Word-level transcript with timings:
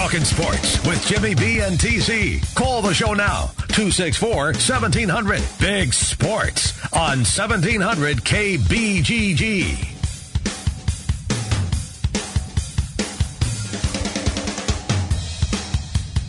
Talking 0.00 0.24
sports 0.24 0.86
with 0.86 1.06
Jimmy 1.06 1.34
B 1.34 1.58
and 1.58 1.78
TC. 1.78 2.54
Call 2.54 2.80
the 2.80 2.94
show 2.94 3.12
now. 3.12 3.50
264 3.68 4.46
1700. 4.46 5.42
Big 5.60 5.92
Sports 5.92 6.72
on 6.94 7.18
1700 7.18 8.16
KBGG. 8.24 9.90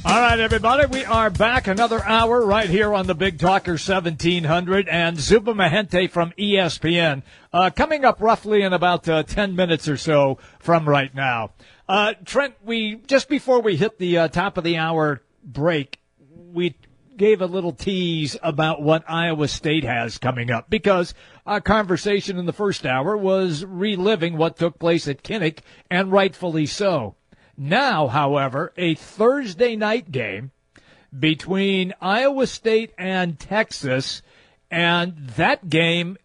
All 0.04 0.20
right, 0.20 0.40
everybody, 0.42 0.88
we 0.88 1.06
are 1.06 1.30
back 1.30 1.68
another 1.68 2.04
hour 2.04 2.46
right 2.46 2.70
here 2.70 2.94
on 2.94 3.08
the 3.08 3.16
Big 3.16 3.40
Talker 3.40 3.78
1700 3.78 4.90
and 4.90 5.18
Zubin 5.18 5.56
Mehenti 5.56 6.12
from 6.12 6.34
ESPN 6.38 7.22
uh, 7.54 7.70
coming 7.70 8.04
up 8.04 8.20
roughly 8.20 8.64
in 8.64 8.74
about 8.74 9.08
uh, 9.08 9.24
10 9.24 9.56
minutes 9.56 9.88
or 9.88 9.96
so 9.96 10.38
from 10.60 10.90
right 10.90 11.16
now. 11.16 11.52
Uh, 11.92 12.14
Trent, 12.24 12.56
we 12.64 12.96
just 13.06 13.28
before 13.28 13.62
we 13.62 13.76
hit 13.76 14.00
the 14.00 14.18
uh, 14.18 14.28
top 14.30 14.58
of 14.58 14.64
the 14.64 14.78
hour 14.78 15.22
break, 15.44 16.00
we 16.54 16.78
gave 17.18 17.42
a 17.42 17.46
little 17.46 17.74
tease 17.74 18.38
about 18.42 18.82
what 18.82 19.04
Iowa 19.10 19.50
State 19.50 19.84
has 19.84 20.18
coming 20.18 20.50
up 20.50 20.70
because 20.70 21.14
our 21.46 21.60
conversation 21.60 22.40
in 22.40 22.46
the 22.46 22.54
first 22.54 22.86
hour 22.86 23.18
was 23.18 23.66
reliving 23.66 24.38
what 24.38 24.56
took 24.56 24.80
place 24.80 25.06
at 25.10 25.22
Kinnick, 25.22 25.60
and 25.90 26.14
rightfully 26.14 26.66
so. 26.66 27.16
Now, 27.58 28.08
however, 28.08 28.72
a 28.78 28.96
Thursday 28.96 29.76
night 29.76 30.14
game 30.14 30.52
between 31.20 31.94
Iowa 32.00 32.48
State 32.48 32.94
and 32.98 33.38
Texas, 33.38 34.22
and 34.72 35.28
that 35.36 35.70
game, 35.70 36.16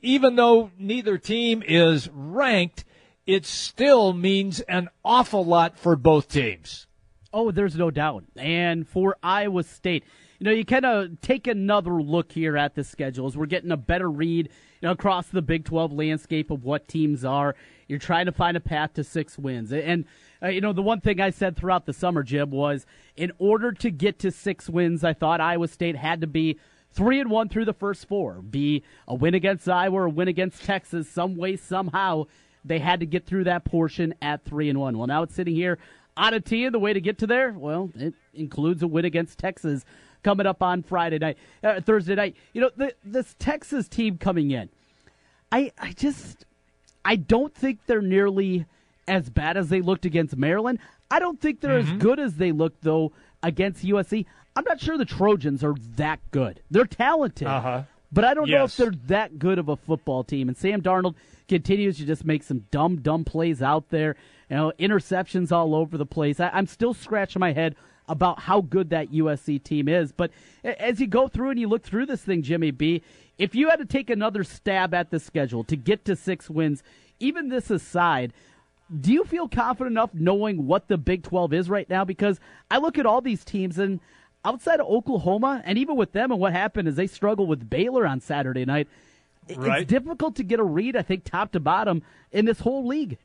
even 0.00 0.34
though 0.34 0.72
neither 0.80 1.16
team 1.16 1.62
is 1.64 2.10
ranked, 2.12 2.84
it 3.26 3.46
still 3.46 4.12
means 4.12 4.60
an 4.60 4.88
awful 5.04 5.44
lot 5.44 5.78
for 5.78 5.96
both 5.96 6.28
teams. 6.28 6.86
Oh, 7.32 7.50
there's 7.50 7.76
no 7.76 7.90
doubt. 7.90 8.24
And 8.36 8.86
for 8.86 9.16
Iowa 9.22 9.62
State, 9.62 10.04
you 10.38 10.44
know, 10.44 10.50
you 10.50 10.64
kind 10.64 10.84
of 10.84 11.20
take 11.20 11.46
another 11.46 12.02
look 12.02 12.32
here 12.32 12.56
at 12.56 12.74
the 12.74 12.84
schedules. 12.84 13.36
we're 13.36 13.46
getting 13.46 13.70
a 13.70 13.76
better 13.76 14.10
read 14.10 14.50
you 14.80 14.88
know, 14.88 14.90
across 14.92 15.28
the 15.28 15.40
Big 15.40 15.64
12 15.64 15.92
landscape 15.92 16.50
of 16.50 16.64
what 16.64 16.88
teams 16.88 17.24
are. 17.24 17.54
You're 17.86 18.00
trying 18.00 18.26
to 18.26 18.32
find 18.32 18.56
a 18.56 18.60
path 18.60 18.94
to 18.94 19.04
six 19.04 19.38
wins. 19.38 19.72
And 19.72 20.04
uh, 20.42 20.48
you 20.48 20.60
know, 20.60 20.72
the 20.72 20.82
one 20.82 21.00
thing 21.00 21.20
I 21.20 21.30
said 21.30 21.56
throughout 21.56 21.86
the 21.86 21.92
summer, 21.92 22.22
Jim, 22.22 22.50
was 22.50 22.84
in 23.16 23.32
order 23.38 23.72
to 23.72 23.90
get 23.90 24.18
to 24.20 24.32
six 24.32 24.68
wins, 24.68 25.04
I 25.04 25.12
thought 25.12 25.40
Iowa 25.40 25.68
State 25.68 25.96
had 25.96 26.20
to 26.22 26.26
be 26.26 26.58
three 26.90 27.20
and 27.20 27.30
one 27.30 27.48
through 27.48 27.64
the 27.64 27.72
first 27.72 28.08
four, 28.08 28.42
be 28.42 28.82
a 29.06 29.14
win 29.14 29.34
against 29.34 29.68
Iowa 29.68 30.02
a 30.02 30.08
win 30.08 30.28
against 30.28 30.64
Texas, 30.64 31.08
some 31.08 31.36
way, 31.36 31.56
somehow. 31.56 32.24
They 32.64 32.78
had 32.78 33.00
to 33.00 33.06
get 33.06 33.26
through 33.26 33.44
that 33.44 33.64
portion 33.64 34.14
at 34.22 34.44
three 34.44 34.68
and 34.68 34.78
one. 34.78 34.98
Well, 34.98 35.06
now 35.06 35.22
it's 35.22 35.34
sitting 35.34 35.54
here 35.54 35.78
on 36.16 36.34
a 36.34 36.40
tee. 36.40 36.68
The 36.68 36.78
way 36.78 36.92
to 36.92 37.00
get 37.00 37.18
to 37.18 37.26
there, 37.26 37.52
well, 37.52 37.90
it 37.96 38.14
includes 38.34 38.82
a 38.82 38.86
win 38.86 39.04
against 39.04 39.38
Texas 39.38 39.84
coming 40.22 40.46
up 40.46 40.62
on 40.62 40.82
Friday 40.82 41.18
night, 41.18 41.38
uh, 41.64 41.80
Thursday 41.80 42.14
night. 42.14 42.36
You 42.52 42.62
know, 42.62 42.70
the, 42.76 42.94
this 43.04 43.34
Texas 43.38 43.88
team 43.88 44.18
coming 44.18 44.50
in, 44.50 44.68
I, 45.50 45.72
I 45.78 45.92
just, 45.92 46.44
I 47.04 47.16
don't 47.16 47.54
think 47.54 47.80
they're 47.86 48.00
nearly 48.02 48.66
as 49.08 49.28
bad 49.28 49.56
as 49.56 49.68
they 49.68 49.80
looked 49.80 50.04
against 50.04 50.36
Maryland. 50.36 50.78
I 51.10 51.18
don't 51.18 51.40
think 51.40 51.60
they're 51.60 51.80
mm-hmm. 51.80 51.96
as 51.96 52.02
good 52.02 52.18
as 52.20 52.36
they 52.36 52.52
looked 52.52 52.82
though 52.82 53.12
against 53.42 53.84
USC. 53.84 54.24
I'm 54.54 54.64
not 54.64 54.80
sure 54.80 54.96
the 54.96 55.04
Trojans 55.04 55.64
are 55.64 55.74
that 55.96 56.20
good. 56.30 56.60
They're 56.70 56.84
talented, 56.84 57.48
uh-huh. 57.48 57.82
But 58.12 58.24
I 58.24 58.34
don't 58.34 58.48
yes. 58.48 58.58
know 58.58 58.64
if 58.64 58.76
they're 58.76 59.00
that 59.06 59.38
good 59.38 59.58
of 59.58 59.68
a 59.68 59.76
football 59.76 60.22
team. 60.22 60.48
And 60.48 60.56
Sam 60.56 60.82
Darnold 60.82 61.14
continues 61.48 61.96
to 61.98 62.04
just 62.04 62.24
make 62.24 62.42
some 62.42 62.66
dumb, 62.70 63.00
dumb 63.00 63.24
plays 63.24 63.62
out 63.62 63.88
there. 63.88 64.16
You 64.50 64.56
know, 64.56 64.72
interceptions 64.78 65.50
all 65.50 65.74
over 65.74 65.96
the 65.96 66.06
place. 66.06 66.38
I, 66.38 66.50
I'm 66.50 66.66
still 66.66 66.92
scratching 66.92 67.40
my 67.40 67.52
head 67.52 67.74
about 68.08 68.40
how 68.40 68.60
good 68.60 68.90
that 68.90 69.10
USC 69.12 69.62
team 69.62 69.88
is. 69.88 70.12
But 70.12 70.30
as 70.62 71.00
you 71.00 71.06
go 71.06 71.28
through 71.28 71.50
and 71.50 71.60
you 71.60 71.68
look 71.68 71.82
through 71.82 72.06
this 72.06 72.22
thing, 72.22 72.42
Jimmy 72.42 72.70
B, 72.70 73.02
if 73.38 73.54
you 73.54 73.70
had 73.70 73.78
to 73.78 73.86
take 73.86 74.10
another 74.10 74.44
stab 74.44 74.92
at 74.92 75.10
the 75.10 75.18
schedule 75.18 75.64
to 75.64 75.76
get 75.76 76.04
to 76.04 76.16
six 76.16 76.50
wins, 76.50 76.82
even 77.18 77.48
this 77.48 77.70
aside, 77.70 78.32
do 79.00 79.12
you 79.12 79.24
feel 79.24 79.48
confident 79.48 79.92
enough 79.92 80.10
knowing 80.12 80.66
what 80.66 80.88
the 80.88 80.98
Big 80.98 81.22
12 81.22 81.54
is 81.54 81.70
right 81.70 81.88
now? 81.88 82.04
Because 82.04 82.38
I 82.70 82.78
look 82.78 82.98
at 82.98 83.06
all 83.06 83.22
these 83.22 83.44
teams 83.44 83.78
and 83.78 84.00
outside 84.44 84.80
of 84.80 84.86
Oklahoma, 84.86 85.62
and 85.64 85.78
even 85.78 85.96
with 85.96 86.12
them 86.12 86.32
and 86.32 86.40
what 86.40 86.52
happened 86.52 86.88
is 86.88 86.96
they 86.96 87.06
struggle 87.06 87.46
with 87.46 87.68
Baylor 87.68 88.06
on 88.06 88.20
Saturday 88.20 88.64
night. 88.64 88.88
Right. 89.54 89.82
It's 89.82 89.90
difficult 89.90 90.36
to 90.36 90.44
get 90.44 90.60
a 90.60 90.64
read, 90.64 90.96
I 90.96 91.02
think, 91.02 91.24
top 91.24 91.52
to 91.52 91.60
bottom 91.60 92.02
in 92.30 92.44
this 92.44 92.60
whole 92.60 92.86
league. 92.86 93.18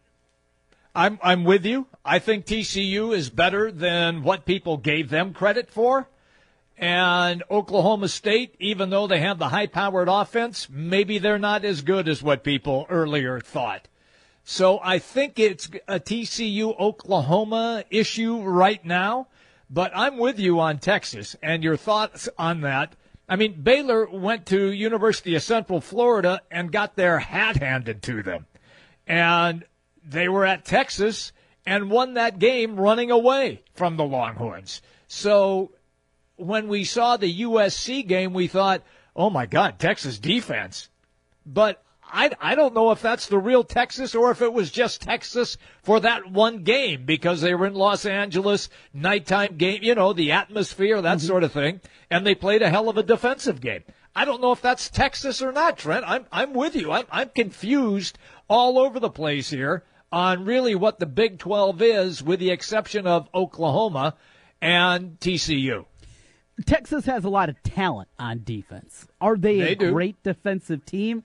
I'm 0.95 1.19
I'm 1.22 1.44
with 1.44 1.63
you. 1.63 1.85
I 2.03 2.17
think 2.17 2.45
TCU 2.45 3.16
is 3.16 3.29
better 3.29 3.72
than 3.72 4.23
what 4.23 4.45
people 4.45 4.78
gave 4.78 5.09
them 5.09 5.33
credit 5.33 5.69
for. 5.69 6.09
And 6.75 7.44
Oklahoma 7.49 8.07
State, 8.07 8.55
even 8.59 8.89
though 8.89 9.07
they 9.07 9.19
have 9.19 9.39
the 9.39 9.49
high 9.49 9.67
powered 9.67 10.09
offense, 10.09 10.67
maybe 10.69 11.17
they're 11.17 11.39
not 11.39 11.66
as 11.66 11.81
good 11.81 12.07
as 12.07 12.22
what 12.22 12.44
people 12.44 12.85
earlier 12.89 13.39
thought. 13.39 13.88
So 14.44 14.79
I 14.84 14.99
think 14.99 15.39
it's 15.39 15.69
a 15.88 15.99
TCU 15.99 16.79
Oklahoma 16.79 17.84
issue 17.89 18.41
right 18.41 18.84
now, 18.85 19.28
but 19.69 19.91
I'm 19.95 20.17
with 20.17 20.39
you 20.39 20.59
on 20.59 20.79
Texas 20.79 21.35
and 21.41 21.63
your 21.63 21.78
thoughts 21.78 22.29
on 22.38 22.61
that. 22.61 22.95
I 23.29 23.35
mean, 23.35 23.61
Baylor 23.61 24.07
went 24.09 24.45
to 24.47 24.72
University 24.72 25.35
of 25.35 25.44
Central 25.44 25.81
Florida 25.81 26.41
and 26.50 26.72
got 26.72 26.95
their 26.95 27.19
hat 27.19 27.57
handed 27.57 28.01
to 28.03 28.23
them. 28.23 28.45
And 29.05 29.66
they 30.03 30.29
were 30.29 30.45
at 30.45 30.66
Texas 30.66 31.33
and 31.66 31.91
won 31.91 32.13
that 32.13 32.39
game 32.39 32.79
running 32.79 33.11
away 33.11 33.63
from 33.73 33.97
the 33.97 34.05
Longhorns. 34.05 34.81
So 35.07 35.72
when 36.38 36.69
we 36.69 36.85
saw 36.85 37.17
the 37.17 37.41
USC 37.41 38.07
game, 38.07 38.34
we 38.34 38.47
thought, 38.47 38.84
oh 39.16 39.29
my 39.29 39.45
God, 39.45 39.79
Texas 39.79 40.17
defense. 40.17 40.89
But 41.45 41.84
I, 42.12 42.31
I 42.40 42.56
don't 42.56 42.73
know 42.73 42.91
if 42.91 43.01
that's 43.01 43.28
the 43.28 43.38
real 43.38 43.63
Texas 43.63 44.16
or 44.16 44.31
if 44.31 44.41
it 44.41 44.53
was 44.53 44.72
just 44.72 45.01
Texas 45.01 45.57
for 45.84 46.00
that 46.00 46.31
one 46.31 46.63
game 46.63 47.06
because 47.06 47.41
they 47.41 47.53
were 47.53 47.68
in 47.68 47.73
Los 47.73 48.06
Angeles, 48.06 48.69
nighttime 48.94 49.57
game, 49.57 49.84
you 49.84 49.95
know, 49.95 50.13
the 50.13 50.31
atmosphere, 50.31 51.01
that 51.01 51.17
mm-hmm. 51.17 51.28
sort 51.28 51.44
of 51.44 51.51
thing. 51.51 51.81
And 52.09 52.25
they 52.25 52.35
played 52.35 52.62
a 52.62 52.69
hell 52.69 52.90
of 52.90 52.97
a 52.97 53.03
defensive 53.03 53.62
game. 53.62 53.84
I 54.16 54.25
don't 54.25 54.41
know 54.41 54.51
if 54.51 54.62
that's 54.62 54.90
Texas 54.90 55.41
or 55.41 55.51
not, 55.51 55.78
Trent. 55.78 56.06
I'm, 56.07 56.25
I'm 56.31 56.53
with 56.53 56.75
you. 56.75 56.91
I'm, 56.91 57.06
I'm 57.12 57.29
confused 57.29 58.17
all 58.47 58.79
over 58.79 59.00
the 59.00 59.09
place 59.09 59.50
here 59.50 59.84
on 60.12 60.46
really 60.46 60.73
what 60.73 61.00
the 61.00 61.06
Big 61.06 61.38
12 61.38 61.81
is, 61.81 62.23
with 62.23 62.40
the 62.40 62.51
exception 62.51 63.06
of 63.06 63.29
Oklahoma 63.34 64.16
and 64.62 65.19
TCU. 65.19 65.85
Texas 66.66 67.06
has 67.06 67.23
a 67.23 67.29
lot 67.29 67.50
of 67.50 67.62
talent 67.62 68.09
on 68.17 68.41
defense. 68.44 69.07
Are 69.22 69.38
they, 69.38 69.59
they 69.59 69.72
a 69.73 69.75
do. 69.75 69.91
great 69.91 70.22
defensive 70.23 70.85
team? 70.85 71.23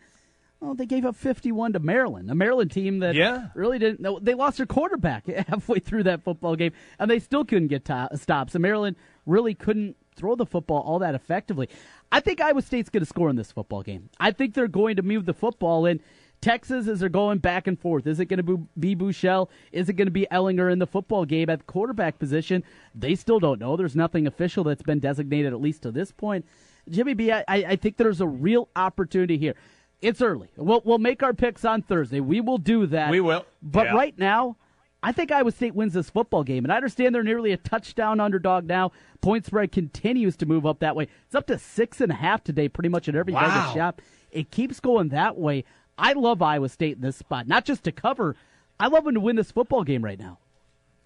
Well, 0.62 0.74
they 0.74 0.86
gave 0.86 1.04
up 1.04 1.16
51 1.16 1.72
to 1.72 1.80
Maryland, 1.80 2.30
a 2.30 2.36
Maryland 2.36 2.70
team 2.70 3.00
that 3.00 3.16
yeah. 3.16 3.48
really 3.56 3.80
didn't. 3.80 3.98
know 3.98 4.20
They 4.20 4.34
lost 4.34 4.58
their 4.58 4.66
quarterback 4.66 5.26
halfway 5.48 5.80
through 5.80 6.04
that 6.04 6.22
football 6.22 6.54
game, 6.54 6.72
and 7.00 7.10
they 7.10 7.18
still 7.18 7.44
couldn't 7.44 7.66
get 7.66 7.90
stops. 8.14 8.54
And 8.54 8.62
Maryland 8.62 8.94
really 9.26 9.54
couldn't 9.54 9.96
throw 10.14 10.36
the 10.36 10.46
football 10.46 10.80
all 10.82 11.00
that 11.00 11.16
effectively. 11.16 11.68
I 12.12 12.20
think 12.20 12.40
Iowa 12.40 12.62
State's 12.62 12.90
going 12.90 13.00
to 13.00 13.06
score 13.06 13.28
in 13.28 13.34
this 13.34 13.50
football 13.50 13.82
game. 13.82 14.08
I 14.20 14.30
think 14.30 14.54
they're 14.54 14.68
going 14.68 14.96
to 14.96 15.02
move 15.02 15.26
the 15.26 15.34
football 15.34 15.84
in. 15.84 16.00
Texas, 16.40 16.88
as 16.88 17.00
they're 17.00 17.08
going 17.08 17.38
back 17.38 17.68
and 17.68 17.78
forth, 17.78 18.06
is 18.06 18.18
it 18.18 18.26
going 18.26 18.44
to 18.44 18.66
be 18.78 18.96
Buechele? 18.96 19.48
Is 19.70 19.88
it 19.88 19.92
going 19.92 20.06
to 20.06 20.12
be 20.12 20.26
Ehlinger 20.30 20.72
in 20.72 20.80
the 20.80 20.88
football 20.88 21.24
game 21.24 21.48
at 21.48 21.60
the 21.60 21.64
quarterback 21.64 22.18
position? 22.18 22.64
They 22.96 23.14
still 23.14 23.38
don't 23.38 23.60
know. 23.60 23.76
There's 23.76 23.94
nothing 23.94 24.26
official 24.26 24.64
that's 24.64 24.82
been 24.82 24.98
designated, 24.98 25.52
at 25.52 25.60
least 25.60 25.82
to 25.82 25.92
this 25.92 26.10
point. 26.10 26.44
Jimmy 26.90 27.14
B, 27.14 27.30
I, 27.30 27.44
I 27.48 27.76
think 27.76 27.96
there's 27.96 28.20
a 28.20 28.26
real 28.26 28.68
opportunity 28.74 29.38
here. 29.38 29.54
It's 30.02 30.20
early. 30.20 30.48
We'll 30.56 30.82
we'll 30.84 30.98
make 30.98 31.22
our 31.22 31.32
picks 31.32 31.64
on 31.64 31.82
Thursday. 31.82 32.20
We 32.20 32.40
will 32.40 32.58
do 32.58 32.86
that. 32.86 33.10
We 33.10 33.20
will. 33.20 33.46
But 33.62 33.86
yeah. 33.86 33.94
right 33.94 34.18
now, 34.18 34.56
I 35.00 35.12
think 35.12 35.30
Iowa 35.30 35.52
State 35.52 35.74
wins 35.76 35.94
this 35.94 36.10
football 36.10 36.42
game, 36.42 36.64
and 36.64 36.72
I 36.72 36.76
understand 36.76 37.14
they're 37.14 37.22
nearly 37.22 37.52
a 37.52 37.56
touchdown 37.56 38.18
underdog 38.18 38.66
now. 38.66 38.90
Point 39.20 39.46
spread 39.46 39.70
continues 39.70 40.36
to 40.38 40.46
move 40.46 40.66
up 40.66 40.80
that 40.80 40.96
way. 40.96 41.06
It's 41.26 41.36
up 41.36 41.46
to 41.46 41.58
six 41.58 42.00
and 42.00 42.10
a 42.10 42.16
half 42.16 42.42
today, 42.42 42.68
pretty 42.68 42.88
much 42.88 43.08
at 43.08 43.14
every 43.14 43.32
wow. 43.32 43.48
Vegas 43.48 43.74
shop. 43.74 44.02
It 44.32 44.50
keeps 44.50 44.80
going 44.80 45.10
that 45.10 45.38
way. 45.38 45.64
I 45.96 46.14
love 46.14 46.42
Iowa 46.42 46.68
State 46.68 46.96
in 46.96 47.02
this 47.02 47.16
spot, 47.16 47.46
not 47.46 47.64
just 47.64 47.84
to 47.84 47.92
cover. 47.92 48.34
I 48.80 48.88
love 48.88 49.04
them 49.04 49.14
to 49.14 49.20
win 49.20 49.36
this 49.36 49.52
football 49.52 49.84
game 49.84 50.04
right 50.04 50.18
now. 50.18 50.38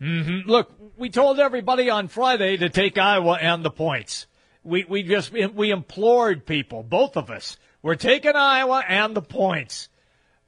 Mm-hmm. 0.01 0.49
Look, 0.49 0.73
we 0.97 1.11
told 1.11 1.39
everybody 1.39 1.91
on 1.91 2.09
Friday 2.09 2.57
to 2.59 2.71
take 2.71 2.97
Iowa 2.97 3.39
and 3.41 3.65
the 3.65 3.71
points. 3.71 4.27
We 4.63 4.85
we 4.85 5.03
just 5.03 5.33
we 5.33 5.71
implored 5.71 6.45
people, 6.45 6.83
both 6.83 7.17
of 7.17 7.31
us 7.31 7.57
we're 7.87 7.95
taking 7.95 8.35
Iowa 8.35 8.83
and 8.89 9.15
the 9.15 9.23
points. 9.23 9.89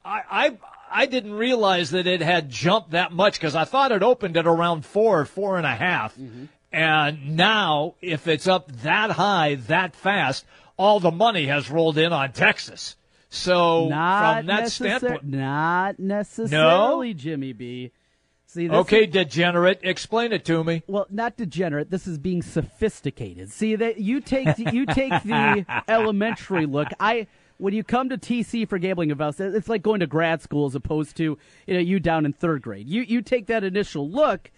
I, 0.03 0.21
I, 0.29 0.57
I 0.91 1.05
didn't 1.05 1.35
realize 1.35 1.91
that 1.91 2.05
it 2.05 2.19
had 2.19 2.49
jumped 2.49 2.91
that 2.91 3.13
much 3.13 3.35
because 3.35 3.55
I 3.55 3.63
thought 3.63 3.93
it 3.93 4.03
opened 4.03 4.35
at 4.35 4.45
around 4.45 4.85
four, 4.85 5.21
or 5.21 5.25
four 5.25 5.55
and 5.55 5.65
a 5.65 5.73
half. 5.73 6.17
Mm-hmm. 6.17 6.45
And 6.73 7.37
now, 7.37 7.95
if 8.01 8.27
it's 8.27 8.45
up 8.45 8.69
that 8.81 9.11
high, 9.11 9.55
that 9.67 9.95
fast, 9.95 10.43
all 10.75 10.99
the 10.99 11.11
money 11.11 11.45
has 11.45 11.71
rolled 11.71 11.97
in 11.97 12.11
on 12.11 12.33
Texas. 12.33 12.97
So 13.29 13.87
not 13.87 14.39
from 14.39 14.45
that 14.47 14.63
necessar- 14.65 14.71
standpoint, 14.71 15.23
not 15.23 15.97
necessarily, 15.97 17.13
no? 17.13 17.19
Jimmy 17.19 17.53
B. 17.53 17.91
See, 18.51 18.67
okay, 18.67 19.03
is, 19.03 19.11
degenerate, 19.11 19.81
explain 19.83 20.31
it 20.31 20.43
to 20.45 20.63
me. 20.63 20.81
Well, 20.87 21.05
not 21.11 21.37
degenerate. 21.37 21.91
This 21.91 22.07
is 22.07 22.17
being 22.17 22.41
sophisticated. 22.41 23.51
See 23.51 23.75
that 23.75 23.99
you 23.99 24.21
take 24.21 24.57
you 24.57 24.87
take 24.87 25.11
the 25.21 25.67
elementary 25.87 26.65
look. 26.65 26.87
I 26.99 27.27
when 27.59 27.75
you 27.75 27.83
come 27.83 28.09
to 28.09 28.17
TC 28.17 28.67
for 28.67 28.79
gambling 28.79 29.11
advice, 29.11 29.39
it's 29.39 29.69
like 29.69 29.83
going 29.83 29.99
to 29.99 30.07
grad 30.07 30.41
school 30.41 30.65
as 30.65 30.73
opposed 30.73 31.15
to 31.17 31.37
you 31.67 31.73
know 31.75 31.79
you 31.79 31.99
down 31.99 32.25
in 32.25 32.33
third 32.33 32.63
grade. 32.63 32.89
You 32.89 33.03
you 33.03 33.21
take 33.21 33.45
that 33.45 33.63
initial 33.63 34.09
look, 34.09 34.49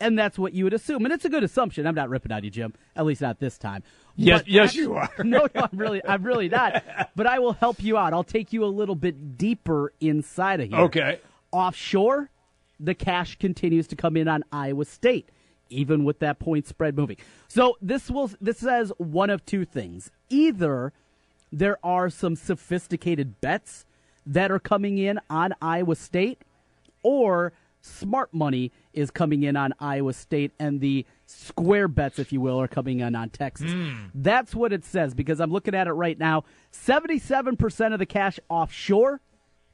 and 0.00 0.18
that's 0.18 0.40
what 0.40 0.52
you 0.52 0.64
would 0.64 0.74
assume, 0.74 1.04
and 1.04 1.14
it's 1.14 1.24
a 1.24 1.28
good 1.28 1.44
assumption. 1.44 1.86
I'm 1.86 1.94
not 1.94 2.08
ripping 2.08 2.32
on 2.32 2.42
you, 2.42 2.50
Jim. 2.50 2.74
At 2.96 3.06
least 3.06 3.20
not 3.20 3.38
this 3.38 3.58
time. 3.58 3.84
Yes, 4.16 4.40
but 4.40 4.48
yes, 4.48 4.74
I, 4.74 4.78
you 4.80 4.94
are. 4.94 5.12
no, 5.24 5.46
no, 5.54 5.68
I'm 5.70 5.78
really, 5.78 6.04
I'm 6.04 6.24
really 6.24 6.48
not. 6.48 6.82
But 7.14 7.28
I 7.28 7.38
will 7.38 7.52
help 7.52 7.80
you 7.80 7.96
out. 7.96 8.12
I'll 8.12 8.24
take 8.24 8.52
you 8.52 8.64
a 8.64 8.66
little 8.66 8.96
bit 8.96 9.38
deeper 9.38 9.92
inside 10.00 10.62
of 10.62 10.68
here. 10.70 10.80
Okay. 10.80 11.20
Offshore, 11.52 12.28
the 12.78 12.94
cash 12.94 13.38
continues 13.38 13.86
to 13.88 13.96
come 13.96 14.16
in 14.16 14.28
on 14.28 14.44
Iowa 14.52 14.84
State, 14.84 15.30
even 15.68 16.04
with 16.04 16.18
that 16.20 16.38
point 16.38 16.66
spread 16.66 16.96
moving. 16.96 17.16
So 17.48 17.76
this 17.80 18.10
will 18.10 18.30
this 18.40 18.58
says 18.58 18.92
one 18.98 19.30
of 19.30 19.44
two 19.44 19.64
things: 19.64 20.10
either 20.28 20.92
there 21.52 21.78
are 21.84 22.10
some 22.10 22.36
sophisticated 22.36 23.40
bets 23.40 23.84
that 24.26 24.50
are 24.50 24.58
coming 24.58 24.98
in 24.98 25.20
on 25.30 25.54
Iowa 25.62 25.94
State, 25.96 26.42
or 27.02 27.52
smart 27.80 28.34
money 28.34 28.72
is 28.92 29.10
coming 29.10 29.44
in 29.44 29.56
on 29.56 29.72
Iowa 29.78 30.12
State, 30.12 30.52
and 30.58 30.80
the 30.80 31.06
square 31.26 31.88
bets, 31.88 32.18
if 32.18 32.32
you 32.32 32.40
will, 32.40 32.60
are 32.60 32.68
coming 32.68 33.00
in 33.00 33.14
on 33.14 33.30
Texas. 33.30 33.70
Mm. 33.70 34.10
That's 34.14 34.54
what 34.54 34.72
it 34.72 34.84
says 34.84 35.14
because 35.14 35.40
I'm 35.40 35.52
looking 35.52 35.74
at 35.74 35.86
it 35.86 35.92
right 35.92 36.18
now. 36.18 36.44
77% 36.72 37.92
of 37.92 37.98
the 37.98 38.06
cash 38.06 38.38
offshore 38.48 39.20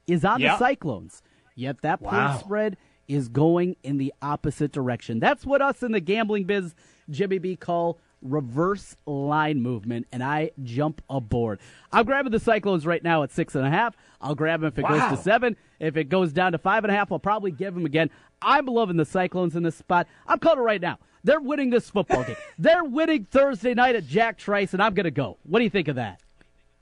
is 0.07 0.23
on 0.23 0.39
yep. 0.39 0.53
the 0.53 0.65
Cyclones. 0.65 1.21
Yet 1.55 1.81
that 1.81 2.01
wow. 2.01 2.27
point 2.27 2.39
spread 2.39 2.77
is 3.07 3.27
going 3.27 3.75
in 3.83 3.97
the 3.97 4.13
opposite 4.21 4.71
direction. 4.71 5.19
That's 5.19 5.45
what 5.45 5.61
us 5.61 5.83
in 5.83 5.91
the 5.91 5.99
gambling 5.99 6.45
biz, 6.45 6.75
Jimmy 7.09 7.37
B, 7.37 7.55
call 7.55 7.99
reverse 8.23 8.95
line 9.05 9.61
movement, 9.61 10.07
and 10.11 10.23
I 10.23 10.51
jump 10.63 11.01
aboard. 11.09 11.59
I'm 11.91 12.05
grabbing 12.05 12.31
the 12.31 12.39
Cyclones 12.39 12.85
right 12.85 13.03
now 13.03 13.23
at 13.23 13.31
six 13.31 13.55
and 13.55 13.65
a 13.65 13.69
half. 13.69 13.95
I'll 14.21 14.35
grab 14.35 14.61
them 14.61 14.69
if 14.69 14.79
it 14.79 14.83
wow. 14.83 15.09
goes 15.09 15.17
to 15.17 15.23
seven. 15.23 15.57
If 15.79 15.97
it 15.97 16.05
goes 16.05 16.31
down 16.31 16.53
to 16.53 16.57
five 16.57 16.83
and 16.83 16.91
a 16.91 16.95
half, 16.95 17.11
I'll 17.11 17.19
probably 17.19 17.51
give 17.51 17.73
them 17.73 17.85
again. 17.85 18.09
I'm 18.41 18.65
loving 18.65 18.97
the 18.97 19.05
Cyclones 19.05 19.55
in 19.55 19.63
this 19.63 19.75
spot. 19.75 20.07
I'm 20.25 20.39
calling 20.39 20.59
it 20.59 20.63
right 20.63 20.81
now. 20.81 20.99
They're 21.23 21.41
winning 21.41 21.69
this 21.69 21.89
football 21.89 22.23
game. 22.23 22.35
They're 22.57 22.83
winning 22.83 23.27
Thursday 23.29 23.73
night 23.73 23.95
at 23.95 24.05
Jack 24.05 24.37
Trice, 24.37 24.73
and 24.73 24.81
I'm 24.81 24.93
going 24.93 25.05
to 25.05 25.11
go. 25.11 25.37
What 25.43 25.59
do 25.59 25.63
you 25.63 25.69
think 25.69 25.87
of 25.87 25.95
that? 25.95 26.21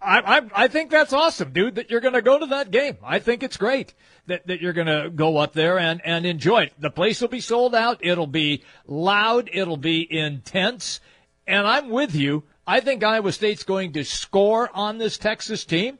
I, 0.01 0.37
I, 0.37 0.63
I 0.63 0.67
think 0.67 0.89
that's 0.89 1.13
awesome, 1.13 1.53
dude. 1.53 1.75
That 1.75 1.91
you're 1.91 2.01
going 2.01 2.15
to 2.15 2.21
go 2.21 2.39
to 2.39 2.47
that 2.47 2.71
game. 2.71 2.97
I 3.03 3.19
think 3.19 3.43
it's 3.43 3.57
great 3.57 3.93
that, 4.27 4.47
that 4.47 4.61
you're 4.61 4.73
going 4.73 4.87
to 4.87 5.09
go 5.09 5.37
up 5.37 5.53
there 5.53 5.77
and 5.77 6.01
and 6.03 6.25
enjoy 6.25 6.63
it. 6.63 6.73
The 6.79 6.89
place 6.89 7.21
will 7.21 7.27
be 7.27 7.41
sold 7.41 7.75
out. 7.75 7.99
It'll 8.01 8.27
be 8.27 8.63
loud. 8.87 9.49
It'll 9.53 9.77
be 9.77 10.07
intense. 10.09 10.99
And 11.45 11.67
I'm 11.67 11.89
with 11.89 12.15
you. 12.15 12.43
I 12.65 12.79
think 12.79 13.03
Iowa 13.03 13.31
State's 13.31 13.63
going 13.63 13.93
to 13.93 14.03
score 14.03 14.69
on 14.73 14.97
this 14.97 15.17
Texas 15.17 15.65
team. 15.65 15.99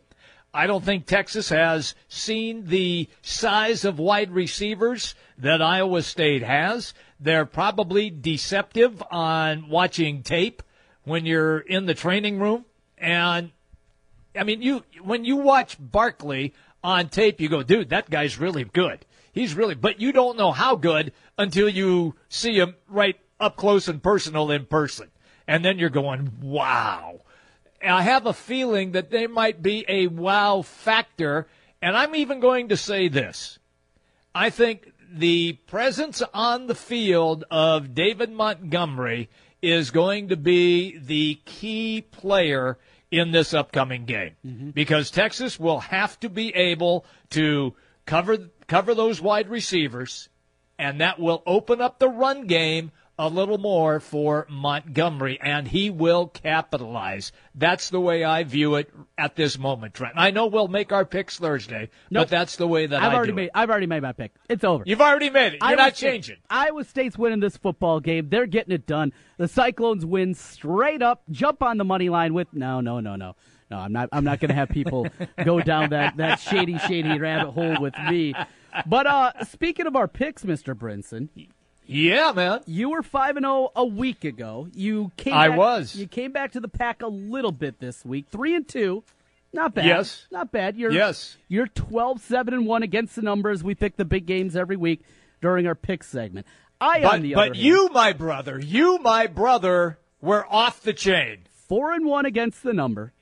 I 0.54 0.68
don't 0.68 0.84
think 0.84 1.06
Texas 1.06 1.50
has 1.50 1.96
seen 2.10 2.66
the 2.66 3.08
size 3.22 3.86
of 3.86 4.00
wide 4.00 4.32
receivers 4.32 5.16
that 5.38 5.62
Iowa 5.62 6.02
State 6.02 6.44
has. 6.44 6.94
They're 7.20 7.46
probably 7.46 8.10
deceptive 8.10 9.02
on 9.12 9.70
watching 9.70 10.24
tape 10.24 10.62
when 11.04 11.26
you're 11.26 11.60
in 11.60 11.86
the 11.86 11.94
training 11.94 12.40
room. 12.40 12.66
And 12.98 13.52
I 14.36 14.44
mean, 14.44 14.62
you 14.62 14.84
when 15.02 15.26
you 15.26 15.38
watch 15.38 15.78
Barkley 15.80 16.54
on 16.84 17.10
tape, 17.10 17.40
you 17.40 17.50
go, 17.50 17.64
dude, 17.64 17.90
that 17.90 18.10
guy's 18.10 18.40
really 18.40 18.64
good. 18.64 19.06
He's 19.32 19.54
really, 19.54 19.76
but 19.76 20.02
you 20.02 20.12
don't 20.12 20.38
know 20.38 20.52
how 20.52 20.76
good 20.76 21.14
until 21.38 21.70
you 21.70 22.16
see 22.28 22.58
him 22.58 22.76
right 22.90 23.20
up 23.40 23.56
close 23.56 23.88
and 23.88 24.04
personal 24.04 24.52
in 24.52 24.66
person. 24.66 25.10
And 25.48 25.64
then 25.66 25.80
you're 25.80 25.90
going, 25.90 26.32
wow. 26.42 27.22
I 27.84 28.04
have 28.04 28.26
a 28.26 28.34
feeling 28.34 28.92
that 28.92 29.10
they 29.10 29.28
might 29.28 29.62
be 29.62 29.86
a 29.88 30.08
wow 30.08 30.62
factor. 30.62 31.48
And 31.82 31.98
I'm 31.98 32.16
even 32.16 32.40
going 32.40 32.70
to 32.70 32.78
say 32.78 33.08
this. 33.08 33.58
I 34.36 34.50
think 34.50 34.94
the 35.12 35.54
presence 35.68 36.22
on 36.34 36.68
the 36.68 36.76
field 36.76 37.44
of 37.50 37.96
David 37.96 38.32
Montgomery 38.32 39.30
is 39.62 39.92
going 39.92 40.30
to 40.30 40.38
be 40.38 40.98
the 40.98 41.40
key 41.46 42.02
player 42.02 42.78
in 43.12 43.32
this 43.32 43.54
upcoming 43.54 44.06
game 44.06 44.32
mm-hmm. 44.46 44.70
because 44.72 45.12
Texas 45.12 45.60
will 45.60 45.80
have 45.80 46.20
to 46.22 46.30
be 46.30 46.56
able 46.56 47.06
to 47.30 47.76
cover 48.06 48.38
cover 48.68 48.96
those 48.96 49.22
wide 49.22 49.50
receivers 49.50 50.30
and 50.80 51.02
that 51.02 51.20
will 51.20 51.44
open 51.46 51.82
up 51.82 52.00
the 52.00 52.10
run 52.10 52.48
game 52.48 52.92
a 53.22 53.30
little 53.30 53.60
more 53.60 54.00
for 54.00 54.48
Montgomery, 54.50 55.40
and 55.40 55.68
he 55.68 55.92
will 55.92 56.26
capitalize. 56.26 57.32
That's 57.54 57.92
the 57.92 58.00
way 58.00 58.24
I 58.24 58.44
view 58.44 58.76
it 58.76 58.90
at 59.16 59.36
this 59.36 59.60
moment, 59.60 59.94
Trent. 59.94 60.16
I 60.18 60.32
know 60.32 60.48
we'll 60.48 60.68
make 60.68 60.92
our 60.92 61.06
picks 61.06 61.38
Thursday, 61.38 61.92
nope. 62.10 62.22
but 62.24 62.30
that's 62.30 62.56
the 62.56 62.66
way 62.66 62.88
that 62.88 63.00
I've 63.00 63.14
I 63.14 63.16
already 63.16 63.34
made. 63.34 63.46
It. 63.46 63.52
I've 63.54 63.70
already 63.70 63.86
made 63.86 64.02
my 64.02 64.14
pick. 64.14 64.34
It's 64.50 64.64
over. 64.64 64.84
You've 64.88 65.02
already 65.02 65.30
made 65.30 65.54
it. 65.54 65.60
You're 65.62 65.70
Iowa 65.70 65.76
not 65.78 65.98
State, 65.98 66.10
changing. 66.10 66.38
Iowa 66.50 66.84
State's 66.84 67.16
winning 67.16 67.42
this 67.42 67.58
football 67.58 68.00
game. 68.00 68.30
They're 68.30 68.48
getting 68.48 68.74
it 68.74 68.88
done. 68.88 69.14
The 69.38 69.48
Cyclones 69.48 70.04
win 70.04 70.34
straight 70.34 71.04
up. 71.04 71.22
Jump 71.30 71.62
on 71.62 71.78
the 71.78 71.86
money 71.86 72.10
line 72.10 72.34
with 72.34 72.48
no, 72.54 72.82
no, 72.82 73.00
no, 73.02 73.16
no. 73.16 73.36
No, 73.70 73.78
I'm 73.78 73.94
not. 73.94 74.10
I'm 74.12 74.24
not 74.24 74.40
going 74.40 74.50
to 74.50 74.56
have 74.56 74.70
people 74.70 75.08
go 75.46 75.62
down 75.62 75.92
that, 75.92 76.18
that 76.18 76.40
shady, 76.40 76.80
shady 76.80 77.20
rabbit 77.20 77.52
hole 77.52 77.80
with 77.80 77.94
me. 78.10 78.34
But 78.88 79.06
uh, 79.06 79.44
speaking 79.46 79.86
of 79.86 79.96
our 79.96 80.08
picks, 80.08 80.44
Mr. 80.44 80.74
Brinson, 80.74 81.30
yeah, 81.86 82.32
man. 82.34 82.62
You 82.66 82.92
were 82.92 83.04
five 83.04 83.38
and 83.38 83.44
zero 83.44 83.72
oh 83.76 83.82
a 83.82 83.86
week 83.86 84.24
ago. 84.24 84.68
You 84.74 85.12
came. 85.18 85.34
I 85.34 85.50
back, 85.50 85.58
was. 85.58 85.96
You 85.96 86.08
came 86.08 86.32
back 86.32 86.54
to 86.54 86.60
the 86.60 86.68
pack 86.68 87.02
a 87.02 87.08
little 87.08 87.52
bit 87.52 87.80
this 87.80 88.06
week. 88.06 88.28
Three 88.30 88.56
and 88.56 88.68
two. 88.68 89.04
Not 89.54 89.74
bad. 89.74 89.86
Yes. 89.86 90.28
Not 90.32 90.52
bad. 90.52 90.78
You're 90.78 90.92
yes. 90.92 91.38
You're 91.48 91.68
12 91.68 92.22
7 92.22 92.54
and 92.54 92.66
1 92.66 92.84
against 92.84 93.16
the 93.16 93.22
numbers. 93.22 93.64
We 93.64 93.76
pick 93.76 93.98
the 93.98 94.06
big 94.06 94.26
games 94.26 94.56
every 94.56 94.78
week 94.78 95.02
during 95.42 95.68
our 95.68 95.76
pick 95.76 96.04
segment. 96.04 96.48
I 96.80 97.02
but, 97.02 97.14
on 97.14 97.22
the 97.22 97.34
but 97.36 97.50
other 97.52 97.60
you, 97.60 97.90
my 97.90 98.14
brother, 98.14 98.60
you, 98.60 98.98
my 99.00 99.28
brother, 99.28 100.00
were 100.22 100.46
off 100.50 100.82
the 100.82 100.94
chain. 100.94 101.40
4 101.68 101.92
and 101.92 102.06
1 102.06 102.26
against 102.26 102.64
the 102.64 102.74
number. 102.74 103.14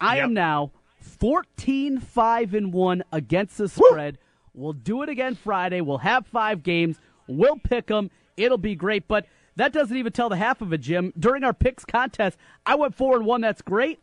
I 0.00 0.16
yep. 0.16 0.24
am 0.24 0.34
now 0.34 0.72
14 1.00 1.98
5 1.98 2.54
and 2.54 2.72
1 2.72 3.04
against 3.12 3.58
the 3.58 3.68
spread. 3.68 4.18
Woo! 4.54 4.62
We'll 4.62 4.72
do 4.72 5.02
it 5.02 5.08
again 5.08 5.34
Friday. 5.34 5.80
We'll 5.80 5.98
have 5.98 6.26
5 6.26 6.62
games. 6.62 6.98
We'll 7.28 7.58
pick 7.58 7.86
them. 7.86 8.10
It'll 8.36 8.58
be 8.58 8.74
great. 8.74 9.08
But 9.08 9.26
that 9.56 9.72
doesn't 9.72 9.96
even 9.96 10.12
tell 10.12 10.28
the 10.28 10.36
half 10.36 10.60
of 10.60 10.72
it, 10.72 10.78
Jim. 10.78 11.12
During 11.18 11.44
our 11.44 11.54
picks 11.54 11.84
contest, 11.84 12.38
I 12.64 12.74
went 12.74 12.94
four 12.94 13.16
and 13.16 13.26
one. 13.26 13.40
That's 13.40 13.62
great. 13.62 14.00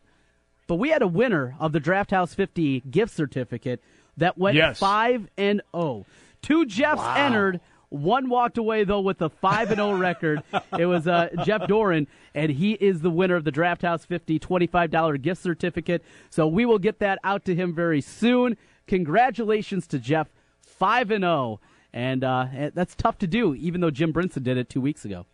But 0.66 0.76
we 0.76 0.90
had 0.90 1.02
a 1.02 1.06
winner 1.06 1.56
of 1.60 1.72
the 1.72 1.80
Draft 1.80 2.10
House 2.10 2.34
50 2.34 2.80
gift 2.90 3.14
certificate 3.14 3.82
that 4.16 4.38
went 4.38 4.56
yes. 4.56 4.78
5 4.78 5.28
and 5.36 5.62
0. 5.74 6.06
Two 6.42 6.66
Jeffs 6.66 6.98
wow. 6.98 7.14
entered. 7.16 7.60
One 7.90 8.28
walked 8.28 8.58
away 8.58 8.82
though 8.82 9.00
with 9.00 9.22
a 9.22 9.28
five 9.28 9.70
and 9.70 9.78
zero 9.78 9.92
record. 9.96 10.42
It 10.76 10.86
was 10.86 11.06
uh, 11.06 11.28
Jeff 11.44 11.68
Doran, 11.68 12.08
and 12.34 12.50
he 12.50 12.72
is 12.72 13.02
the 13.02 13.10
winner 13.10 13.36
of 13.36 13.44
the 13.44 13.52
Draft 13.52 13.82
House 13.82 14.04
50 14.04 14.40
twenty-five 14.40 14.90
dollar 14.90 15.16
gift 15.16 15.40
certificate. 15.40 16.02
So 16.28 16.48
we 16.48 16.66
will 16.66 16.80
get 16.80 16.98
that 16.98 17.20
out 17.22 17.44
to 17.44 17.54
him 17.54 17.72
very 17.72 18.00
soon. 18.00 18.56
Congratulations 18.88 19.86
to 19.88 20.00
Jeff, 20.00 20.28
five 20.60 21.12
and 21.12 21.22
zero 21.22 21.60
and 21.94 22.24
uh, 22.24 22.46
that's 22.74 22.96
tough 22.96 23.18
to 23.18 23.26
do, 23.28 23.54
even 23.54 23.80
though 23.80 23.90
Jim 23.90 24.12
Brinson 24.12 24.42
did 24.42 24.58
it 24.58 24.68
two 24.68 24.80
weeks 24.80 25.04
ago. 25.04 25.26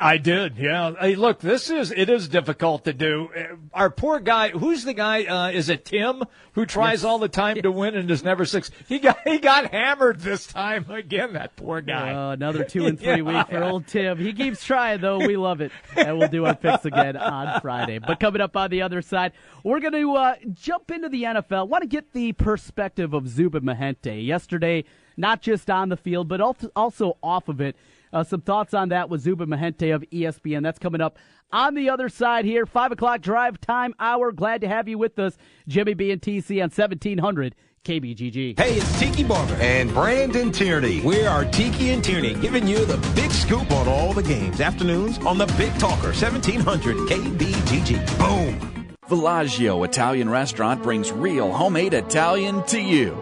I 0.00 0.16
did, 0.16 0.56
yeah. 0.56 0.94
Hey, 0.98 1.14
look, 1.14 1.38
this 1.38 1.70
is 1.70 1.92
it 1.92 2.08
is 2.08 2.26
difficult 2.26 2.86
to 2.86 2.92
do. 2.92 3.28
Uh, 3.36 3.54
our 3.72 3.90
poor 3.90 4.18
guy, 4.18 4.48
who's 4.48 4.84
the 4.84 4.94
guy? 4.94 5.24
Uh, 5.24 5.50
is 5.50 5.68
it 5.68 5.84
Tim 5.84 6.24
who 6.54 6.66
tries 6.66 7.00
yes. 7.00 7.04
all 7.04 7.18
the 7.18 7.28
time 7.28 7.60
to 7.62 7.70
win 7.70 7.94
and 7.94 8.10
is 8.10 8.24
never 8.24 8.44
six? 8.44 8.70
He 8.88 8.98
got 8.98 9.20
he 9.24 9.38
got 9.38 9.70
hammered 9.70 10.18
this 10.20 10.46
time 10.46 10.90
again. 10.90 11.34
That 11.34 11.54
poor 11.54 11.82
guy. 11.82 12.14
Uh, 12.14 12.32
another 12.32 12.64
two 12.64 12.86
and 12.86 12.98
three 12.98 13.22
yeah, 13.22 13.38
week 13.38 13.48
for 13.48 13.62
old 13.62 13.86
Tim. 13.86 14.18
He 14.18 14.32
keeps 14.32 14.64
trying 14.64 15.02
though. 15.02 15.18
We 15.18 15.36
love 15.36 15.60
it, 15.60 15.70
and 15.94 16.18
we'll 16.18 16.28
do 16.28 16.46
our 16.46 16.56
picks 16.56 16.86
again 16.86 17.16
on 17.16 17.60
Friday. 17.60 17.98
But 17.98 18.18
coming 18.18 18.40
up 18.40 18.56
on 18.56 18.70
the 18.70 18.82
other 18.82 19.02
side, 19.02 19.32
we're 19.62 19.80
going 19.80 19.92
to 19.92 20.16
uh, 20.16 20.34
jump 20.52 20.90
into 20.90 21.10
the 21.10 21.22
NFL. 21.24 21.68
Want 21.68 21.82
to 21.82 21.88
get 21.88 22.12
the 22.12 22.32
perspective 22.32 23.14
of 23.14 23.28
Zubin 23.28 23.62
Mehenti 23.62 24.26
yesterday 24.26 24.84
not 25.16 25.42
just 25.42 25.70
on 25.70 25.88
the 25.88 25.96
field, 25.96 26.28
but 26.28 26.40
also 26.40 27.16
off 27.22 27.48
of 27.48 27.60
it. 27.60 27.76
Uh, 28.12 28.22
some 28.22 28.42
thoughts 28.42 28.74
on 28.74 28.90
that 28.90 29.08
with 29.08 29.22
Zubin 29.22 29.48
Mehenti 29.48 29.94
of 29.94 30.02
ESPN. 30.12 30.62
That's 30.62 30.78
coming 30.78 31.00
up 31.00 31.18
on 31.50 31.74
the 31.74 31.88
other 31.90 32.08
side 32.08 32.44
here. 32.44 32.66
5 32.66 32.92
o'clock 32.92 33.20
drive 33.20 33.60
time 33.60 33.94
hour. 33.98 34.32
Glad 34.32 34.60
to 34.60 34.68
have 34.68 34.88
you 34.88 34.98
with 34.98 35.18
us, 35.18 35.36
Jimmy 35.66 35.94
B 35.94 36.10
and 36.10 36.20
TC 36.20 36.56
on 36.56 36.70
1700 36.70 37.54
KBGG. 37.84 38.58
Hey, 38.60 38.74
it's 38.74 39.00
Tiki 39.00 39.24
Barber 39.24 39.54
and 39.54 39.92
Brandon 39.92 40.52
Tierney. 40.52 41.00
We 41.00 41.26
are 41.26 41.44
Tiki 41.44 41.90
and 41.90 42.04
Tierney, 42.04 42.34
giving 42.34 42.66
you 42.68 42.84
the 42.84 42.96
big 43.14 43.30
scoop 43.32 43.70
on 43.72 43.88
all 43.88 44.12
the 44.12 44.22
games. 44.22 44.60
Afternoons 44.60 45.18
on 45.18 45.36
the 45.36 45.46
Big 45.58 45.76
Talker, 45.80 46.12
1700 46.12 46.96
KBGG. 47.08 48.18
Boom. 48.18 48.72
Villaggio 49.08 49.84
Italian 49.84 50.30
Restaurant 50.30 50.80
brings 50.82 51.10
real 51.10 51.52
homemade 51.52 51.92
Italian 51.92 52.62
to 52.66 52.80
you. 52.80 53.18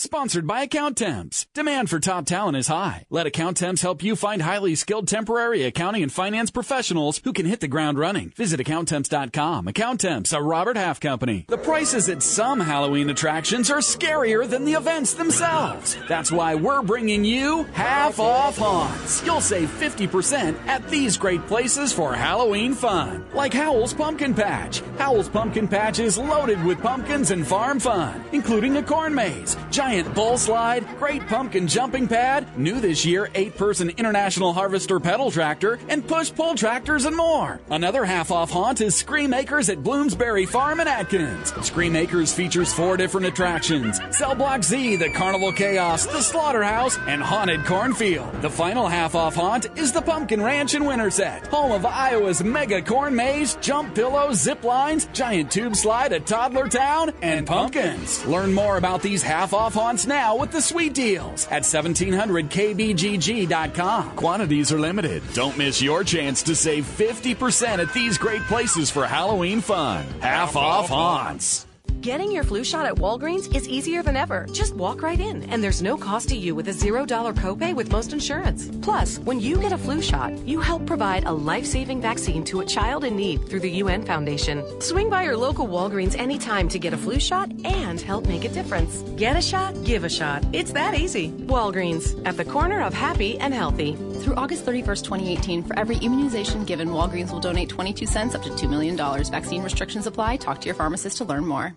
Sponsored 0.00 0.46
by 0.46 0.62
Account 0.62 0.98
Temps. 0.98 1.48
Demand 1.54 1.90
for 1.90 1.98
top 1.98 2.24
talent 2.24 2.56
is 2.56 2.68
high. 2.68 3.04
Let 3.10 3.26
Account 3.26 3.56
Temps 3.56 3.82
help 3.82 4.00
you 4.00 4.14
find 4.14 4.40
highly 4.40 4.76
skilled 4.76 5.08
temporary 5.08 5.64
accounting 5.64 6.04
and 6.04 6.12
finance 6.12 6.52
professionals 6.52 7.20
who 7.24 7.32
can 7.32 7.46
hit 7.46 7.58
the 7.58 7.66
ground 7.66 7.98
running. 7.98 8.30
Visit 8.36 8.60
AccountTemps.com. 8.60 9.66
Account 9.66 10.02
Temps, 10.02 10.32
a 10.32 10.40
Robert 10.40 10.76
Half 10.76 11.00
company. 11.00 11.46
The 11.48 11.58
prices 11.58 12.08
at 12.08 12.22
some 12.22 12.60
Halloween 12.60 13.10
attractions 13.10 13.72
are 13.72 13.78
scarier 13.78 14.48
than 14.48 14.64
the 14.64 14.74
events 14.74 15.14
themselves. 15.14 15.96
That's 16.06 16.30
why 16.30 16.54
we're 16.54 16.82
bringing 16.82 17.24
you 17.24 17.64
half 17.72 18.20
off 18.20 18.56
haunts. 18.56 19.26
You'll 19.26 19.40
save 19.40 19.68
50% 19.68 20.64
at 20.68 20.88
these 20.88 21.16
great 21.16 21.44
places 21.48 21.92
for 21.92 22.14
Halloween 22.14 22.72
fun. 22.72 23.26
Like 23.34 23.52
Howell's 23.52 23.94
Pumpkin 23.94 24.32
Patch. 24.32 24.80
Howell's 24.96 25.28
Pumpkin 25.28 25.66
Patch 25.66 25.98
is 25.98 26.16
loaded 26.18 26.64
with 26.64 26.80
pumpkins 26.80 27.32
and 27.32 27.44
farm 27.44 27.80
fun, 27.80 28.22
including 28.30 28.76
a 28.76 28.82
corn 28.84 29.12
maze, 29.12 29.56
giant 29.72 29.87
giant 29.88 30.14
bull 30.14 30.36
slide, 30.36 30.86
great 30.98 31.26
pumpkin 31.28 31.66
jumping 31.66 32.06
pad, 32.06 32.46
new 32.58 32.78
this 32.78 33.06
year, 33.06 33.30
eight 33.34 33.56
person 33.56 33.88
International 33.96 34.52
Harvester 34.52 35.00
pedal 35.00 35.30
tractor, 35.30 35.78
and 35.88 36.06
push 36.06 36.30
pull 36.30 36.54
tractors 36.54 37.06
and 37.06 37.16
more. 37.16 37.58
Another 37.70 38.04
half 38.04 38.30
off 38.30 38.50
haunt 38.50 38.82
is 38.82 38.94
Scream 38.94 39.32
Acres 39.32 39.70
at 39.70 39.82
Bloomsbury 39.82 40.44
Farm 40.44 40.80
in 40.80 40.88
Atkins. 40.88 41.54
Scream 41.66 41.96
Acres 41.96 42.34
features 42.34 42.70
four 42.70 42.98
different 42.98 43.28
attractions 43.28 43.98
Cell 44.10 44.34
Block 44.34 44.62
Z, 44.62 44.96
the 44.96 45.08
Carnival 45.08 45.52
Chaos, 45.52 46.04
the 46.04 46.20
Slaughterhouse, 46.20 46.98
and 47.06 47.22
Haunted 47.22 47.64
Cornfield. 47.64 48.42
The 48.42 48.50
final 48.50 48.88
half 48.88 49.14
off 49.14 49.36
haunt 49.36 49.78
is 49.78 49.92
the 49.92 50.02
Pumpkin 50.02 50.42
Ranch 50.42 50.74
in 50.74 50.84
Winterset, 50.84 51.46
home 51.46 51.72
of 51.72 51.86
Iowa's 51.86 52.44
mega 52.44 52.82
corn 52.82 53.16
maze, 53.16 53.54
jump 53.62 53.94
pillows, 53.94 54.38
zip 54.38 54.64
lines, 54.64 55.08
giant 55.14 55.50
tube 55.50 55.76
slide 55.76 56.12
at 56.12 56.26
Toddler 56.26 56.68
Town, 56.68 57.10
and 57.22 57.46
pumpkins. 57.46 58.26
Learn 58.26 58.52
more 58.52 58.76
about 58.76 59.00
these 59.00 59.22
half 59.22 59.54
off 59.54 59.77
haunts 59.78 60.08
now 60.08 60.36
with 60.36 60.50
the 60.50 60.60
sweet 60.60 60.92
deals 60.92 61.46
at 61.48 61.62
1700kbgg.com. 61.62 64.16
Quantities 64.16 64.72
are 64.72 64.80
limited. 64.80 65.22
Don't 65.34 65.56
miss 65.56 65.80
your 65.80 66.02
chance 66.02 66.42
to 66.42 66.56
save 66.56 66.84
50% 66.84 67.78
at 67.78 67.94
these 67.94 68.18
great 68.18 68.42
places 68.42 68.90
for 68.90 69.06
Halloween 69.06 69.60
fun. 69.60 70.04
Half 70.20 70.56
off 70.56 70.88
haunts. 70.88 71.67
Getting 72.00 72.30
your 72.30 72.44
flu 72.44 72.62
shot 72.62 72.86
at 72.86 72.94
Walgreens 72.94 73.54
is 73.54 73.68
easier 73.68 74.02
than 74.02 74.16
ever. 74.16 74.46
Just 74.52 74.74
walk 74.76 75.02
right 75.02 75.18
in, 75.18 75.42
and 75.50 75.62
there's 75.62 75.82
no 75.82 75.96
cost 75.96 76.28
to 76.28 76.36
you 76.36 76.54
with 76.54 76.68
a 76.68 76.70
$0 76.70 77.06
copay 77.34 77.74
with 77.74 77.90
most 77.90 78.12
insurance. 78.12 78.70
Plus, 78.80 79.18
when 79.18 79.40
you 79.40 79.56
get 79.58 79.72
a 79.72 79.78
flu 79.78 80.00
shot, 80.00 80.32
you 80.46 80.60
help 80.60 80.86
provide 80.86 81.24
a 81.24 81.32
life 81.32 81.66
saving 81.66 82.00
vaccine 82.00 82.44
to 82.44 82.60
a 82.60 82.64
child 82.64 83.04
in 83.04 83.16
need 83.16 83.46
through 83.48 83.60
the 83.60 83.82
UN 83.82 84.04
Foundation. 84.04 84.64
Swing 84.80 85.10
by 85.10 85.24
your 85.24 85.36
local 85.36 85.66
Walgreens 85.66 86.16
anytime 86.16 86.68
to 86.68 86.78
get 86.78 86.94
a 86.94 86.96
flu 86.96 87.18
shot 87.18 87.50
and 87.64 88.00
help 88.00 88.26
make 88.26 88.44
a 88.44 88.48
difference. 88.48 89.02
Get 89.16 89.36
a 89.36 89.42
shot, 89.42 89.74
give 89.84 90.04
a 90.04 90.08
shot. 90.08 90.44
It's 90.52 90.72
that 90.72 90.94
easy. 90.94 91.30
Walgreens, 91.46 92.14
at 92.24 92.36
the 92.36 92.44
corner 92.44 92.80
of 92.80 92.94
happy 92.94 93.38
and 93.38 93.52
healthy. 93.52 93.96
Through 94.20 94.36
August 94.36 94.64
31st, 94.64 95.04
2018, 95.04 95.62
for 95.64 95.78
every 95.78 95.96
immunization 95.96 96.64
given, 96.64 96.88
Walgreens 96.88 97.30
will 97.32 97.40
donate 97.40 97.68
22 97.68 98.06
cents 98.06 98.34
up 98.34 98.42
to 98.44 98.50
$2 98.50 98.68
million. 98.70 98.96
Vaccine 98.96 99.62
restrictions 99.62 100.06
apply. 100.06 100.36
Talk 100.36 100.60
to 100.60 100.66
your 100.66 100.74
pharmacist 100.74 101.18
to 101.18 101.24
learn 101.24 101.46
more. 101.46 101.74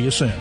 you 0.00 0.10
soon. 0.10 0.32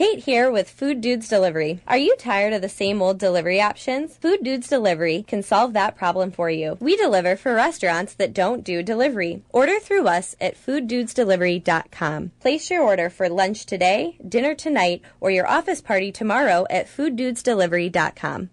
Kate 0.00 0.20
here 0.20 0.50
with 0.50 0.70
Food 0.70 1.02
Dudes 1.02 1.28
Delivery. 1.28 1.80
Are 1.86 1.98
you 1.98 2.16
tired 2.16 2.54
of 2.54 2.62
the 2.62 2.70
same 2.70 3.02
old 3.02 3.18
delivery 3.18 3.60
options? 3.60 4.16
Food 4.16 4.42
Dudes 4.42 4.66
Delivery 4.66 5.26
can 5.28 5.42
solve 5.42 5.74
that 5.74 5.94
problem 5.94 6.30
for 6.30 6.48
you. 6.48 6.78
We 6.80 6.96
deliver 6.96 7.36
for 7.36 7.54
restaurants 7.54 8.14
that 8.14 8.32
don't 8.32 8.64
do 8.64 8.82
delivery. 8.82 9.42
Order 9.50 9.78
through 9.78 10.06
us 10.06 10.36
at 10.40 10.56
fooddudesdelivery.com. 10.56 12.30
Place 12.40 12.70
your 12.70 12.82
order 12.82 13.10
for 13.10 13.28
lunch 13.28 13.66
today, 13.66 14.16
dinner 14.26 14.54
tonight, 14.54 15.02
or 15.20 15.30
your 15.30 15.46
office 15.46 15.82
party 15.82 16.10
tomorrow 16.10 16.64
at 16.70 16.86
fooddudesdelivery.com. 16.86 18.48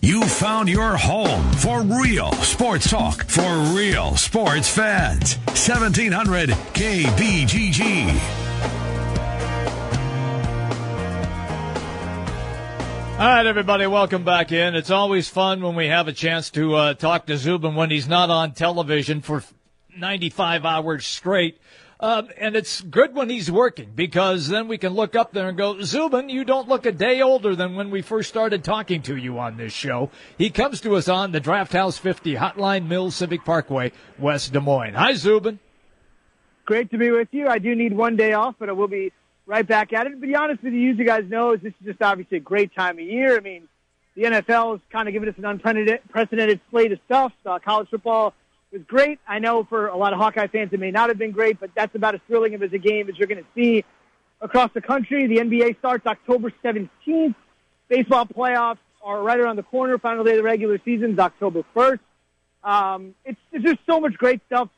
You 0.00 0.24
found 0.24 0.70
your 0.70 0.96
home 0.96 1.52
for 1.52 1.82
real 1.82 2.32
sports 2.32 2.90
talk 2.90 3.24
for 3.24 3.74
real 3.76 4.16
sports 4.16 4.70
fans. 4.70 5.36
1700 5.48 6.48
KBGG. 6.48 8.53
All 13.14 13.20
right, 13.30 13.46
everybody, 13.46 13.86
welcome 13.86 14.24
back 14.24 14.50
in. 14.50 14.74
It's 14.74 14.90
always 14.90 15.28
fun 15.28 15.62
when 15.62 15.76
we 15.76 15.86
have 15.86 16.08
a 16.08 16.12
chance 16.12 16.50
to 16.50 16.74
uh, 16.74 16.94
talk 16.94 17.26
to 17.26 17.36
Zubin 17.36 17.76
when 17.76 17.88
he's 17.90 18.08
not 18.08 18.28
on 18.28 18.52
television 18.54 19.20
for 19.20 19.44
95 19.96 20.64
hours 20.64 21.06
straight. 21.06 21.58
Um, 22.00 22.28
and 22.36 22.56
it's 22.56 22.80
good 22.80 23.14
when 23.14 23.30
he's 23.30 23.50
working 23.52 23.92
because 23.94 24.48
then 24.48 24.66
we 24.66 24.78
can 24.78 24.94
look 24.94 25.14
up 25.14 25.32
there 25.32 25.48
and 25.48 25.56
go, 25.56 25.80
Zubin, 25.80 26.28
you 26.28 26.44
don't 26.44 26.68
look 26.68 26.86
a 26.86 26.92
day 26.92 27.22
older 27.22 27.54
than 27.54 27.76
when 27.76 27.90
we 27.92 28.02
first 28.02 28.28
started 28.28 28.64
talking 28.64 29.00
to 29.02 29.16
you 29.16 29.38
on 29.38 29.56
this 29.56 29.72
show. 29.72 30.10
He 30.36 30.50
comes 30.50 30.80
to 30.80 30.96
us 30.96 31.08
on 31.08 31.30
the 31.30 31.40
Draft 31.40 31.72
House 31.72 31.96
50 31.96 32.34
Hotline 32.34 32.88
Mills 32.88 33.14
Civic 33.14 33.44
Parkway, 33.44 33.92
West 34.18 34.52
Des 34.52 34.60
Moines. 34.60 34.94
Hi, 34.94 35.14
Zubin. 35.14 35.60
great 36.66 36.90
to 36.90 36.98
be 36.98 37.12
with 37.12 37.28
you. 37.30 37.46
I 37.46 37.60
do 37.60 37.76
need 37.76 37.92
one 37.92 38.16
day 38.16 38.32
off, 38.32 38.56
but 38.58 38.68
I 38.68 38.72
will 38.72 38.88
be 38.88 39.12
right 39.46 39.66
back 39.66 39.92
at 39.92 40.06
it. 40.06 40.12
But 40.14 40.20
to 40.20 40.26
be 40.26 40.34
honest 40.34 40.62
with 40.62 40.72
you, 40.72 40.92
you 40.92 41.04
guys 41.04 41.24
know, 41.28 41.56
this 41.56 41.72
is 41.80 41.86
just 41.86 42.02
obviously 42.02 42.38
a 42.38 42.40
great 42.40 42.74
time 42.74 42.98
of 42.98 43.04
year. 43.04 43.36
I 43.36 43.40
mean, 43.40 43.68
the 44.14 44.22
NFL 44.22 44.76
is 44.76 44.80
kind 44.90 45.08
of 45.08 45.12
giving 45.12 45.28
us 45.28 45.34
an 45.38 45.44
unprecedented 45.44 46.60
slate 46.70 46.92
of 46.92 46.98
stuff. 47.06 47.32
Uh, 47.44 47.58
college 47.58 47.88
football 47.90 48.34
was 48.72 48.82
great. 48.86 49.18
I 49.26 49.38
know 49.38 49.64
for 49.64 49.88
a 49.88 49.96
lot 49.96 50.12
of 50.12 50.18
Hawkeye 50.18 50.46
fans 50.46 50.72
it 50.72 50.80
may 50.80 50.90
not 50.90 51.08
have 51.08 51.18
been 51.18 51.32
great, 51.32 51.58
but 51.60 51.70
that's 51.74 51.94
about 51.94 52.14
as 52.14 52.20
thrilling 52.26 52.54
of 52.54 52.62
as 52.62 52.72
a 52.72 52.78
game 52.78 53.08
as 53.08 53.18
you're 53.18 53.28
going 53.28 53.42
to 53.42 53.48
see 53.54 53.84
across 54.40 54.70
the 54.74 54.80
country. 54.80 55.26
The 55.26 55.38
NBA 55.38 55.78
starts 55.78 56.06
October 56.06 56.52
17th. 56.62 57.34
Baseball 57.88 58.26
playoffs 58.26 58.78
are 59.02 59.22
right 59.22 59.38
around 59.38 59.56
the 59.56 59.62
corner. 59.62 59.98
Final 59.98 60.24
day 60.24 60.32
of 60.32 60.38
the 60.38 60.42
regular 60.42 60.80
season 60.84 61.12
is 61.12 61.18
October 61.18 61.62
1st. 61.74 61.98
Um, 62.62 63.14
it's, 63.24 63.38
it's 63.52 63.64
just 63.64 63.78
so 63.86 64.00
much 64.00 64.14
great 64.14 64.40
stuff 64.46 64.68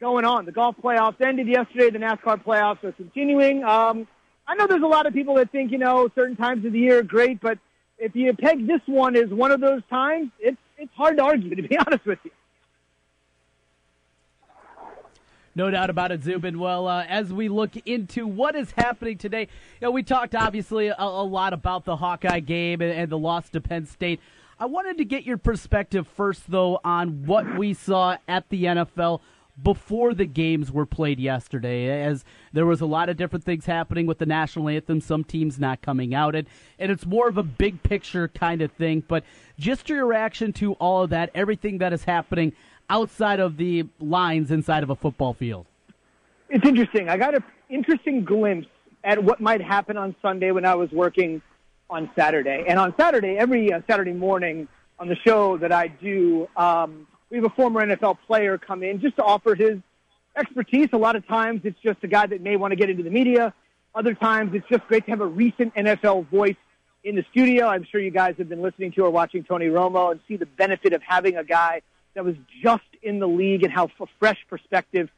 going 0.00 0.24
on. 0.24 0.46
The 0.46 0.52
golf 0.52 0.76
playoffs 0.82 1.20
ended 1.20 1.46
yesterday. 1.46 1.90
The 1.90 1.98
NASCAR 1.98 2.42
playoffs 2.42 2.82
are 2.84 2.92
continuing. 2.92 3.62
Um, 3.62 4.08
I 4.48 4.54
know 4.54 4.66
there's 4.66 4.82
a 4.82 4.86
lot 4.86 5.06
of 5.06 5.12
people 5.12 5.34
that 5.36 5.52
think, 5.52 5.70
you 5.70 5.78
know, 5.78 6.10
certain 6.14 6.36
times 6.36 6.64
of 6.64 6.72
the 6.72 6.78
year 6.78 6.98
are 6.98 7.02
great, 7.02 7.40
but 7.40 7.58
if 7.98 8.16
you 8.16 8.32
peg 8.32 8.66
this 8.66 8.80
one 8.86 9.14
as 9.14 9.28
one 9.28 9.52
of 9.52 9.60
those 9.60 9.82
times, 9.90 10.30
it's, 10.40 10.56
it's 10.78 10.92
hard 10.94 11.18
to 11.18 11.22
argue, 11.22 11.54
to 11.54 11.62
be 11.62 11.78
honest 11.78 12.04
with 12.06 12.18
you. 12.24 12.30
No 15.54 15.70
doubt 15.70 15.90
about 15.90 16.12
it, 16.12 16.22
Zubin. 16.22 16.58
Well, 16.58 16.86
uh, 16.86 17.04
as 17.08 17.32
we 17.32 17.48
look 17.48 17.76
into 17.84 18.26
what 18.26 18.54
is 18.54 18.72
happening 18.72 19.18
today, 19.18 19.42
you 19.42 19.48
know, 19.82 19.90
we 19.90 20.02
talked 20.02 20.34
obviously 20.34 20.88
a, 20.88 20.94
a 20.98 21.24
lot 21.24 21.52
about 21.52 21.84
the 21.84 21.96
Hawkeye 21.96 22.40
game 22.40 22.80
and, 22.80 22.92
and 22.92 23.10
the 23.10 23.18
loss 23.18 23.50
to 23.50 23.60
Penn 23.60 23.84
State. 23.84 24.20
I 24.58 24.66
wanted 24.66 24.98
to 24.98 25.04
get 25.04 25.24
your 25.24 25.38
perspective 25.38 26.06
first, 26.06 26.50
though, 26.50 26.80
on 26.84 27.26
what 27.26 27.58
we 27.58 27.74
saw 27.74 28.16
at 28.28 28.48
the 28.48 28.64
NFL 28.64 29.20
before 29.62 30.14
the 30.14 30.26
games 30.26 30.70
were 30.70 30.86
played 30.86 31.18
yesterday, 31.18 32.02
as 32.02 32.24
there 32.52 32.66
was 32.66 32.80
a 32.80 32.86
lot 32.86 33.08
of 33.08 33.16
different 33.16 33.44
things 33.44 33.66
happening 33.66 34.06
with 34.06 34.18
the 34.18 34.26
national 34.26 34.68
anthem, 34.68 35.00
some 35.00 35.24
teams 35.24 35.58
not 35.58 35.82
coming 35.82 36.14
out, 36.14 36.34
and, 36.34 36.46
and 36.78 36.90
it's 36.90 37.06
more 37.06 37.28
of 37.28 37.36
a 37.36 37.42
big 37.42 37.82
picture 37.82 38.28
kind 38.28 38.62
of 38.62 38.72
thing. 38.72 39.02
But 39.06 39.24
just 39.58 39.88
your 39.88 40.06
reaction 40.06 40.52
to 40.54 40.74
all 40.74 41.02
of 41.02 41.10
that, 41.10 41.30
everything 41.34 41.78
that 41.78 41.92
is 41.92 42.04
happening 42.04 42.52
outside 42.88 43.40
of 43.40 43.56
the 43.56 43.86
lines 44.00 44.50
inside 44.50 44.82
of 44.82 44.90
a 44.90 44.96
football 44.96 45.32
field. 45.32 45.66
It's 46.48 46.66
interesting. 46.66 47.08
I 47.08 47.16
got 47.16 47.34
an 47.34 47.44
interesting 47.68 48.24
glimpse 48.24 48.66
at 49.04 49.22
what 49.22 49.40
might 49.40 49.62
happen 49.62 49.96
on 49.96 50.14
Sunday 50.20 50.50
when 50.50 50.64
I 50.64 50.74
was 50.74 50.90
working 50.90 51.40
on 51.88 52.10
Saturday. 52.16 52.64
And 52.68 52.78
on 52.78 52.94
Saturday, 52.98 53.36
every 53.38 53.72
uh, 53.72 53.80
Saturday 53.88 54.12
morning 54.12 54.68
on 54.98 55.08
the 55.08 55.16
show 55.16 55.56
that 55.58 55.72
I 55.72 55.88
do, 55.88 56.48
um, 56.56 57.06
we 57.30 57.36
have 57.36 57.44
a 57.44 57.50
former 57.50 57.84
NFL 57.84 58.18
player 58.26 58.58
come 58.58 58.82
in 58.82 59.00
just 59.00 59.16
to 59.16 59.22
offer 59.22 59.54
his 59.54 59.78
expertise. 60.36 60.88
A 60.92 60.98
lot 60.98 61.16
of 61.16 61.26
times 61.26 61.62
it's 61.64 61.78
just 61.80 61.98
a 62.02 62.08
guy 62.08 62.26
that 62.26 62.40
may 62.40 62.56
want 62.56 62.72
to 62.72 62.76
get 62.76 62.90
into 62.90 63.02
the 63.02 63.10
media. 63.10 63.54
Other 63.94 64.14
times 64.14 64.54
it's 64.54 64.68
just 64.68 64.86
great 64.88 65.04
to 65.06 65.10
have 65.10 65.20
a 65.20 65.26
recent 65.26 65.74
NFL 65.74 66.28
voice 66.28 66.56
in 67.02 67.14
the 67.14 67.24
studio. 67.30 67.66
I'm 67.66 67.84
sure 67.84 68.00
you 68.00 68.10
guys 68.10 68.34
have 68.38 68.48
been 68.48 68.62
listening 68.62 68.92
to 68.92 69.04
or 69.04 69.10
watching 69.10 69.44
Tony 69.44 69.66
Romo 69.66 70.10
and 70.10 70.20
see 70.28 70.36
the 70.36 70.46
benefit 70.46 70.92
of 70.92 71.02
having 71.02 71.36
a 71.36 71.44
guy 71.44 71.82
that 72.14 72.24
was 72.24 72.34
just 72.62 72.82
in 73.02 73.18
the 73.18 73.28
league 73.28 73.62
and 73.62 73.72
how 73.72 73.88
a 74.00 74.06
fresh 74.18 74.38
perspective 74.48 75.08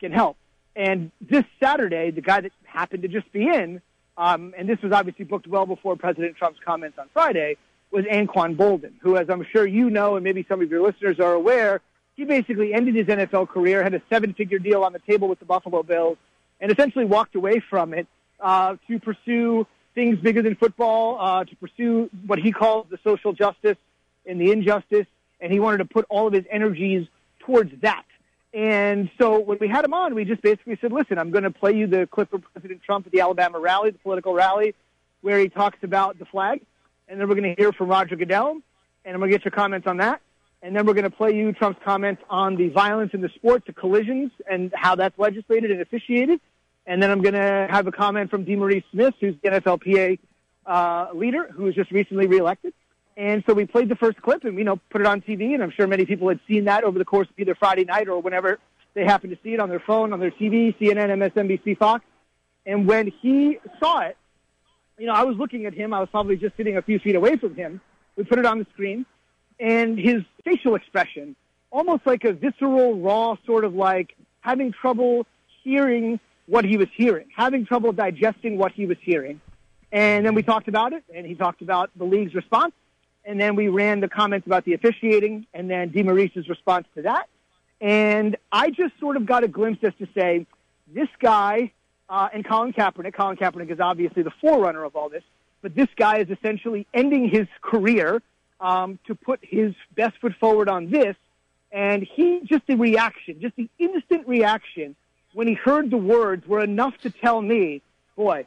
can 0.00 0.12
help. 0.12 0.36
And 0.76 1.10
this 1.20 1.44
Saturday, 1.62 2.10
the 2.10 2.20
guy 2.20 2.40
that 2.40 2.52
happened 2.64 3.02
to 3.02 3.08
just 3.08 3.30
be 3.32 3.46
in, 3.46 3.80
um, 4.16 4.54
and 4.56 4.68
this 4.68 4.80
was 4.82 4.92
obviously 4.92 5.24
booked 5.24 5.46
well 5.46 5.66
before 5.66 5.96
President 5.96 6.36
Trump's 6.36 6.60
comments 6.64 6.98
on 6.98 7.08
Friday, 7.12 7.56
was 7.90 8.04
Anquan 8.04 8.56
Boldin, 8.56 8.92
who, 9.00 9.16
as 9.16 9.28
I'm 9.28 9.44
sure 9.52 9.66
you 9.66 9.90
know, 9.90 10.16
and 10.16 10.24
maybe 10.24 10.44
some 10.48 10.62
of 10.62 10.70
your 10.70 10.82
listeners 10.82 11.18
are 11.18 11.32
aware, 11.32 11.80
he 12.16 12.24
basically 12.24 12.72
ended 12.72 12.94
his 12.94 13.06
NFL 13.06 13.48
career, 13.48 13.82
had 13.82 13.94
a 13.94 14.02
seven-figure 14.10 14.58
deal 14.58 14.84
on 14.84 14.92
the 14.92 14.98
table 15.00 15.28
with 15.28 15.38
the 15.38 15.44
Buffalo 15.44 15.82
Bills, 15.82 16.18
and 16.60 16.70
essentially 16.70 17.04
walked 17.04 17.34
away 17.34 17.60
from 17.60 17.94
it 17.94 18.06
uh, 18.38 18.76
to 18.86 18.98
pursue 19.00 19.66
things 19.94 20.18
bigger 20.18 20.42
than 20.42 20.54
football, 20.54 21.18
uh, 21.20 21.44
to 21.44 21.56
pursue 21.56 22.10
what 22.26 22.38
he 22.38 22.52
calls 22.52 22.86
the 22.90 22.98
social 23.02 23.32
justice 23.32 23.76
and 24.26 24.40
the 24.40 24.52
injustice 24.52 25.06
and 25.40 25.52
he 25.52 25.60
wanted 25.60 25.78
to 25.78 25.84
put 25.84 26.06
all 26.08 26.26
of 26.26 26.32
his 26.32 26.44
energies 26.50 27.06
towards 27.40 27.72
that. 27.80 28.04
And 28.52 29.10
so 29.18 29.38
when 29.38 29.58
we 29.60 29.68
had 29.68 29.84
him 29.84 29.94
on, 29.94 30.14
we 30.14 30.24
just 30.24 30.42
basically 30.42 30.76
said, 30.80 30.92
listen, 30.92 31.18
I'm 31.18 31.30
going 31.30 31.44
to 31.44 31.50
play 31.50 31.76
you 31.76 31.86
the 31.86 32.06
clip 32.06 32.32
of 32.32 32.42
President 32.52 32.82
Trump 32.82 33.06
at 33.06 33.12
the 33.12 33.20
Alabama 33.20 33.58
rally, 33.58 33.90
the 33.90 33.98
political 33.98 34.34
rally, 34.34 34.74
where 35.20 35.38
he 35.38 35.48
talks 35.48 35.78
about 35.82 36.18
the 36.18 36.24
flag. 36.24 36.60
And 37.10 37.20
then 37.20 37.28
we're 37.28 37.34
going 37.34 37.56
to 37.56 37.60
hear 37.60 37.72
from 37.72 37.88
Roger 37.88 38.14
Goodell, 38.14 38.52
and 39.04 39.14
I'm 39.14 39.18
going 39.18 39.32
to 39.32 39.36
get 39.36 39.44
your 39.44 39.50
comments 39.50 39.88
on 39.88 39.96
that. 39.96 40.20
And 40.62 40.76
then 40.76 40.86
we're 40.86 40.94
going 40.94 41.04
to 41.04 41.10
play 41.10 41.34
you 41.34 41.52
Trump's 41.52 41.80
comments 41.84 42.22
on 42.30 42.54
the 42.54 42.68
violence 42.68 43.10
in 43.14 43.20
the 43.20 43.30
sport, 43.30 43.64
the 43.66 43.72
collisions, 43.72 44.30
and 44.48 44.72
how 44.76 44.94
that's 44.94 45.18
legislated 45.18 45.72
and 45.72 45.80
officiated. 45.80 46.40
And 46.86 47.02
then 47.02 47.10
I'm 47.10 47.20
going 47.20 47.34
to 47.34 47.66
have 47.68 47.88
a 47.88 47.92
comment 47.92 48.30
from 48.30 48.44
DeMaurice 48.44 48.84
Smith, 48.92 49.14
who's 49.20 49.34
the 49.42 49.50
NFLPA 49.50 50.20
uh, 50.66 51.08
leader, 51.12 51.50
who 51.52 51.64
was 51.64 51.74
just 51.74 51.90
recently 51.90 52.28
reelected. 52.28 52.74
And 53.16 53.42
so 53.44 53.54
we 53.54 53.66
played 53.66 53.88
the 53.88 53.96
first 53.96 54.22
clip 54.22 54.44
and, 54.44 54.56
you 54.56 54.64
know, 54.64 54.76
put 54.90 55.00
it 55.00 55.06
on 55.06 55.20
TV. 55.20 55.54
And 55.54 55.64
I'm 55.64 55.72
sure 55.72 55.88
many 55.88 56.06
people 56.06 56.28
had 56.28 56.38
seen 56.46 56.66
that 56.66 56.84
over 56.84 56.96
the 56.96 57.04
course 57.04 57.28
of 57.28 57.34
either 57.38 57.56
Friday 57.56 57.84
night 57.84 58.08
or 58.08 58.20
whenever 58.20 58.60
they 58.94 59.04
happened 59.04 59.32
to 59.32 59.38
see 59.42 59.52
it 59.54 59.58
on 59.60 59.68
their 59.68 59.80
phone, 59.80 60.12
on 60.12 60.20
their 60.20 60.30
TV, 60.30 60.78
CNN, 60.78 61.30
MSNBC, 61.32 61.76
Fox. 61.76 62.04
And 62.64 62.86
when 62.86 63.12
he 63.20 63.58
saw 63.80 64.00
it, 64.00 64.16
you 65.00 65.06
know, 65.06 65.14
I 65.14 65.24
was 65.24 65.36
looking 65.36 65.66
at 65.66 65.74
him. 65.74 65.92
I 65.92 66.00
was 66.00 66.08
probably 66.10 66.36
just 66.36 66.56
sitting 66.56 66.76
a 66.76 66.82
few 66.82 66.98
feet 66.98 67.16
away 67.16 67.36
from 67.36 67.54
him. 67.54 67.80
We 68.16 68.24
put 68.24 68.38
it 68.38 68.46
on 68.46 68.58
the 68.58 68.66
screen. 68.72 69.06
And 69.58 69.98
his 69.98 70.22
facial 70.44 70.74
expression, 70.74 71.36
almost 71.70 72.06
like 72.06 72.24
a 72.24 72.32
visceral, 72.32 73.00
raw 73.00 73.36
sort 73.44 73.64
of 73.64 73.74
like 73.74 74.14
having 74.40 74.72
trouble 74.72 75.26
hearing 75.64 76.20
what 76.46 76.64
he 76.64 76.76
was 76.76 76.88
hearing, 76.96 77.26
having 77.36 77.66
trouble 77.66 77.92
digesting 77.92 78.56
what 78.56 78.72
he 78.72 78.86
was 78.86 78.96
hearing. 79.02 79.40
And 79.92 80.24
then 80.24 80.34
we 80.34 80.42
talked 80.42 80.68
about 80.68 80.92
it, 80.92 81.02
and 81.14 81.26
he 81.26 81.34
talked 81.34 81.62
about 81.62 81.90
the 81.96 82.04
league's 82.04 82.34
response 82.34 82.72
and 83.24 83.40
then 83.40 83.56
we 83.56 83.68
ran 83.68 84.00
the 84.00 84.08
comments 84.08 84.46
about 84.46 84.64
the 84.64 84.74
officiating, 84.74 85.46
and 85.52 85.70
then 85.70 85.90
DeMaurice's 85.90 86.48
response 86.48 86.86
to 86.94 87.02
that. 87.02 87.28
And 87.80 88.36
I 88.50 88.70
just 88.70 88.98
sort 88.98 89.16
of 89.16 89.26
got 89.26 89.44
a 89.44 89.48
glimpse 89.48 89.82
as 89.84 89.92
to 89.98 90.08
say, 90.14 90.46
this 90.92 91.08
guy 91.20 91.72
uh, 92.10 92.28
and 92.32 92.44
Colin 92.44 92.72
Kaepernick, 92.72 93.14
Colin 93.14 93.36
Kaepernick 93.36 93.70
is 93.70 93.78
obviously 93.78 94.24
the 94.24 94.32
forerunner 94.40 94.84
of 94.84 94.96
all 94.96 95.08
this, 95.08 95.22
but 95.62 95.76
this 95.76 95.88
guy 95.96 96.18
is 96.18 96.28
essentially 96.28 96.86
ending 96.92 97.28
his 97.28 97.46
career 97.62 98.20
um, 98.60 98.98
to 99.06 99.14
put 99.14 99.38
his 99.42 99.74
best 99.94 100.18
foot 100.20 100.34
forward 100.40 100.68
on 100.68 100.90
this. 100.90 101.16
And 101.72 102.02
he, 102.02 102.40
just 102.44 102.66
the 102.66 102.74
reaction, 102.74 103.40
just 103.40 103.54
the 103.54 103.70
instant 103.78 104.26
reaction 104.26 104.96
when 105.34 105.46
he 105.46 105.54
heard 105.54 105.90
the 105.90 105.96
words 105.96 106.46
were 106.48 106.64
enough 106.64 106.98
to 107.02 107.10
tell 107.10 107.40
me, 107.40 107.80
boy, 108.16 108.44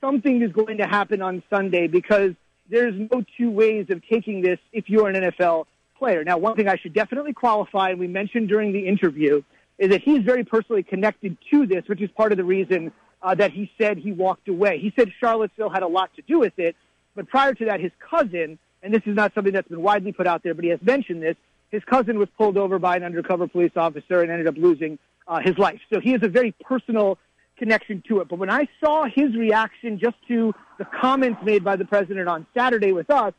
something 0.00 0.42
is 0.42 0.50
going 0.50 0.78
to 0.78 0.86
happen 0.86 1.22
on 1.22 1.40
Sunday 1.48 1.86
because 1.86 2.32
there's 2.68 2.94
no 3.12 3.24
two 3.38 3.48
ways 3.48 3.86
of 3.90 4.02
taking 4.08 4.42
this 4.42 4.58
if 4.72 4.90
you're 4.90 5.08
an 5.08 5.14
NFL 5.14 5.66
player. 5.98 6.24
Now, 6.24 6.38
one 6.38 6.56
thing 6.56 6.68
I 6.68 6.76
should 6.76 6.92
definitely 6.94 7.32
qualify, 7.32 7.90
and 7.90 8.00
we 8.00 8.08
mentioned 8.08 8.48
during 8.48 8.72
the 8.72 8.88
interview, 8.88 9.42
is 9.78 9.90
that 9.90 10.02
he's 10.02 10.22
very 10.22 10.42
personally 10.42 10.82
connected 10.82 11.36
to 11.52 11.66
this, 11.66 11.84
which 11.86 12.00
is 12.00 12.10
part 12.10 12.32
of 12.32 12.38
the 12.38 12.44
reason 12.44 12.90
uh, 13.24 13.34
that 13.34 13.52
he 13.52 13.70
said 13.78 13.96
he 13.96 14.12
walked 14.12 14.48
away. 14.48 14.78
He 14.78 14.92
said 14.94 15.10
Charlottesville 15.18 15.70
had 15.70 15.82
a 15.82 15.88
lot 15.88 16.14
to 16.16 16.22
do 16.22 16.38
with 16.38 16.58
it, 16.58 16.76
but 17.16 17.26
prior 17.26 17.54
to 17.54 17.64
that, 17.64 17.80
his 17.80 17.90
cousin, 17.98 18.58
and 18.82 18.92
this 18.92 19.02
is 19.06 19.16
not 19.16 19.34
something 19.34 19.52
that's 19.52 19.68
been 19.68 19.82
widely 19.82 20.12
put 20.12 20.26
out 20.26 20.42
there, 20.42 20.52
but 20.54 20.62
he 20.62 20.70
has 20.70 20.80
mentioned 20.82 21.22
this, 21.22 21.36
his 21.70 21.82
cousin 21.84 22.18
was 22.18 22.28
pulled 22.36 22.58
over 22.58 22.78
by 22.78 22.96
an 22.96 23.02
undercover 23.02 23.48
police 23.48 23.72
officer 23.76 24.20
and 24.20 24.30
ended 24.30 24.46
up 24.46 24.56
losing 24.56 24.98
uh, 25.26 25.40
his 25.40 25.56
life. 25.56 25.80
So 25.92 26.00
he 26.00 26.12
has 26.12 26.22
a 26.22 26.28
very 26.28 26.52
personal 26.52 27.18
connection 27.56 28.02
to 28.08 28.20
it. 28.20 28.28
But 28.28 28.38
when 28.38 28.50
I 28.50 28.68
saw 28.84 29.06
his 29.06 29.34
reaction 29.34 29.98
just 29.98 30.16
to 30.28 30.54
the 30.78 30.84
comments 30.84 31.40
made 31.42 31.64
by 31.64 31.76
the 31.76 31.84
president 31.84 32.28
on 32.28 32.46
Saturday 32.54 32.92
with 32.92 33.10
us, 33.10 33.32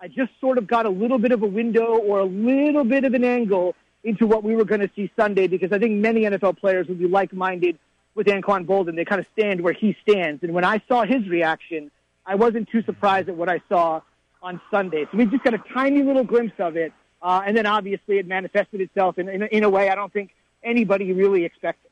I 0.00 0.08
just 0.08 0.32
sort 0.40 0.58
of 0.58 0.66
got 0.66 0.86
a 0.86 0.90
little 0.90 1.18
bit 1.18 1.32
of 1.32 1.42
a 1.42 1.46
window 1.46 1.96
or 1.96 2.20
a 2.20 2.24
little 2.24 2.84
bit 2.84 3.04
of 3.04 3.14
an 3.14 3.24
angle 3.24 3.74
into 4.04 4.26
what 4.26 4.44
we 4.44 4.54
were 4.54 4.64
going 4.64 4.80
to 4.80 4.90
see 4.94 5.10
Sunday 5.16 5.46
because 5.46 5.72
I 5.72 5.78
think 5.78 5.92
many 5.94 6.22
NFL 6.22 6.58
players 6.58 6.88
would 6.88 6.98
be 6.98 7.06
like-minded 7.08 7.78
with 8.14 8.26
Anquan 8.26 8.66
Boldin. 8.66 8.96
They 8.96 9.04
kind 9.04 9.20
of 9.20 9.26
stand 9.32 9.60
where 9.60 9.72
he 9.72 9.96
stands. 10.02 10.42
And 10.42 10.52
when 10.52 10.64
I 10.64 10.82
saw 10.88 11.04
his 11.04 11.28
reaction, 11.28 11.90
I 12.26 12.34
wasn't 12.34 12.68
too 12.68 12.82
surprised 12.82 13.28
at 13.28 13.36
what 13.36 13.48
I 13.48 13.60
saw 13.68 14.02
on 14.42 14.60
Sunday. 14.70 15.06
So 15.10 15.18
we 15.18 15.26
just 15.26 15.44
got 15.44 15.54
a 15.54 15.62
tiny 15.74 16.02
little 16.02 16.24
glimpse 16.24 16.54
of 16.58 16.76
it. 16.76 16.92
Uh, 17.22 17.42
and 17.46 17.56
then 17.56 17.66
obviously 17.66 18.18
it 18.18 18.26
manifested 18.26 18.80
itself 18.80 19.18
in, 19.18 19.28
in, 19.28 19.42
in 19.42 19.64
a 19.64 19.68
way 19.68 19.90
I 19.90 19.94
don't 19.94 20.12
think 20.12 20.30
anybody 20.62 21.12
really 21.12 21.44
expected. 21.44 21.90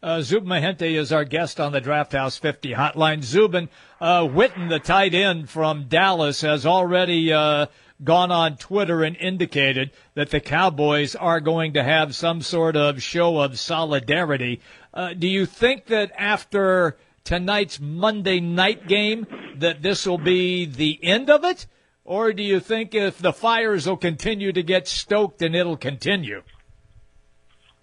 Uh, 0.00 0.20
Zubin 0.20 0.48
Mehenti 0.48 0.96
is 0.96 1.10
our 1.10 1.24
guest 1.24 1.58
on 1.58 1.72
the 1.72 1.80
Draft 1.80 2.12
House 2.12 2.38
50 2.38 2.72
hotline. 2.74 3.24
Zubin, 3.24 3.68
uh, 4.00 4.20
Witten, 4.22 4.68
the 4.68 4.78
tight 4.78 5.12
end 5.12 5.50
from 5.50 5.88
Dallas, 5.88 6.42
has 6.42 6.64
already 6.64 7.32
uh, 7.32 7.66
gone 8.02 8.30
on 8.30 8.56
Twitter 8.56 9.02
and 9.02 9.16
indicated 9.16 9.90
that 10.14 10.30
the 10.30 10.40
Cowboys 10.40 11.14
are 11.14 11.40
going 11.40 11.72
to 11.74 11.82
have 11.82 12.14
some 12.14 12.42
sort 12.42 12.76
of 12.76 13.02
show 13.02 13.38
of 13.40 13.58
solidarity. 13.58 14.60
Uh, 14.94 15.12
do 15.14 15.26
you 15.26 15.46
think 15.46 15.86
that 15.86 16.12
after 16.16 16.96
tonight's 17.24 17.80
Monday 17.80 18.40
night 18.40 18.86
game 18.86 19.26
that 19.56 19.82
this 19.82 20.06
will 20.06 20.18
be 20.18 20.64
the 20.64 20.98
end 21.02 21.28
of 21.28 21.44
it? 21.44 21.66
Or 22.04 22.32
do 22.32 22.42
you 22.42 22.58
think 22.58 22.94
if 22.94 23.18
the 23.18 23.34
fires 23.34 23.86
will 23.86 23.98
continue 23.98 24.52
to 24.52 24.62
get 24.62 24.88
stoked 24.88 25.42
and 25.42 25.54
it'll 25.54 25.76
continue? 25.76 26.42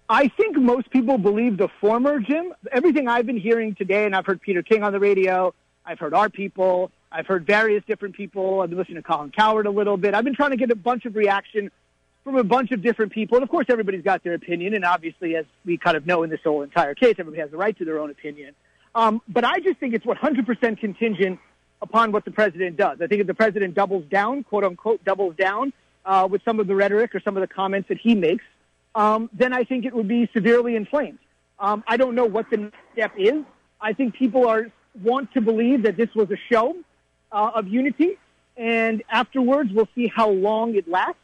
I 0.08 0.28
think 0.28 0.56
most 0.56 0.90
people 0.90 1.18
believe 1.18 1.58
the 1.58 1.68
former, 1.80 2.18
Jim. 2.20 2.52
Everything 2.72 3.08
I've 3.08 3.26
been 3.26 3.38
hearing 3.38 3.74
today, 3.74 4.04
and 4.04 4.14
I've 4.14 4.26
heard 4.26 4.40
Peter 4.40 4.62
King 4.62 4.82
on 4.82 4.92
the 4.92 5.00
radio, 5.00 5.54
I've 5.84 5.98
heard 5.98 6.14
our 6.14 6.28
people, 6.28 6.90
I've 7.10 7.26
heard 7.26 7.46
various 7.46 7.82
different 7.86 8.14
people. 8.14 8.60
I've 8.60 8.70
been 8.70 8.78
listening 8.78 8.96
to 8.96 9.02
Colin 9.02 9.30
Cowherd 9.30 9.66
a 9.66 9.70
little 9.70 9.96
bit. 9.96 10.14
I've 10.14 10.24
been 10.24 10.34
trying 10.34 10.50
to 10.50 10.56
get 10.56 10.70
a 10.70 10.76
bunch 10.76 11.04
of 11.04 11.16
reaction 11.16 11.70
from 12.24 12.36
a 12.36 12.44
bunch 12.44 12.72
of 12.72 12.82
different 12.82 13.12
people. 13.12 13.36
And 13.36 13.44
of 13.44 13.48
course, 13.48 13.66
everybody's 13.68 14.02
got 14.02 14.24
their 14.24 14.34
opinion. 14.34 14.74
And 14.74 14.84
obviously, 14.84 15.36
as 15.36 15.44
we 15.64 15.78
kind 15.78 15.96
of 15.96 16.06
know 16.06 16.24
in 16.24 16.30
this 16.30 16.40
whole 16.42 16.62
entire 16.62 16.94
case, 16.94 17.14
everybody 17.18 17.40
has 17.40 17.50
the 17.50 17.56
right 17.56 17.76
to 17.78 17.84
their 17.84 18.00
own 18.00 18.10
opinion. 18.10 18.54
Um, 18.94 19.22
but 19.28 19.44
I 19.44 19.60
just 19.60 19.78
think 19.78 19.94
it's 19.94 20.04
100% 20.04 20.80
contingent 20.80 21.38
upon 21.80 22.12
what 22.12 22.24
the 22.24 22.30
president 22.30 22.76
does. 22.76 23.00
I 23.00 23.06
think 23.06 23.20
if 23.20 23.26
the 23.26 23.34
president 23.34 23.74
doubles 23.74 24.04
down, 24.10 24.42
quote 24.42 24.64
unquote, 24.64 25.04
doubles 25.04 25.36
down 25.36 25.72
uh, 26.04 26.26
with 26.30 26.42
some 26.44 26.58
of 26.58 26.66
the 26.66 26.74
rhetoric 26.74 27.14
or 27.14 27.20
some 27.20 27.36
of 27.36 27.42
the 27.42 27.54
comments 27.54 27.88
that 27.88 27.98
he 27.98 28.14
makes, 28.14 28.44
um, 28.94 29.30
then 29.32 29.52
I 29.52 29.64
think 29.64 29.84
it 29.84 29.94
would 29.94 30.08
be 30.08 30.28
severely 30.32 30.74
inflamed. 30.74 31.18
Um, 31.58 31.84
I 31.86 31.96
don't 31.96 32.14
know 32.14 32.24
what 32.24 32.50
the 32.50 32.56
next 32.56 32.76
step 32.94 33.12
is. 33.16 33.44
I 33.80 33.92
think 33.92 34.14
people 34.14 34.48
are 34.48 34.66
want 35.02 35.32
to 35.34 35.42
believe 35.42 35.82
that 35.82 35.96
this 35.96 36.08
was 36.14 36.30
a 36.30 36.38
show 36.50 36.74
uh, 37.32 37.52
of 37.54 37.68
unity, 37.68 38.18
and 38.56 39.02
afterwards 39.10 39.70
we'll 39.72 39.88
see 39.94 40.06
how 40.08 40.30
long 40.30 40.74
it 40.74 40.88
lasts. 40.88 41.20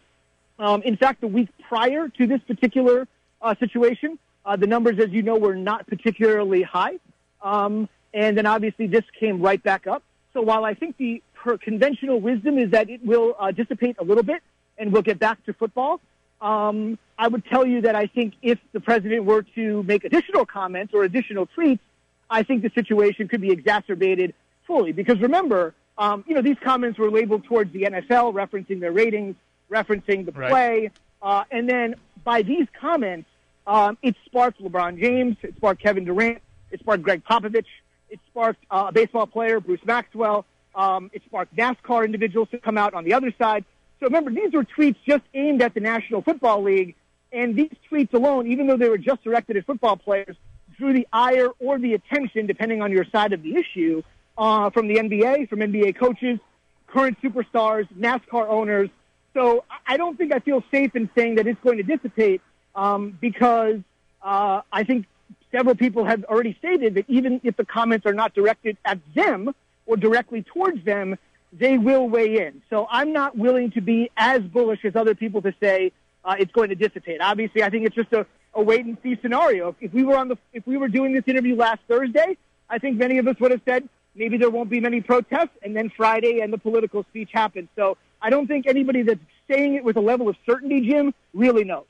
Um, 0.58 0.82
in 0.82 0.96
fact, 0.96 1.20
the 1.20 1.26
week 1.26 1.48
prior 1.68 2.08
to 2.08 2.26
this 2.26 2.40
particular 2.46 3.08
uh, 3.40 3.54
situation, 3.58 4.18
uh, 4.44 4.56
the 4.56 4.66
numbers, 4.66 4.98
as 4.98 5.10
you 5.10 5.22
know, 5.22 5.36
were 5.36 5.56
not 5.56 5.86
particularly 5.86 6.62
high, 6.62 6.98
um, 7.42 7.88
and 8.12 8.36
then 8.36 8.46
obviously 8.46 8.86
this 8.86 9.04
came 9.18 9.40
right 9.40 9.62
back 9.62 9.86
up. 9.86 10.02
So 10.34 10.40
while 10.42 10.64
I 10.64 10.74
think 10.74 10.96
the 10.96 11.22
conventional 11.62 12.20
wisdom 12.20 12.58
is 12.58 12.70
that 12.70 12.88
it 12.88 13.04
will 13.04 13.34
uh, 13.38 13.50
dissipate 13.50 13.96
a 13.98 14.04
little 14.04 14.22
bit 14.22 14.42
and 14.78 14.92
we'll 14.92 15.02
get 15.02 15.18
back 15.18 15.44
to 15.46 15.52
football, 15.52 16.00
um, 16.40 16.98
I 17.18 17.28
would 17.28 17.44
tell 17.46 17.66
you 17.66 17.82
that 17.82 17.94
I 17.94 18.06
think 18.06 18.34
if 18.42 18.58
the 18.72 18.80
president 18.80 19.24
were 19.24 19.42
to 19.54 19.82
make 19.84 20.04
additional 20.04 20.44
comments 20.44 20.92
or 20.94 21.04
additional 21.04 21.46
tweets, 21.46 21.80
I 22.28 22.42
think 22.42 22.62
the 22.62 22.70
situation 22.74 23.28
could 23.28 23.40
be 23.40 23.50
exacerbated 23.50 24.34
fully. 24.66 24.92
Because 24.92 25.20
remember, 25.20 25.74
um, 25.98 26.24
you 26.26 26.34
know, 26.34 26.42
these 26.42 26.56
comments 26.62 26.98
were 26.98 27.10
labeled 27.10 27.44
towards 27.44 27.72
the 27.72 27.82
NFL, 27.82 28.34
referencing 28.34 28.80
their 28.80 28.92
ratings, 28.92 29.36
referencing 29.70 30.24
the 30.24 30.32
play, 30.32 30.48
right. 30.50 30.92
uh, 31.22 31.44
and 31.50 31.68
then 31.68 31.94
by 32.24 32.42
these 32.42 32.66
comments, 32.78 33.28
um, 33.66 33.96
it 34.02 34.16
sparked 34.24 34.60
LeBron 34.62 34.98
James, 34.98 35.36
it 35.42 35.54
sparked 35.56 35.82
Kevin 35.82 36.04
Durant, 36.04 36.42
it 36.70 36.80
sparked 36.80 37.02
Gregg 37.02 37.24
Popovich, 37.24 37.66
it 38.10 38.20
sparked 38.30 38.64
uh, 38.70 38.86
a 38.88 38.92
baseball 38.92 39.26
player, 39.26 39.60
Bruce 39.60 39.84
Maxwell, 39.84 40.44
um, 40.74 41.10
it 41.12 41.22
sparked 41.24 41.54
NASCAR 41.56 42.04
individuals 42.04 42.48
to 42.50 42.58
come 42.58 42.78
out 42.78 42.94
on 42.94 43.04
the 43.04 43.14
other 43.14 43.32
side. 43.38 43.64
So 44.00 44.06
remember, 44.06 44.30
these 44.30 44.52
were 44.52 44.64
tweets 44.64 44.96
just 45.06 45.22
aimed 45.34 45.62
at 45.62 45.74
the 45.74 45.80
National 45.80 46.22
Football 46.22 46.62
League, 46.62 46.96
and 47.32 47.54
these 47.54 47.72
tweets 47.90 48.12
alone, 48.12 48.50
even 48.50 48.66
though 48.66 48.76
they 48.76 48.88
were 48.88 48.98
just 48.98 49.22
directed 49.22 49.56
at 49.56 49.66
football 49.66 49.96
players, 49.96 50.36
drew 50.76 50.92
the 50.92 51.06
ire 51.12 51.48
or 51.60 51.78
the 51.78 51.94
attention, 51.94 52.46
depending 52.46 52.82
on 52.82 52.90
your 52.90 53.04
side 53.04 53.32
of 53.32 53.42
the 53.42 53.56
issue, 53.56 54.02
uh, 54.36 54.70
from 54.70 54.88
the 54.88 54.96
NBA, 54.96 55.48
from 55.48 55.60
NBA 55.60 55.96
coaches, 55.96 56.38
current 56.86 57.20
superstars, 57.22 57.88
NASCAR 57.94 58.48
owners. 58.48 58.90
So 59.34 59.64
I 59.86 59.96
don't 59.96 60.16
think 60.16 60.32
I 60.32 60.40
feel 60.40 60.62
safe 60.70 60.94
in 60.94 61.08
saying 61.14 61.36
that 61.36 61.46
it's 61.46 61.60
going 61.62 61.78
to 61.78 61.82
dissipate 61.82 62.42
um, 62.74 63.16
because 63.20 63.80
uh, 64.22 64.62
I 64.70 64.84
think 64.84 65.06
several 65.50 65.74
people 65.74 66.04
have 66.04 66.24
already 66.24 66.54
stated 66.58 66.94
that 66.94 67.04
even 67.08 67.40
if 67.44 67.56
the 67.56 67.64
comments 67.64 68.06
are 68.06 68.14
not 68.14 68.34
directed 68.34 68.76
at 68.84 68.98
them 69.14 69.54
or 69.86 69.96
directly 69.96 70.42
towards 70.42 70.84
them, 70.84 71.16
they 71.52 71.76
will 71.76 72.08
weigh 72.08 72.46
in. 72.46 72.62
So 72.70 72.86
I'm 72.90 73.12
not 73.12 73.36
willing 73.36 73.70
to 73.72 73.80
be 73.80 74.10
as 74.16 74.40
bullish 74.42 74.84
as 74.84 74.96
other 74.96 75.14
people 75.14 75.42
to 75.42 75.54
say 75.60 75.92
uh, 76.24 76.36
it's 76.38 76.52
going 76.52 76.70
to 76.70 76.74
dissipate. 76.74 77.20
Obviously, 77.20 77.62
I 77.62 77.70
think 77.70 77.86
it's 77.86 77.94
just 77.94 78.12
a, 78.12 78.26
a 78.54 78.62
wait 78.62 78.84
and 78.84 78.96
see 79.02 79.18
scenario. 79.20 79.68
If, 79.70 79.76
if 79.80 79.92
we 79.92 80.04
were 80.04 80.16
on 80.16 80.28
the, 80.28 80.38
if 80.52 80.66
we 80.66 80.76
were 80.76 80.88
doing 80.88 81.12
this 81.12 81.24
interview 81.26 81.56
last 81.56 81.80
Thursday, 81.88 82.36
I 82.70 82.78
think 82.78 82.96
many 82.96 83.18
of 83.18 83.28
us 83.28 83.36
would 83.40 83.50
have 83.50 83.60
said 83.66 83.88
maybe 84.14 84.36
there 84.36 84.50
won't 84.50 84.70
be 84.70 84.80
many 84.80 85.00
protests, 85.00 85.56
and 85.62 85.76
then 85.76 85.90
Friday 85.96 86.40
and 86.40 86.52
the 86.52 86.58
political 86.58 87.04
speech 87.04 87.30
happens. 87.32 87.68
So 87.76 87.96
I 88.20 88.30
don't 88.30 88.46
think 88.46 88.66
anybody 88.66 89.02
that's 89.02 89.20
saying 89.50 89.74
it 89.74 89.84
with 89.84 89.96
a 89.96 90.00
level 90.00 90.28
of 90.28 90.36
certainty, 90.46 90.80
Jim, 90.88 91.14
really 91.34 91.64
knows. 91.64 91.86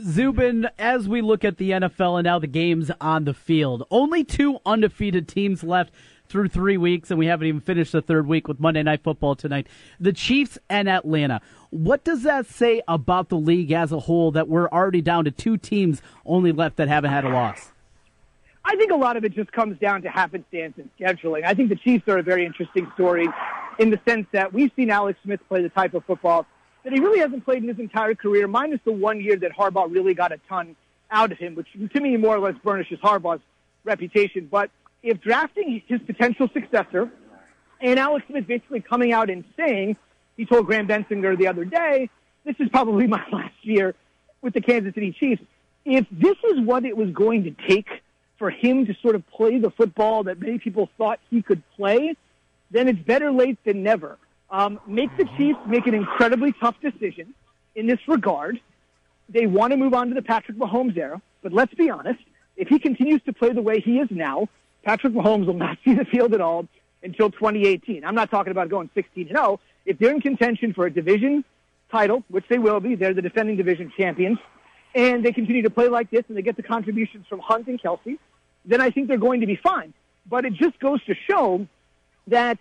Zubin, 0.00 0.68
as 0.78 1.08
we 1.08 1.20
look 1.20 1.44
at 1.44 1.58
the 1.58 1.72
NFL 1.72 2.18
and 2.18 2.24
now 2.24 2.38
the 2.38 2.46
games 2.46 2.90
on 3.00 3.24
the 3.24 3.34
field, 3.34 3.86
only 3.90 4.24
two 4.24 4.58
undefeated 4.64 5.28
teams 5.28 5.62
left 5.62 5.92
through 6.26 6.48
three 6.48 6.76
weeks, 6.76 7.10
and 7.10 7.18
we 7.18 7.26
haven't 7.26 7.48
even 7.48 7.60
finished 7.60 7.92
the 7.92 8.00
third 8.00 8.26
week 8.26 8.48
with 8.48 8.60
Monday 8.60 8.82
Night 8.82 9.02
Football 9.02 9.34
tonight. 9.34 9.66
The 9.98 10.12
Chiefs 10.12 10.58
and 10.70 10.88
Atlanta. 10.88 11.40
What 11.70 12.04
does 12.04 12.22
that 12.22 12.46
say 12.46 12.82
about 12.88 13.28
the 13.28 13.36
league 13.36 13.72
as 13.72 13.92
a 13.92 13.98
whole 13.98 14.30
that 14.30 14.48
we're 14.48 14.68
already 14.68 15.02
down 15.02 15.24
to 15.24 15.30
two 15.30 15.56
teams 15.56 16.00
only 16.24 16.52
left 16.52 16.76
that 16.76 16.88
haven't 16.88 17.10
had 17.10 17.24
a 17.24 17.30
loss? 17.30 17.69
I 18.64 18.76
think 18.76 18.92
a 18.92 18.96
lot 18.96 19.16
of 19.16 19.24
it 19.24 19.34
just 19.34 19.52
comes 19.52 19.78
down 19.78 20.02
to 20.02 20.10
happenstance 20.10 20.74
and 20.76 20.90
scheduling. 20.98 21.44
I 21.44 21.54
think 21.54 21.70
the 21.70 21.76
Chiefs 21.76 22.06
are 22.08 22.18
a 22.18 22.22
very 22.22 22.44
interesting 22.44 22.90
story 22.94 23.26
in 23.78 23.90
the 23.90 23.98
sense 24.06 24.26
that 24.32 24.52
we've 24.52 24.70
seen 24.76 24.90
Alex 24.90 25.18
Smith 25.24 25.40
play 25.48 25.62
the 25.62 25.70
type 25.70 25.94
of 25.94 26.04
football 26.04 26.46
that 26.84 26.92
he 26.92 27.00
really 27.00 27.20
hasn't 27.20 27.44
played 27.44 27.62
in 27.62 27.68
his 27.68 27.78
entire 27.78 28.14
career, 28.14 28.46
minus 28.48 28.80
the 28.84 28.92
one 28.92 29.20
year 29.20 29.36
that 29.36 29.52
Harbaugh 29.52 29.92
really 29.92 30.14
got 30.14 30.32
a 30.32 30.38
ton 30.48 30.76
out 31.10 31.32
of 31.32 31.38
him, 31.38 31.54
which 31.54 31.68
to 31.72 32.00
me 32.00 32.16
more 32.16 32.36
or 32.36 32.40
less 32.40 32.54
burnishes 32.62 32.98
Harbaugh's 33.00 33.42
reputation. 33.84 34.48
But 34.50 34.70
if 35.02 35.20
drafting 35.20 35.82
his 35.86 36.00
potential 36.02 36.48
successor 36.52 37.10
and 37.80 37.98
Alex 37.98 38.26
Smith 38.28 38.46
basically 38.46 38.80
coming 38.80 39.12
out 39.12 39.30
and 39.30 39.44
saying, 39.56 39.96
he 40.36 40.46
told 40.46 40.66
Graham 40.66 40.86
Bensinger 40.86 41.36
the 41.36 41.48
other 41.48 41.64
day, 41.64 42.08
this 42.44 42.56
is 42.58 42.68
probably 42.70 43.06
my 43.08 43.22
last 43.32 43.54
year 43.62 43.94
with 44.42 44.54
the 44.54 44.60
Kansas 44.60 44.94
City 44.94 45.14
Chiefs. 45.18 45.42
If 45.84 46.06
this 46.10 46.36
is 46.52 46.60
what 46.60 46.84
it 46.84 46.96
was 46.96 47.10
going 47.10 47.44
to 47.44 47.50
take 47.68 47.88
for 48.40 48.50
him 48.50 48.86
to 48.86 48.94
sort 49.02 49.14
of 49.14 49.22
play 49.28 49.58
the 49.58 49.70
football 49.70 50.24
that 50.24 50.40
many 50.40 50.58
people 50.58 50.88
thought 50.96 51.20
he 51.28 51.42
could 51.42 51.62
play, 51.76 52.16
then 52.70 52.88
it's 52.88 52.98
better 52.98 53.30
late 53.30 53.58
than 53.64 53.82
never. 53.82 54.16
Um, 54.50 54.80
make 54.86 55.14
the 55.18 55.26
Chiefs 55.36 55.58
make 55.66 55.86
an 55.86 55.94
incredibly 55.94 56.52
tough 56.54 56.74
decision 56.80 57.34
in 57.76 57.86
this 57.86 58.00
regard. 58.08 58.58
They 59.28 59.46
want 59.46 59.72
to 59.72 59.76
move 59.76 59.92
on 59.92 60.08
to 60.08 60.14
the 60.14 60.22
Patrick 60.22 60.56
Mahomes 60.56 60.96
era, 60.96 61.20
but 61.42 61.52
let's 61.52 61.74
be 61.74 61.90
honest. 61.90 62.18
If 62.56 62.68
he 62.68 62.78
continues 62.78 63.22
to 63.26 63.34
play 63.34 63.52
the 63.52 63.60
way 63.60 63.80
he 63.80 63.98
is 63.98 64.08
now, 64.10 64.48
Patrick 64.84 65.12
Mahomes 65.12 65.44
will 65.44 65.54
not 65.54 65.76
see 65.84 65.92
the 65.92 66.06
field 66.06 66.32
at 66.32 66.40
all 66.40 66.66
until 67.02 67.30
2018. 67.30 68.06
I'm 68.06 68.14
not 68.14 68.30
talking 68.30 68.52
about 68.52 68.70
going 68.70 68.88
16 68.94 69.28
and 69.28 69.36
0. 69.36 69.60
If 69.84 69.98
they're 69.98 70.14
in 70.14 70.22
contention 70.22 70.72
for 70.72 70.86
a 70.86 70.90
division 70.90 71.44
title, 71.92 72.24
which 72.28 72.46
they 72.48 72.58
will 72.58 72.80
be, 72.80 72.94
they're 72.94 73.12
the 73.12 73.22
defending 73.22 73.58
division 73.58 73.92
champions, 73.94 74.38
and 74.94 75.22
they 75.22 75.32
continue 75.32 75.62
to 75.62 75.70
play 75.70 75.88
like 75.88 76.10
this 76.10 76.24
and 76.28 76.38
they 76.38 76.42
get 76.42 76.56
the 76.56 76.62
contributions 76.62 77.26
from 77.28 77.40
Hunt 77.40 77.66
and 77.66 77.80
Kelce, 77.80 78.18
then 78.64 78.80
I 78.80 78.90
think 78.90 79.08
they're 79.08 79.18
going 79.18 79.40
to 79.40 79.46
be 79.46 79.56
fine. 79.56 79.94
But 80.26 80.44
it 80.44 80.54
just 80.54 80.78
goes 80.78 81.02
to 81.04 81.14
show 81.28 81.66
that 82.26 82.58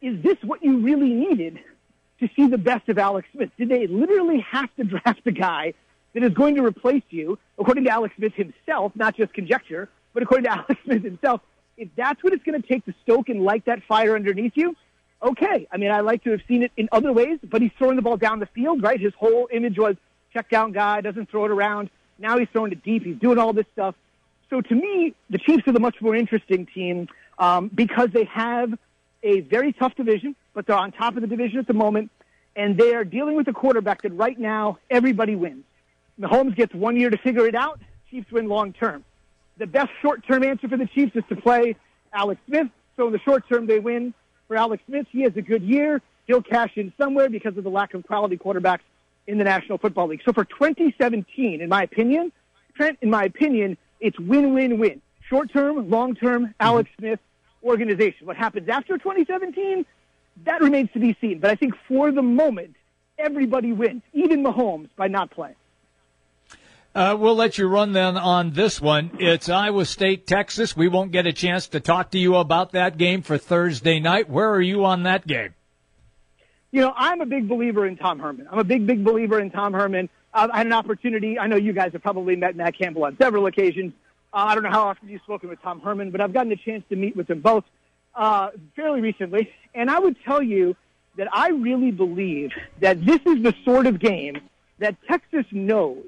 is 0.00 0.22
this 0.22 0.36
what 0.42 0.62
you 0.62 0.78
really 0.78 1.10
needed 1.10 1.60
to 2.20 2.28
see 2.36 2.46
the 2.46 2.58
best 2.58 2.88
of 2.88 2.98
Alex 2.98 3.28
Smith? 3.32 3.50
Did 3.56 3.68
they 3.68 3.86
literally 3.86 4.40
have 4.40 4.74
to 4.76 4.84
draft 4.84 5.20
a 5.26 5.32
guy 5.32 5.74
that 6.14 6.22
is 6.22 6.32
going 6.32 6.54
to 6.56 6.64
replace 6.64 7.02
you, 7.10 7.38
according 7.58 7.84
to 7.84 7.90
Alex 7.90 8.14
Smith 8.16 8.34
himself, 8.34 8.92
not 8.94 9.16
just 9.16 9.32
conjecture, 9.32 9.88
but 10.12 10.22
according 10.22 10.44
to 10.44 10.52
Alex 10.58 10.76
Smith 10.84 11.02
himself, 11.02 11.40
if 11.76 11.88
that's 11.96 12.22
what 12.22 12.32
it's 12.32 12.44
going 12.44 12.60
to 12.60 12.66
take 12.66 12.84
to 12.84 12.94
stoke 13.02 13.28
and 13.28 13.42
light 13.42 13.64
that 13.64 13.82
fire 13.84 14.14
underneath 14.14 14.52
you, 14.54 14.76
okay. 15.22 15.66
I 15.72 15.76
mean, 15.76 15.90
I 15.90 16.00
like 16.00 16.22
to 16.24 16.30
have 16.30 16.40
seen 16.46 16.62
it 16.62 16.72
in 16.76 16.88
other 16.92 17.12
ways, 17.12 17.38
but 17.42 17.62
he's 17.62 17.72
throwing 17.78 17.96
the 17.96 18.02
ball 18.02 18.16
down 18.16 18.38
the 18.38 18.46
field, 18.46 18.82
right? 18.82 19.00
His 19.00 19.12
whole 19.14 19.48
image 19.52 19.78
was 19.78 19.96
check 20.32 20.48
down 20.50 20.72
guy, 20.72 21.00
doesn't 21.00 21.30
throw 21.30 21.46
it 21.46 21.50
around. 21.50 21.90
Now 22.18 22.38
he's 22.38 22.48
throwing 22.52 22.72
it 22.72 22.82
deep. 22.84 23.04
He's 23.04 23.16
doing 23.16 23.38
all 23.38 23.52
this 23.52 23.66
stuff. 23.72 23.94
So 24.50 24.60
to 24.60 24.74
me, 24.74 25.14
the 25.30 25.38
Chiefs 25.38 25.66
are 25.66 25.72
the 25.72 25.80
much 25.80 25.96
more 26.00 26.14
interesting 26.14 26.66
team 26.66 27.08
um, 27.38 27.70
because 27.74 28.10
they 28.12 28.24
have 28.24 28.72
a 29.22 29.40
very 29.40 29.72
tough 29.72 29.94
division, 29.96 30.36
but 30.52 30.66
they're 30.66 30.76
on 30.76 30.92
top 30.92 31.16
of 31.16 31.22
the 31.22 31.26
division 31.26 31.58
at 31.58 31.66
the 31.66 31.74
moment, 31.74 32.10
and 32.54 32.76
they 32.78 32.94
are 32.94 33.04
dealing 33.04 33.36
with 33.36 33.48
a 33.48 33.52
quarterback 33.52 34.02
that 34.02 34.12
right 34.12 34.38
now 34.38 34.78
everybody 34.90 35.34
wins. 35.34 35.64
Mahomes 36.20 36.54
gets 36.54 36.74
one 36.74 36.96
year 36.96 37.10
to 37.10 37.18
figure 37.18 37.46
it 37.46 37.54
out. 37.54 37.80
Chiefs 38.10 38.30
win 38.30 38.48
long 38.48 38.72
term 38.72 39.04
the 39.58 39.66
best 39.66 39.90
short-term 40.02 40.42
answer 40.42 40.68
for 40.68 40.76
the 40.76 40.86
Chiefs 40.86 41.14
is 41.14 41.24
to 41.28 41.36
play 41.36 41.76
Alex 42.12 42.40
Smith. 42.46 42.68
So 42.96 43.06
in 43.06 43.12
the 43.12 43.18
short 43.20 43.48
term, 43.48 43.66
they 43.66 43.78
win 43.78 44.14
for 44.48 44.56
Alex 44.56 44.82
Smith. 44.86 45.06
He 45.10 45.22
has 45.22 45.36
a 45.36 45.42
good 45.42 45.62
year. 45.62 46.02
He'll 46.26 46.42
cash 46.42 46.72
in 46.76 46.92
somewhere 46.98 47.28
because 47.28 47.56
of 47.56 47.64
the 47.64 47.70
lack 47.70 47.94
of 47.94 48.06
quality 48.06 48.36
quarterbacks 48.36 48.80
in 49.26 49.38
the 49.38 49.44
National 49.44 49.78
Football 49.78 50.08
League. 50.08 50.22
So 50.24 50.32
for 50.32 50.44
2017, 50.44 51.60
in 51.60 51.68
my 51.68 51.82
opinion, 51.82 52.32
Trent, 52.76 52.98
in 53.00 53.10
my 53.10 53.24
opinion, 53.24 53.76
it's 54.00 54.18
win-win-win. 54.18 55.00
Short-term, 55.28 55.88
long-term, 55.90 56.54
Alex 56.60 56.90
Smith 56.98 57.20
organization. 57.62 58.26
What 58.26 58.36
happens 58.36 58.68
after 58.68 58.98
2017, 58.98 59.86
that 60.44 60.60
remains 60.60 60.90
to 60.92 61.00
be 61.00 61.16
seen. 61.20 61.38
But 61.38 61.50
I 61.50 61.54
think 61.54 61.74
for 61.88 62.12
the 62.12 62.22
moment, 62.22 62.76
everybody 63.18 63.72
wins, 63.72 64.02
even 64.12 64.44
Mahomes, 64.44 64.88
by 64.96 65.08
not 65.08 65.30
playing. 65.30 65.56
Uh, 66.94 67.16
we'll 67.18 67.34
let 67.34 67.58
you 67.58 67.66
run 67.66 67.92
then 67.92 68.16
on 68.16 68.52
this 68.52 68.80
one. 68.80 69.10
It's 69.18 69.48
Iowa 69.48 69.84
State, 69.84 70.28
Texas. 70.28 70.76
We 70.76 70.86
won't 70.86 71.10
get 71.10 71.26
a 71.26 71.32
chance 71.32 71.66
to 71.68 71.80
talk 71.80 72.12
to 72.12 72.18
you 72.18 72.36
about 72.36 72.72
that 72.72 72.96
game 72.96 73.22
for 73.22 73.36
Thursday 73.36 73.98
night. 73.98 74.30
Where 74.30 74.50
are 74.50 74.62
you 74.62 74.84
on 74.84 75.02
that 75.02 75.26
game? 75.26 75.54
You 76.70 76.82
know, 76.82 76.92
I'm 76.96 77.20
a 77.20 77.26
big 77.26 77.48
believer 77.48 77.84
in 77.84 77.96
Tom 77.96 78.20
Herman. 78.20 78.46
I'm 78.50 78.60
a 78.60 78.64
big, 78.64 78.86
big 78.86 79.02
believer 79.02 79.40
in 79.40 79.50
Tom 79.50 79.72
Herman. 79.72 80.08
Uh, 80.34 80.48
I 80.52 80.58
had 80.58 80.66
an 80.66 80.72
opportunity. 80.72 81.38
I 81.38 81.46
know 81.46 81.56
you 81.56 81.72
guys 81.72 81.92
have 81.92 82.02
probably 82.02 82.36
met 82.36 82.56
Matt 82.56 82.76
Campbell 82.76 83.04
on 83.04 83.16
several 83.16 83.46
occasions. 83.46 83.92
Uh, 84.32 84.46
I 84.48 84.54
don't 84.54 84.64
know 84.64 84.70
how 84.70 84.88
often 84.88 85.08
you've 85.08 85.22
spoken 85.22 85.48
with 85.48 85.62
Tom 85.62 85.80
Herman, 85.80 86.10
but 86.10 86.20
I've 86.20 86.32
gotten 86.32 86.50
a 86.52 86.56
chance 86.56 86.82
to 86.90 86.96
meet 86.96 87.16
with 87.16 87.28
them 87.28 87.40
both 87.40 87.64
uh, 88.14 88.50
fairly 88.74 89.00
recently. 89.00 89.50
And 89.74 89.90
I 89.90 89.98
would 89.98 90.16
tell 90.24 90.42
you 90.42 90.76
that 91.16 91.28
I 91.32 91.50
really 91.50 91.92
believe 91.92 92.50
that 92.80 93.04
this 93.04 93.20
is 93.24 93.42
the 93.42 93.54
sort 93.64 93.86
of 93.86 94.00
game 94.00 94.40
that 94.80 94.96
Texas 95.06 95.46
knows 95.52 96.04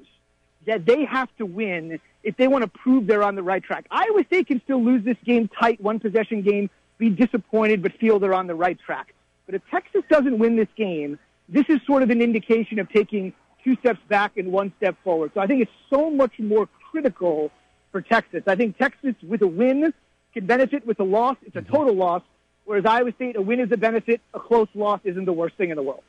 that 0.66 0.84
they 0.84 1.04
have 1.04 1.28
to 1.38 1.46
win 1.46 2.00
if 2.24 2.36
they 2.36 2.48
want 2.48 2.62
to 2.62 2.68
prove 2.68 3.06
they're 3.06 3.22
on 3.22 3.36
the 3.36 3.42
right 3.42 3.62
track. 3.62 3.86
Iowa 3.88 4.24
State 4.24 4.48
can 4.48 4.60
still 4.64 4.82
lose 4.82 5.04
this 5.04 5.16
game 5.24 5.48
tight, 5.48 5.80
one 5.80 6.00
possession 6.00 6.42
game, 6.42 6.68
be 6.98 7.08
disappointed, 7.08 7.82
but 7.82 7.92
feel 8.00 8.18
they're 8.18 8.34
on 8.34 8.48
the 8.48 8.54
right 8.56 8.78
track. 8.84 9.14
But 9.46 9.54
if 9.54 9.62
Texas 9.70 10.02
doesn't 10.10 10.36
win 10.36 10.56
this 10.56 10.68
game, 10.76 11.20
this 11.48 11.66
is 11.68 11.78
sort 11.86 12.02
of 12.02 12.10
an 12.10 12.20
indication 12.20 12.80
of 12.80 12.90
taking 12.90 13.32
two 13.66 13.76
steps 13.80 13.98
back 14.08 14.36
and 14.36 14.52
one 14.52 14.72
step 14.76 14.96
forward. 15.02 15.32
So 15.34 15.40
I 15.40 15.46
think 15.46 15.60
it's 15.60 15.72
so 15.90 16.08
much 16.08 16.38
more 16.38 16.68
critical 16.90 17.50
for 17.90 18.00
Texas. 18.00 18.44
I 18.46 18.54
think 18.54 18.78
Texas 18.78 19.14
with 19.26 19.42
a 19.42 19.46
win 19.46 19.92
can 20.32 20.46
benefit 20.46 20.86
with 20.86 21.00
a 21.00 21.04
loss. 21.04 21.36
It's 21.42 21.56
a 21.56 21.60
mm-hmm. 21.60 21.74
total 21.74 21.94
loss. 21.94 22.22
Whereas 22.64 22.86
Iowa 22.86 23.12
State, 23.12 23.36
a 23.36 23.42
win 23.42 23.60
is 23.60 23.70
a 23.72 23.76
benefit. 23.76 24.20
A 24.34 24.40
close 24.40 24.68
loss 24.74 25.00
isn't 25.04 25.24
the 25.24 25.32
worst 25.32 25.56
thing 25.56 25.70
in 25.70 25.76
the 25.76 25.82
world. 25.82 26.02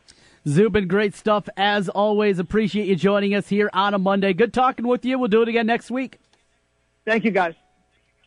Zubin, 0.48 0.88
great 0.88 1.14
stuff 1.14 1.50
as 1.58 1.90
always. 1.90 2.40
Appreciate 2.40 2.88
you 2.88 2.96
joining 2.96 3.34
us 3.34 3.50
here 3.50 3.70
on 3.74 3.94
a 3.94 4.00
Monday. 4.00 4.34
Good 4.34 4.54
talking 4.54 4.88
with 4.88 5.04
you. 5.04 5.20
We'll 5.20 5.28
do 5.28 5.42
it 5.42 5.50
again 5.50 5.68
next 5.68 5.92
week. 5.92 6.20
Thank 7.06 7.26
you, 7.26 7.32
guys. 7.32 7.54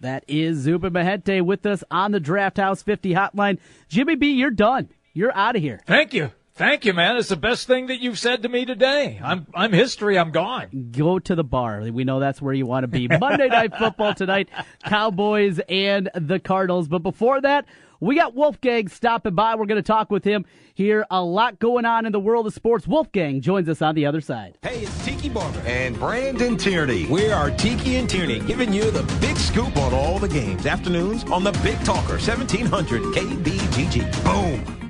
That 0.01 0.25
is 0.27 0.59
Zubin 0.59 0.93
Mehenti 0.93 1.43
with 1.43 1.67
us 1.67 1.85
on 1.91 2.13
the 2.13 2.21
Draft 2.21 2.57
House 2.57 2.83
50 2.83 3.15
hotline. 3.15 3.59
Jimmy 3.89 4.17
B, 4.17 4.33
you're 4.33 4.51
done. 4.51 4.89
You're 5.13 5.35
out 5.37 5.57
of 5.57 5.63
here. 5.63 5.81
Thank 5.87 6.15
you. 6.15 6.31
Thank 6.55 6.85
you, 6.85 6.93
man. 6.93 7.17
It's 7.17 7.29
the 7.29 7.37
best 7.37 7.67
thing 7.67 7.87
that 7.87 8.01
you've 8.01 8.19
said 8.19 8.43
to 8.43 8.49
me 8.49 8.65
today. 8.67 9.19
I'm 9.23 9.47
I'm 9.55 9.73
history. 9.73 10.19
I'm 10.19 10.31
gone. 10.31 10.91
Go 10.93 11.19
to 11.19 11.35
the 11.35 11.45
bar. 11.45 11.81
We 11.91 12.05
know 12.05 12.21
that's 12.21 12.43
where 12.43 12.53
you 12.53 12.67
want 12.67 12.85
to 12.85 12.89
be. 12.89 13.09
Monday 13.21 13.49
Night 13.49 13.75
Football 13.77 14.15
tonight, 14.15 14.51
Cowboys 14.85 15.61
and 15.69 16.11
the 16.15 16.39
Cardinals. 16.39 16.87
But 16.89 16.99
before 16.99 17.41
that, 17.41 17.65
we 18.01 18.17
got 18.17 18.35
Wolfgang 18.35 18.89
stopping 18.89 19.35
by. 19.35 19.55
We're 19.55 19.67
going 19.67 19.83
to 19.83 19.87
talk 19.87 20.11
with 20.11 20.25
him 20.25 20.45
here. 20.75 21.07
A 21.11 21.23
lot 21.23 21.59
going 21.61 21.85
on 21.87 22.05
in 22.05 22.13
the 22.13 22.21
world 22.21 22.47
of 22.47 22.53
sports. 22.53 22.87
Wolfgang 22.87 23.41
joins 23.41 23.69
us 23.69 23.81
on 23.81 23.95
the 23.95 24.05
other 24.05 24.21
side. 24.21 24.59
Hey, 24.63 24.81
it's 24.81 25.05
Tiki 25.05 25.29
Barber. 25.29 25.61
And 25.61 25.99
Brandon 25.99 26.57
Tierney. 26.59 27.07
We 27.07 27.31
are 27.31 27.51
Tiki 27.51 27.97
and 27.97 28.09
Tierney, 28.09 28.41
giving 28.41 28.73
you 28.73 28.91
the 28.91 29.03
big 29.21 29.37
scoop 29.37 29.77
on 29.77 29.95
all 29.95 30.19
the 30.19 30.29
games. 30.29 30.67
Afternoons 30.67 31.25
on 31.25 31.45
the 31.45 31.53
Big 31.63 31.79
Talker, 31.85 32.15
1700 32.19 33.03
KBGG. 33.03 34.25
Boom. 34.25 34.90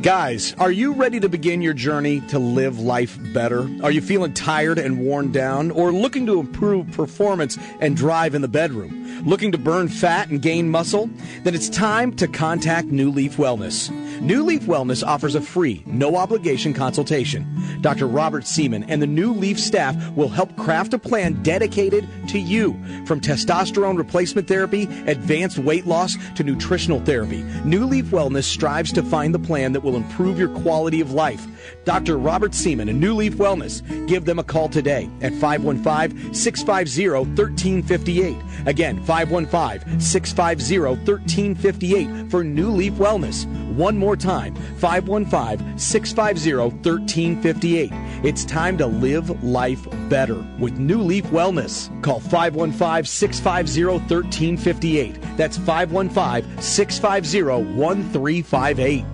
Guys, 0.00 0.54
are 0.58 0.72
you 0.72 0.94
ready 0.94 1.20
to 1.20 1.28
begin 1.28 1.60
your 1.60 1.74
journey 1.74 2.20
to 2.22 2.38
live 2.38 2.80
life 2.80 3.18
better? 3.34 3.68
Are 3.82 3.90
you 3.90 4.00
feeling 4.00 4.32
tired 4.32 4.78
and 4.78 4.98
worn 4.98 5.30
down 5.32 5.70
or 5.70 5.92
looking 5.92 6.24
to 6.26 6.40
improve 6.40 6.90
performance 6.92 7.58
and 7.78 7.94
drive 7.94 8.34
in 8.34 8.40
the 8.40 8.48
bedroom? 8.48 9.22
Looking 9.26 9.52
to 9.52 9.58
burn 9.58 9.88
fat 9.88 10.30
and 10.30 10.40
gain 10.40 10.70
muscle? 10.70 11.10
Then 11.44 11.54
it's 11.54 11.68
time 11.68 12.14
to 12.16 12.26
contact 12.26 12.88
New 12.88 13.10
Leaf 13.10 13.36
Wellness. 13.36 13.90
New 14.20 14.44
Leaf 14.44 14.62
Wellness 14.62 15.06
offers 15.06 15.34
a 15.34 15.40
free, 15.40 15.82
no 15.86 16.16
obligation 16.16 16.74
consultation. 16.74 17.46
Dr. 17.80 18.06
Robert 18.06 18.46
Seaman 18.46 18.84
and 18.84 19.00
the 19.00 19.06
New 19.06 19.32
Leaf 19.32 19.58
staff 19.58 19.96
will 20.16 20.28
help 20.28 20.54
craft 20.56 20.94
a 20.94 20.98
plan 20.98 21.42
dedicated 21.42 22.08
to 22.28 22.38
you. 22.38 22.72
From 23.06 23.20
testosterone 23.20 23.96
replacement 23.96 24.46
therapy, 24.46 24.84
advanced 25.06 25.58
weight 25.58 25.86
loss, 25.86 26.16
to 26.36 26.44
nutritional 26.44 27.00
therapy, 27.00 27.42
New 27.64 27.84
Leaf 27.84 28.06
Wellness 28.06 28.44
strives 28.44 28.92
to 28.92 29.02
find 29.02 29.34
the 29.34 29.38
plan 29.38 29.72
that 29.72 29.82
will 29.82 29.96
improve 29.96 30.38
your 30.38 30.48
quality 30.60 31.00
of 31.00 31.12
life. 31.12 31.46
Dr. 31.84 32.18
Robert 32.18 32.54
Seaman 32.54 32.88
and 32.88 33.00
New 33.00 33.14
Leaf 33.14 33.34
Wellness. 33.34 33.82
Give 34.06 34.24
them 34.24 34.38
a 34.38 34.44
call 34.44 34.68
today 34.68 35.08
at 35.20 35.32
515 35.34 36.34
650 36.34 37.08
1358. 37.08 38.36
Again, 38.66 39.02
515 39.04 40.00
650 40.00 40.78
1358 40.78 42.30
for 42.30 42.44
New 42.44 42.70
Leaf 42.70 42.94
Wellness. 42.94 43.46
One 43.74 43.96
more 44.02 44.16
time 44.16 44.54
515 44.78 45.78
650 45.78 46.54
1358. 46.54 47.90
It's 48.24 48.44
time 48.44 48.76
to 48.78 48.86
live 48.86 49.42
life 49.42 49.86
better 50.08 50.44
with 50.58 50.78
New 50.78 51.00
Leaf 51.00 51.24
Wellness. 51.26 51.88
Call 52.02 52.20
515 52.20 53.04
650 53.04 53.84
1358. 53.84 55.36
That's 55.36 55.56
515 55.56 56.60
650 56.60 57.42
1358. 57.78 59.04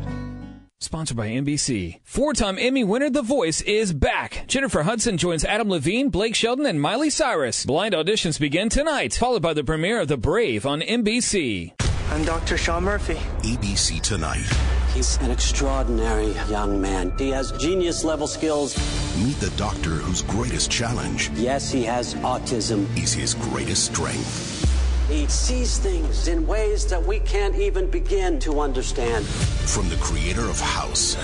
Sponsored 0.81 1.16
by 1.16 1.29
NBC. 1.29 1.98
Four-time 2.05 2.57
Emmy 2.57 2.85
winner 2.85 3.11
The 3.11 3.20
Voice 3.20 3.61
is 3.62 3.92
back. 3.92 4.44
Jennifer 4.46 4.85
Hudson 4.85 5.18
joins 5.18 5.44
Adam 5.44 5.68
Levine, 5.68 6.09
Blake 6.09 6.37
Shelton, 6.37 6.66
and 6.66 6.81
Miley 6.81 7.11
Cyrus. 7.11 7.66
Blind 7.66 7.94
auditions 7.94 8.38
begin 8.38 8.68
tonight, 8.68 9.12
followed 9.12 9.42
by 9.42 9.55
the 9.55 9.64
premiere 9.64 10.01
of 10.01 10.07
The 10.07 10.16
Brave 10.16 10.64
on 10.64 10.81
NBC. 10.81 11.72
I'm 12.11 12.25
Dr. 12.25 12.57
Sean 12.57 12.85
Murphy. 12.85 13.16
ABC 13.42 14.01
Tonight. 14.01 14.47
He's 14.94 15.18
an 15.18 15.31
extraordinary 15.31 16.33
young 16.49 16.81
man. 16.81 17.12
He 17.18 17.29
has 17.31 17.53
genius 17.53 18.03
level 18.03 18.27
skills. 18.27 18.75
Meet 19.23 19.37
the 19.40 19.51
doctor 19.59 19.90
whose 19.90 20.23
greatest 20.23 20.71
challenge. 20.71 21.29
Yes, 21.35 21.71
he 21.71 21.85
has 21.85 22.14
autism. 22.16 22.87
Is 22.97 23.12
his 23.12 23.35
greatest 23.35 23.92
strength. 23.92 24.64
He 25.11 25.27
sees 25.27 25.77
things 25.77 26.29
in 26.29 26.47
ways 26.47 26.87
that 26.87 27.05
we 27.05 27.18
can't 27.21 27.55
even 27.57 27.90
begin 27.90 28.38
to 28.40 28.61
understand. 28.61 29.27
From 29.27 29.90
the 29.90 29.97
creator 29.97 30.49
of 30.49 30.59
House. 30.59 31.14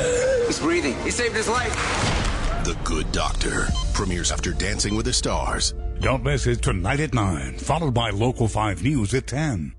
He's 0.47 0.61
breathing. 0.61 0.99
He 1.01 1.11
saved 1.11 1.35
his 1.35 1.49
life. 1.49 1.75
The 2.65 2.77
Good 2.85 3.11
Doctor 3.11 3.69
premieres 3.95 4.31
after 4.31 4.53
Dancing 4.53 4.97
with 4.97 5.07
the 5.07 5.15
Stars. 5.15 5.73
Don't 6.01 6.23
miss 6.23 6.47
it 6.47 6.61
tonight 6.61 7.01
at 7.01 7.15
9, 7.15 7.57
followed 7.57 7.95
by 7.95 8.11
Local 8.11 8.49
5 8.49 8.83
News 8.83 9.15
at 9.15 9.27
10. 9.27 9.75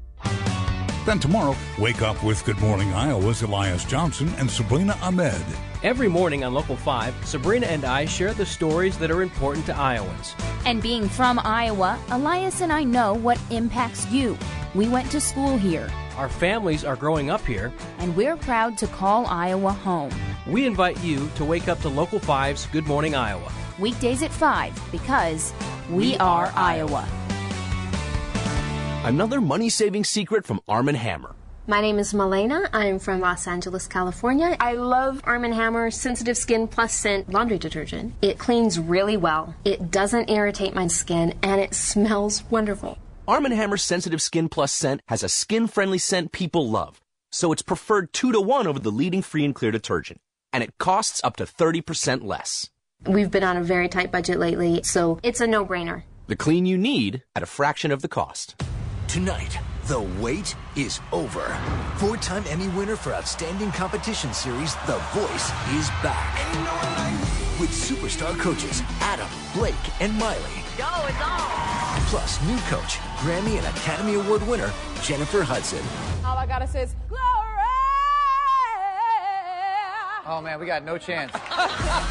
Then 1.06 1.20
tomorrow, 1.20 1.56
wake 1.78 2.02
up 2.02 2.24
with 2.24 2.44
Good 2.46 2.58
Morning 2.60 2.92
Iowa's 2.92 3.44
Elias 3.44 3.86
Johnson 3.86 4.28
and 4.40 4.50
Sabrina 4.50 4.98
Ahmed. 5.04 5.40
Every 5.84 6.08
morning 6.08 6.44
on 6.44 6.56
Local 6.56 6.76
5, 6.76 7.28
Sabrina 7.28 7.68
and 7.68 7.86
I 7.86 8.06
share 8.06 8.34
the 8.34 8.46
stories 8.46 8.98
that 8.98 9.12
are 9.12 9.22
important 9.22 9.68
to 9.68 9.78
Iowans. 9.78 10.34
And 10.66 10.82
being 10.82 11.08
from 11.08 11.40
Iowa, 11.44 12.00
Elias 12.10 12.62
and 12.62 12.74
I 12.74 12.84
know 12.84 13.14
what 13.14 13.40
impacts 13.52 14.10
you. 14.10 14.36
We 14.74 14.88
went 14.88 15.12
to 15.12 15.22
school 15.22 15.58
here. 15.58 15.88
Our 16.18 16.28
families 16.28 16.84
are 16.84 16.96
growing 16.96 17.30
up 17.30 17.46
here. 17.46 17.72
And 18.00 18.16
we're 18.16 18.38
proud 18.38 18.76
to 18.80 18.88
call 18.88 19.28
Iowa 19.28 19.74
home. 19.74 20.12
We 20.48 20.66
invite 20.66 21.04
you 21.04 21.30
to 21.36 21.46
wake 21.46 21.68
up 21.68 21.80
to 21.82 21.90
Local 21.90 22.20
5's 22.20 22.66
Good 22.68 22.88
Morning 22.88 23.14
Iowa. 23.14 23.52
Weekdays 23.78 24.24
at 24.24 24.32
5 24.32 24.92
because 24.92 25.54
we, 25.88 25.96
we 25.98 26.18
are, 26.18 26.48
are 26.48 26.54
Iowa. 26.56 27.08
Another 29.06 29.40
money 29.40 29.70
saving 29.70 30.04
secret 30.04 30.48
from 30.48 30.62
Arm 30.68 30.88
& 30.88 30.96
Hammer. 30.96 31.36
My 31.68 31.80
name 31.80 32.00
is 32.00 32.12
Malena. 32.12 32.68
I'm 32.74 32.98
from 32.98 33.20
Los 33.20 33.46
Angeles, 33.46 33.86
California. 33.86 34.58
I 34.60 34.74
love 34.74 35.22
Arm 35.26 35.44
& 35.44 35.54
Hammer 35.54 35.92
Sensitive 35.92 36.36
Skin 36.36 36.68
Plus 36.68 36.92
Scent 36.92 37.30
laundry 37.32 37.60
detergent. 37.60 38.16
It 38.24 38.40
cleans 38.40 38.80
really 38.80 39.16
well. 39.16 39.54
It 39.64 39.92
doesn't 39.92 40.32
irritate 40.32 40.74
my 40.74 40.88
skin 40.88 41.36
and 41.44 41.62
it 41.62 41.76
smells 41.76 42.46
wonderful. 42.50 42.98
Arm 43.28 43.46
& 43.46 43.52
Hammer 43.52 43.78
Sensitive 43.78 44.24
Skin 44.24 44.50
Plus 44.50 44.72
Scent 44.72 45.02
has 45.08 45.22
a 45.22 45.30
skin-friendly 45.30 46.00
scent 46.00 46.32
people 46.32 46.68
love. 46.68 47.00
So 47.32 47.52
it's 47.52 47.62
preferred 47.62 48.12
2 48.12 48.32
to 48.32 48.42
1 48.42 48.66
over 48.66 48.80
the 48.80 48.90
leading 48.90 49.22
free 49.22 49.46
and 49.46 49.54
clear 49.54 49.70
detergent. 49.70 50.20
And 50.52 50.64
it 50.64 50.80
costs 50.80 51.22
up 51.24 51.36
to 51.36 51.44
30% 51.44 52.24
less. 52.24 52.72
We've 53.06 53.30
been 53.30 53.44
on 53.44 53.58
a 53.58 53.64
very 53.64 53.88
tight 53.88 54.12
budget 54.12 54.40
lately, 54.40 54.82
so 54.82 55.20
it's 55.22 55.42
a 55.42 55.46
no-brainer. 55.46 56.02
The 56.26 56.36
clean 56.36 56.66
you 56.66 56.76
need 56.76 57.22
at 57.36 57.44
a 57.44 57.46
fraction 57.46 57.92
of 57.92 58.02
the 58.02 58.08
cost. 58.08 58.60
Tonight, 59.16 59.58
the 59.86 60.02
wait 60.20 60.58
is 60.76 61.00
over. 61.14 61.58
Four 61.96 62.18
time 62.18 62.44
Emmy 62.50 62.68
winner 62.68 62.98
for 62.98 63.14
Outstanding 63.14 63.72
Competition 63.72 64.34
Series, 64.34 64.76
The 64.88 64.98
Voice 65.14 65.52
is 65.72 65.88
back. 66.04 66.36
With 67.58 67.70
superstar 67.70 68.38
coaches 68.38 68.84
Adam, 69.00 69.30
Blake, 69.54 70.02
and 70.02 70.14
Miley. 70.16 70.66
Go, 70.78 70.90
it's 71.08 71.22
on! 71.22 72.02
Plus, 72.08 72.46
new 72.46 72.58
coach, 72.68 72.98
Grammy 73.20 73.58
and 73.58 73.66
Academy 73.68 74.16
Award 74.16 74.46
winner, 74.50 74.74
Jennifer 75.02 75.44
Hudson. 75.44 75.80
All 76.26 76.38
I 76.38 76.46
gotta 76.46 76.68
say 76.68 76.82
is 76.82 76.94
glory. 77.08 77.45
Oh 80.28 80.42
man, 80.42 80.60
we 80.60 80.66
got 80.66 80.84
no 80.84 80.98
chance. 80.98 81.32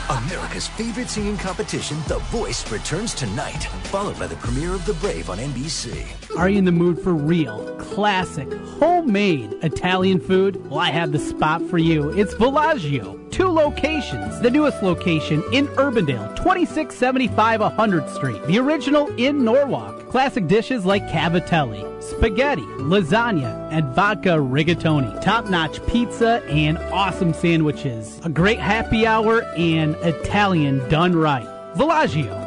America's 0.09 0.69
favorite 0.69 1.09
singing 1.09 1.37
competition, 1.37 1.97
The 2.07 2.19
Voice, 2.31 2.71
returns 2.71 3.13
tonight, 3.13 3.65
followed 3.85 4.17
by 4.21 4.29
the 4.29 4.37
premiere 4.37 4.73
of 4.73 4.87
The 4.87 4.95
Brave 4.95 5.31
on 5.31 5.39
NBC. 5.39 6.07
Are 6.39 6.49
you 6.49 6.59
in 6.59 6.65
the 6.65 6.71
mood 6.71 7.01
for 7.01 7.13
real, 7.13 7.75
classic, 7.77 8.53
homemade 8.79 9.55
Italian 9.65 10.21
food? 10.21 10.65
Well, 10.71 10.79
I 10.79 10.91
have 10.91 11.11
the 11.11 11.19
spot 11.19 11.61
for 11.69 11.79
you. 11.79 12.11
It's 12.11 12.35
Villaggio. 12.35 13.19
Two 13.33 13.49
locations. 13.49 14.39
The 14.41 14.51
newest 14.51 14.81
location 14.81 15.43
in 15.53 15.67
Urbandale, 15.69 16.37
2675 16.37 17.61
100th 17.61 18.15
Street. 18.15 18.41
The 18.47 18.61
original 18.61 19.09
in 19.17 19.43
Norwalk. 19.45 20.04
Classic 20.15 20.47
dishes 20.47 20.85
like 20.85 21.03
cavatelli, 21.09 22.01
spaghetti, 22.01 22.63
lasagna, 22.63 23.69
and 23.73 23.85
vodka 23.97 24.29
rigatoni. 24.29 25.21
Top 25.21 25.47
notch 25.47 25.85
pizza 25.89 26.41
and 26.45 26.79
awesome 26.93 27.35
sandwiches. 27.35 28.21
A 28.23 28.29
great 28.29 28.61
happy 28.61 29.09
hour 29.09 29.43
and 29.57 29.97
Italian 30.03 30.89
done 30.89 31.17
right. 31.17 31.49
Villaggio. 31.75 32.45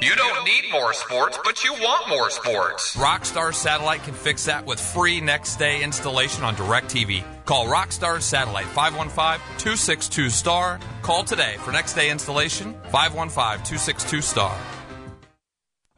You 0.00 0.16
don't 0.16 0.44
need 0.46 0.72
more 0.72 0.94
sports, 0.94 1.38
but 1.44 1.62
you 1.62 1.74
want 1.74 2.08
more 2.08 2.30
sports. 2.30 2.96
Rockstar 2.96 3.54
Satellite 3.54 4.02
can 4.04 4.14
fix 4.14 4.46
that 4.46 4.64
with 4.64 4.80
free 4.80 5.20
next 5.20 5.56
day 5.56 5.82
installation 5.82 6.44
on 6.44 6.56
DirecTV. 6.56 7.24
Call 7.44 7.66
Rockstar 7.66 8.22
Satellite 8.22 8.64
515-262 8.68 10.30
star. 10.30 10.80
Call 11.02 11.24
today 11.24 11.56
for 11.58 11.72
next 11.72 11.92
day 11.92 12.10
installation 12.10 12.72
515-262 12.90 14.22
star. 14.22 14.56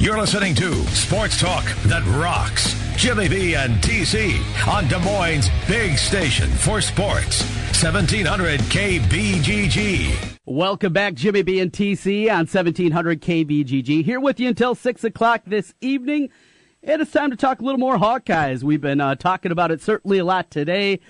You're 0.00 0.16
listening 0.16 0.54
to 0.54 0.72
Sports 0.94 1.40
Talk 1.40 1.64
that 1.86 2.04
rocks. 2.06 2.72
Jimmy 2.96 3.28
B 3.28 3.56
and 3.56 3.74
TC 3.82 4.38
on 4.68 4.86
Des 4.86 5.00
Moines' 5.00 5.48
big 5.66 5.98
station 5.98 6.48
for 6.48 6.80
sports. 6.80 7.42
1700 7.82 8.60
KBGG. 8.60 10.38
Welcome 10.46 10.92
back, 10.92 11.14
Jimmy 11.14 11.42
B 11.42 11.58
and 11.58 11.72
TC 11.72 12.30
on 12.30 12.46
1700 12.46 13.20
KBGG. 13.20 14.04
Here 14.04 14.20
with 14.20 14.38
you 14.38 14.46
until 14.46 14.76
6 14.76 15.02
o'clock 15.02 15.42
this 15.44 15.74
evening. 15.80 16.30
And 16.84 17.02
it's 17.02 17.10
time 17.10 17.30
to 17.30 17.36
talk 17.36 17.58
a 17.58 17.64
little 17.64 17.80
more 17.80 17.96
Hawkeyes. 17.96 18.62
We've 18.62 18.80
been 18.80 19.00
uh, 19.00 19.16
talking 19.16 19.50
about 19.50 19.72
it 19.72 19.82
certainly 19.82 20.18
a 20.18 20.24
lot 20.24 20.48
today. 20.48 21.00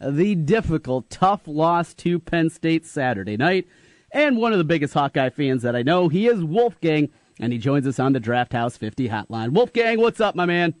The 0.00 0.36
difficult, 0.36 1.10
tough 1.10 1.48
loss 1.48 1.94
to 1.94 2.20
Penn 2.20 2.50
State 2.50 2.86
Saturday 2.86 3.36
night. 3.36 3.66
And 4.12 4.36
one 4.36 4.52
of 4.52 4.58
the 4.58 4.64
biggest 4.64 4.94
Hawkeye 4.94 5.30
fans 5.30 5.62
that 5.62 5.74
I 5.74 5.82
know, 5.82 6.08
he 6.08 6.28
is 6.28 6.44
Wolfgang, 6.44 7.10
and 7.40 7.52
he 7.52 7.58
joins 7.58 7.86
us 7.86 7.98
on 7.98 8.12
the 8.12 8.20
Draft 8.20 8.52
House 8.52 8.76
50 8.76 9.08
hotline. 9.08 9.50
Wolfgang, 9.50 10.00
what's 10.00 10.20
up, 10.20 10.34
my 10.34 10.46
man? 10.46 10.74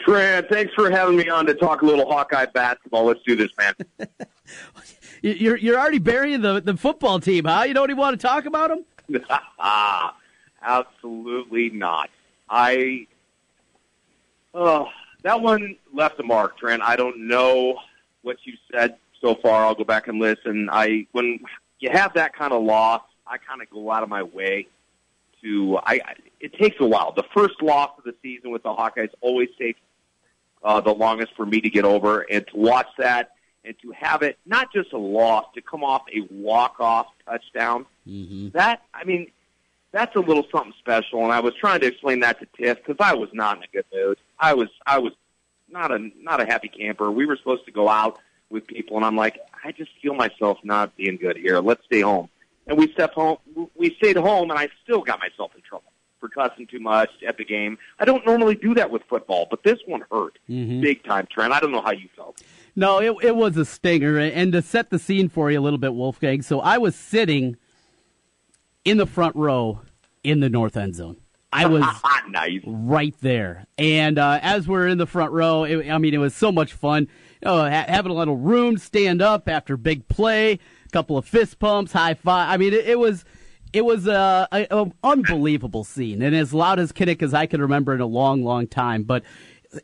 Trent, 0.00 0.48
thanks 0.50 0.72
for 0.74 0.90
having 0.90 1.16
me 1.16 1.28
on 1.28 1.46
to 1.46 1.54
talk 1.54 1.82
a 1.82 1.86
little 1.86 2.06
Hawkeye 2.10 2.46
basketball. 2.46 3.04
Let's 3.04 3.22
do 3.22 3.36
this, 3.36 3.50
man. 3.58 3.74
you're 5.22 5.56
you're 5.56 5.78
already 5.78 5.98
burying 5.98 6.42
the 6.42 6.60
the 6.60 6.76
football 6.76 7.20
team, 7.20 7.44
huh? 7.44 7.62
You 7.62 7.74
don't 7.74 7.88
even 7.90 7.98
want 7.98 8.20
to 8.20 8.26
talk 8.26 8.44
about 8.44 8.70
them? 8.70 9.22
Absolutely 10.62 11.70
not. 11.70 12.10
I 12.50 13.06
oh 14.52 14.88
that 15.22 15.40
one 15.40 15.76
left 15.92 16.20
a 16.20 16.22
mark, 16.22 16.58
Trent. 16.58 16.82
I 16.82 16.96
don't 16.96 17.28
know 17.28 17.78
what 18.22 18.36
you 18.44 18.54
said 18.72 18.96
so 19.20 19.36
far. 19.36 19.64
I'll 19.64 19.74
go 19.74 19.84
back 19.84 20.08
and 20.08 20.18
listen. 20.18 20.68
I 20.70 21.06
when 21.12 21.40
you 21.78 21.90
have 21.90 22.12
that 22.14 22.34
kind 22.34 22.52
of 22.52 22.62
loss, 22.62 23.02
I 23.26 23.38
kind 23.38 23.62
of 23.62 23.70
go 23.70 23.90
out 23.90 24.02
of 24.02 24.08
my 24.08 24.22
way 24.22 24.66
to. 25.44 25.78
I 25.84 26.00
it 26.40 26.54
takes 26.54 26.76
a 26.80 26.86
while. 26.86 27.12
The 27.12 27.24
first 27.34 27.62
loss 27.62 27.90
of 27.98 28.04
the 28.04 28.14
season 28.22 28.50
with 28.50 28.64
the 28.64 28.70
Hawkeyes 28.70 29.10
always 29.20 29.48
takes 29.58 29.80
uh, 30.62 30.80
the 30.80 30.92
longest 30.92 31.32
for 31.36 31.46
me 31.46 31.60
to 31.60 31.70
get 31.70 31.84
over, 31.84 32.22
and 32.22 32.46
to 32.48 32.56
watch 32.56 32.88
that 32.98 33.30
and 33.64 33.74
to 33.82 33.92
have 33.92 34.22
it 34.22 34.38
not 34.44 34.72
just 34.72 34.92
a 34.92 34.98
loss, 34.98 35.46
to 35.54 35.62
come 35.62 35.82
off 35.84 36.02
a 36.14 36.20
walk-off 36.32 37.06
touchdown. 37.24 37.86
Mm-hmm. 38.06 38.50
That 38.50 38.82
I 38.92 39.04
mean, 39.04 39.30
that's 39.92 40.14
a 40.16 40.20
little 40.20 40.46
something 40.50 40.74
special. 40.78 41.22
And 41.22 41.32
I 41.32 41.40
was 41.40 41.54
trying 41.54 41.80
to 41.80 41.86
explain 41.86 42.20
that 42.20 42.40
to 42.40 42.46
Tiff 42.56 42.78
because 42.78 42.96
I 43.00 43.14
was 43.14 43.28
not 43.32 43.58
in 43.58 43.62
a 43.62 43.66
good 43.72 43.86
mood. 43.92 44.18
I 44.38 44.54
was 44.54 44.68
I 44.86 44.98
was 44.98 45.12
not 45.70 45.92
a 45.92 46.10
not 46.20 46.40
a 46.40 46.46
happy 46.46 46.68
camper. 46.68 47.10
We 47.10 47.26
were 47.26 47.36
supposed 47.36 47.64
to 47.66 47.72
go 47.72 47.88
out 47.88 48.18
with 48.50 48.66
people, 48.66 48.96
and 48.96 49.04
I'm 49.06 49.16
like, 49.16 49.38
I 49.64 49.72
just 49.72 49.90
feel 50.02 50.14
myself 50.14 50.58
not 50.62 50.96
being 50.96 51.16
good 51.16 51.36
here. 51.36 51.60
Let's 51.60 51.84
stay 51.84 52.00
home. 52.00 52.28
And 52.66 52.78
we 52.78 52.90
stepped 52.92 53.14
home. 53.14 53.36
We 53.74 53.94
stayed 53.96 54.16
home, 54.16 54.50
and 54.50 54.58
I 54.58 54.68
still 54.82 55.02
got 55.02 55.18
myself 55.20 55.52
in 55.54 55.60
trouble 55.62 55.92
for 56.18 56.28
cussing 56.30 56.66
too 56.66 56.80
much 56.80 57.10
at 57.26 57.36
the 57.36 57.44
game. 57.44 57.76
I 57.98 58.04
don't 58.06 58.24
normally 58.24 58.54
do 58.54 58.74
that 58.74 58.90
with 58.90 59.02
football, 59.08 59.46
but 59.50 59.62
this 59.62 59.78
one 59.86 60.02
hurt 60.10 60.38
Mhm. 60.48 60.80
big 60.80 61.04
time, 61.04 61.26
Trent. 61.30 61.52
I 61.52 61.60
don't 61.60 61.72
know 61.72 61.82
how 61.82 61.92
you 61.92 62.08
felt. 62.16 62.40
No, 62.74 62.98
it, 63.00 63.14
it 63.22 63.36
was 63.36 63.56
a 63.58 63.64
stinger. 63.66 64.18
And 64.18 64.50
to 64.52 64.62
set 64.62 64.88
the 64.90 64.98
scene 64.98 65.28
for 65.28 65.50
you 65.50 65.60
a 65.60 65.62
little 65.62 65.78
bit, 65.78 65.92
Wolfgang, 65.94 66.40
so 66.40 66.60
I 66.60 66.78
was 66.78 66.94
sitting 66.96 67.56
in 68.84 68.96
the 68.96 69.06
front 69.06 69.36
row 69.36 69.80
in 70.22 70.40
the 70.40 70.48
north 70.48 70.76
end 70.76 70.94
zone. 70.94 71.16
I 71.52 71.66
was 71.66 71.84
nice. 72.30 72.60
right 72.66 73.14
there. 73.20 73.66
And 73.78 74.18
uh, 74.18 74.40
as 74.42 74.66
we're 74.66 74.88
in 74.88 74.98
the 74.98 75.06
front 75.06 75.32
row, 75.32 75.64
it, 75.64 75.90
I 75.90 75.98
mean, 75.98 76.14
it 76.14 76.18
was 76.18 76.34
so 76.34 76.50
much 76.50 76.72
fun. 76.72 77.08
You 77.42 77.48
know, 77.50 77.58
ha- 77.70 77.84
having 77.86 78.10
a 78.10 78.14
little 78.14 78.36
room, 78.36 78.78
stand 78.78 79.22
up 79.22 79.48
after 79.48 79.76
big 79.76 80.08
play, 80.08 80.58
couple 80.94 81.18
of 81.18 81.26
fist 81.26 81.58
pumps, 81.58 81.92
high 81.92 82.14
five. 82.14 82.48
I 82.48 82.56
mean, 82.56 82.72
it, 82.72 82.86
it 82.86 82.98
was. 82.98 83.24
It 83.72 83.84
was 83.84 84.06
a, 84.06 84.46
a, 84.52 84.66
a 84.70 84.92
unbelievable 85.02 85.82
scene, 85.82 86.22
and 86.22 86.32
as 86.36 86.54
loud 86.54 86.78
as 86.78 86.92
Kinnick 86.92 87.24
as 87.24 87.34
I 87.34 87.46
can 87.46 87.60
remember 87.60 87.92
in 87.92 88.00
a 88.00 88.06
long, 88.06 88.44
long 88.44 88.68
time. 88.68 89.02
But 89.02 89.24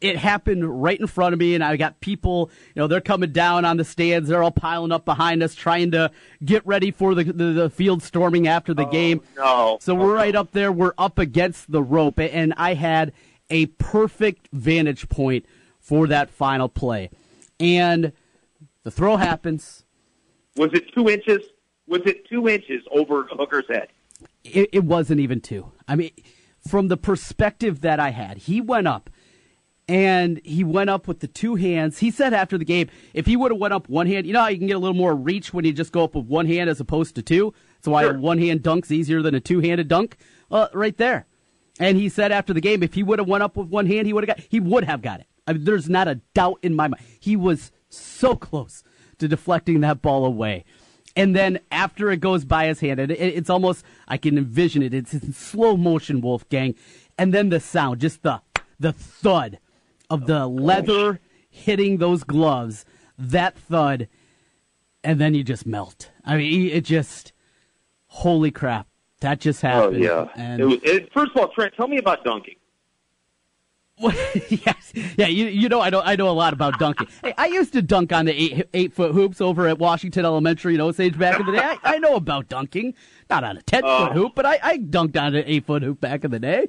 it 0.00 0.16
happened 0.16 0.80
right 0.80 1.00
in 1.00 1.08
front 1.08 1.32
of 1.32 1.40
me, 1.40 1.56
and 1.56 1.64
I 1.64 1.76
got 1.76 2.00
people, 2.00 2.52
you 2.74 2.80
know, 2.80 2.86
they're 2.86 3.00
coming 3.00 3.32
down 3.32 3.64
on 3.64 3.78
the 3.78 3.84
stands. 3.84 4.28
They're 4.28 4.44
all 4.44 4.52
piling 4.52 4.92
up 4.92 5.04
behind 5.04 5.42
us, 5.42 5.56
trying 5.56 5.90
to 5.90 6.12
get 6.44 6.64
ready 6.64 6.92
for 6.92 7.16
the 7.16 7.24
the, 7.24 7.46
the 7.52 7.70
field 7.70 8.04
storming 8.04 8.46
after 8.46 8.74
the 8.74 8.86
oh, 8.86 8.90
game. 8.92 9.22
No. 9.36 9.78
So 9.80 9.96
we're 9.96 10.14
right 10.14 10.36
up 10.36 10.52
there. 10.52 10.70
We're 10.70 10.94
up 10.96 11.18
against 11.18 11.72
the 11.72 11.82
rope, 11.82 12.20
and 12.20 12.54
I 12.56 12.74
had 12.74 13.12
a 13.50 13.66
perfect 13.66 14.48
vantage 14.52 15.08
point 15.08 15.46
for 15.80 16.06
that 16.06 16.30
final 16.30 16.68
play. 16.68 17.10
And 17.58 18.12
the 18.84 18.92
throw 18.92 19.16
happens. 19.16 19.84
Was 20.56 20.70
it 20.72 20.92
two 20.94 21.08
inches? 21.08 21.40
Was 21.86 22.02
it 22.04 22.28
two 22.28 22.48
inches 22.48 22.82
over 22.90 23.26
Hooker's 23.30 23.66
head? 23.68 23.88
It, 24.44 24.70
it 24.72 24.84
wasn't 24.84 25.20
even 25.20 25.40
two. 25.40 25.72
I 25.88 25.96
mean, 25.96 26.10
from 26.66 26.88
the 26.88 26.96
perspective 26.96 27.80
that 27.80 28.00
I 28.00 28.10
had, 28.10 28.38
he 28.38 28.60
went 28.60 28.86
up 28.86 29.10
and 29.88 30.40
he 30.44 30.62
went 30.62 30.90
up 30.90 31.08
with 31.08 31.20
the 31.20 31.26
two 31.26 31.56
hands. 31.56 31.98
He 31.98 32.10
said 32.10 32.32
after 32.32 32.56
the 32.56 32.64
game, 32.64 32.88
if 33.12 33.26
he 33.26 33.36
would 33.36 33.50
have 33.50 33.60
went 33.60 33.74
up 33.74 33.88
one 33.88 34.06
hand, 34.06 34.26
you 34.26 34.32
know 34.32 34.40
how 34.40 34.48
you 34.48 34.58
can 34.58 34.66
get 34.66 34.76
a 34.76 34.78
little 34.78 34.94
more 34.94 35.14
reach 35.14 35.52
when 35.52 35.64
you 35.64 35.72
just 35.72 35.92
go 35.92 36.04
up 36.04 36.14
with 36.14 36.26
one 36.26 36.46
hand 36.46 36.70
as 36.70 36.80
opposed 36.80 37.14
to 37.16 37.22
two. 37.22 37.52
That's 37.76 37.88
why 37.88 38.04
a 38.04 38.12
one 38.12 38.38
hand 38.38 38.62
dunk's 38.62 38.92
easier 38.92 39.22
than 39.22 39.34
a 39.34 39.40
two 39.40 39.60
handed 39.60 39.88
dunk. 39.88 40.16
Uh, 40.50 40.68
right 40.74 40.96
there. 40.96 41.26
And 41.78 41.96
he 41.96 42.08
said 42.08 42.30
after 42.30 42.52
the 42.52 42.60
game, 42.60 42.82
if 42.82 42.94
he 42.94 43.02
would 43.02 43.18
have 43.18 43.28
went 43.28 43.42
up 43.42 43.56
with 43.56 43.68
one 43.68 43.86
hand, 43.86 44.06
he 44.06 44.12
would 44.12 44.28
have 44.28 44.36
got. 44.36 44.46
He 44.48 44.60
would 44.60 44.84
have 44.84 45.00
got 45.00 45.20
it. 45.20 45.26
I 45.46 45.54
mean, 45.54 45.64
there's 45.64 45.88
not 45.88 46.08
a 46.08 46.16
doubt 46.34 46.58
in 46.62 46.76
my 46.76 46.88
mind. 46.88 47.02
He 47.18 47.36
was 47.36 47.72
so 47.88 48.36
close 48.36 48.84
to 49.20 49.28
deflecting 49.28 49.80
that 49.80 50.02
ball 50.02 50.24
away. 50.24 50.64
And 51.16 51.34
then 51.34 51.60
after 51.70 52.10
it 52.10 52.20
goes 52.20 52.44
by 52.44 52.66
his 52.66 52.80
hand, 52.80 53.00
and 53.00 53.10
it, 53.10 53.18
it's 53.18 53.50
almost 53.50 53.84
I 54.06 54.16
can 54.16 54.38
envision 54.38 54.82
it. 54.82 54.94
It's 54.94 55.14
in 55.14 55.32
slow 55.32 55.76
motion, 55.76 56.20
Wolfgang, 56.20 56.74
and 57.18 57.34
then 57.34 57.48
the 57.48 57.60
sound, 57.60 58.00
just 58.00 58.22
the 58.22 58.40
the 58.78 58.92
thud 58.92 59.58
of 60.08 60.26
the 60.26 60.42
oh, 60.42 60.48
leather 60.48 61.20
hitting 61.48 61.98
those 61.98 62.24
gloves. 62.24 62.84
That 63.18 63.58
thud, 63.58 64.08
and 65.04 65.20
then 65.20 65.34
you 65.34 65.44
just 65.44 65.66
melt. 65.66 66.10
I 66.24 66.36
mean, 66.36 66.68
it 66.70 66.84
just 66.84 67.32
holy 68.06 68.50
crap, 68.50 68.86
that 69.20 69.40
just 69.40 69.62
happened. 69.62 70.04
Oh 70.04 70.08
happened. 70.16 70.30
yeah. 70.36 70.44
And 70.44 70.60
It 70.60 70.64
was, 70.64 70.78
it, 70.82 71.12
first 71.12 71.32
of 71.32 71.36
all, 71.38 71.48
Trent, 71.48 71.74
tell 71.76 71.88
me 71.88 71.98
about 71.98 72.24
dunking. 72.24 72.56
yes, 74.48 74.92
yeah. 75.16 75.26
You 75.26 75.46
you 75.46 75.68
know 75.68 75.80
I 75.80 75.90
know 75.90 76.00
I 76.00 76.16
know 76.16 76.28
a 76.28 76.32
lot 76.32 76.52
about 76.52 76.78
dunking. 76.78 77.08
Hey, 77.22 77.34
I 77.36 77.46
used 77.46 77.72
to 77.74 77.82
dunk 77.82 78.12
on 78.12 78.24
the 78.24 78.32
eight 78.32 78.68
eight 78.72 78.94
foot 78.94 79.12
hoops 79.12 79.40
over 79.40 79.66
at 79.68 79.78
Washington 79.78 80.24
Elementary 80.24 80.74
in 80.74 80.80
Osage 80.80 81.18
back 81.18 81.38
in 81.38 81.46
the 81.46 81.52
day. 81.52 81.58
I, 81.62 81.78
I 81.84 81.98
know 81.98 82.14
about 82.14 82.48
dunking, 82.48 82.94
not 83.28 83.44
on 83.44 83.56
a 83.58 83.62
ten 83.62 83.82
foot 83.82 84.12
hoop, 84.12 84.32
but 84.34 84.46
I, 84.46 84.58
I 84.62 84.78
dunked 84.78 85.20
on 85.20 85.34
an 85.34 85.44
eight 85.46 85.66
foot 85.66 85.82
hoop 85.82 86.00
back 86.00 86.24
in 86.24 86.30
the 86.30 86.38
day. 86.38 86.68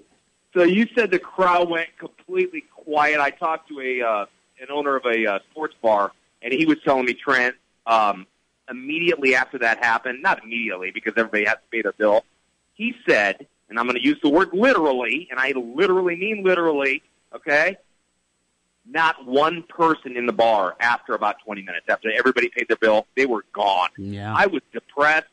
So 0.53 0.63
you 0.63 0.87
said 0.95 1.11
the 1.11 1.19
crowd 1.19 1.69
went 1.69 1.89
completely 1.97 2.65
quiet. 2.75 3.19
I 3.19 3.29
talked 3.29 3.69
to 3.69 3.79
a 3.79 4.01
uh, 4.01 4.25
an 4.59 4.67
owner 4.69 4.97
of 4.97 5.05
a 5.05 5.25
uh, 5.25 5.39
sports 5.51 5.75
bar, 5.81 6.11
and 6.41 6.53
he 6.53 6.65
was 6.65 6.77
telling 6.83 7.05
me 7.05 7.13
Trent 7.13 7.55
um, 7.85 8.27
immediately 8.69 9.35
after 9.35 9.57
that 9.59 9.83
happened, 9.83 10.21
not 10.21 10.43
immediately 10.43 10.91
because 10.91 11.13
everybody 11.15 11.45
has 11.45 11.55
to 11.55 11.69
pay 11.71 11.81
their 11.81 11.93
bill. 11.93 12.25
He 12.73 12.93
said, 13.07 13.47
and 13.69 13.79
I'm 13.79 13.85
going 13.85 13.97
to 13.97 14.03
use 14.03 14.19
the 14.21 14.29
word 14.29 14.49
literally, 14.53 15.27
and 15.31 15.39
I 15.39 15.51
literally 15.51 16.15
mean 16.15 16.43
literally. 16.43 17.03
Okay, 17.33 17.77
not 18.85 19.25
one 19.25 19.63
person 19.63 20.17
in 20.17 20.25
the 20.25 20.33
bar 20.33 20.75
after 20.79 21.13
about 21.13 21.37
20 21.45 21.61
minutes 21.61 21.85
after 21.89 22.11
everybody 22.11 22.49
paid 22.49 22.67
their 22.67 22.77
bill, 22.77 23.05
they 23.15 23.25
were 23.25 23.45
gone. 23.53 23.89
Yeah. 23.97 24.33
I 24.35 24.47
was 24.47 24.61
depressed. 24.73 25.27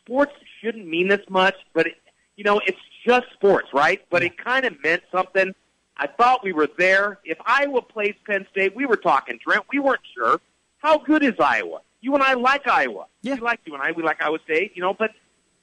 Sports 0.00 0.32
shouldn't 0.60 0.86
mean 0.86 1.08
this 1.08 1.22
much, 1.28 1.54
but 1.72 1.86
it, 1.86 1.94
you 2.36 2.44
know, 2.44 2.60
it's 2.66 2.78
just 3.06 3.26
sports, 3.32 3.68
right? 3.72 4.02
But 4.10 4.22
it 4.22 4.36
kind 4.36 4.64
of 4.64 4.74
meant 4.82 5.02
something. 5.10 5.54
I 5.96 6.08
thought 6.08 6.42
we 6.42 6.52
were 6.52 6.68
there. 6.76 7.20
If 7.24 7.38
Iowa 7.46 7.80
plays 7.80 8.14
Penn 8.26 8.46
State, 8.50 8.74
we 8.74 8.86
were 8.86 8.96
talking, 8.96 9.38
Trent. 9.38 9.64
We 9.72 9.78
weren't 9.78 10.00
sure. 10.14 10.40
How 10.78 10.98
good 10.98 11.22
is 11.22 11.34
Iowa? 11.38 11.80
You 12.00 12.14
and 12.14 12.22
I 12.22 12.34
like 12.34 12.66
Iowa. 12.66 13.06
Yeah. 13.22 13.34
We 13.34 13.40
like 13.40 13.60
you 13.64 13.74
and 13.74 13.82
I. 13.82 13.92
We 13.92 14.02
like 14.02 14.20
Iowa 14.20 14.38
State, 14.44 14.72
you 14.74 14.82
know, 14.82 14.92
but 14.92 15.12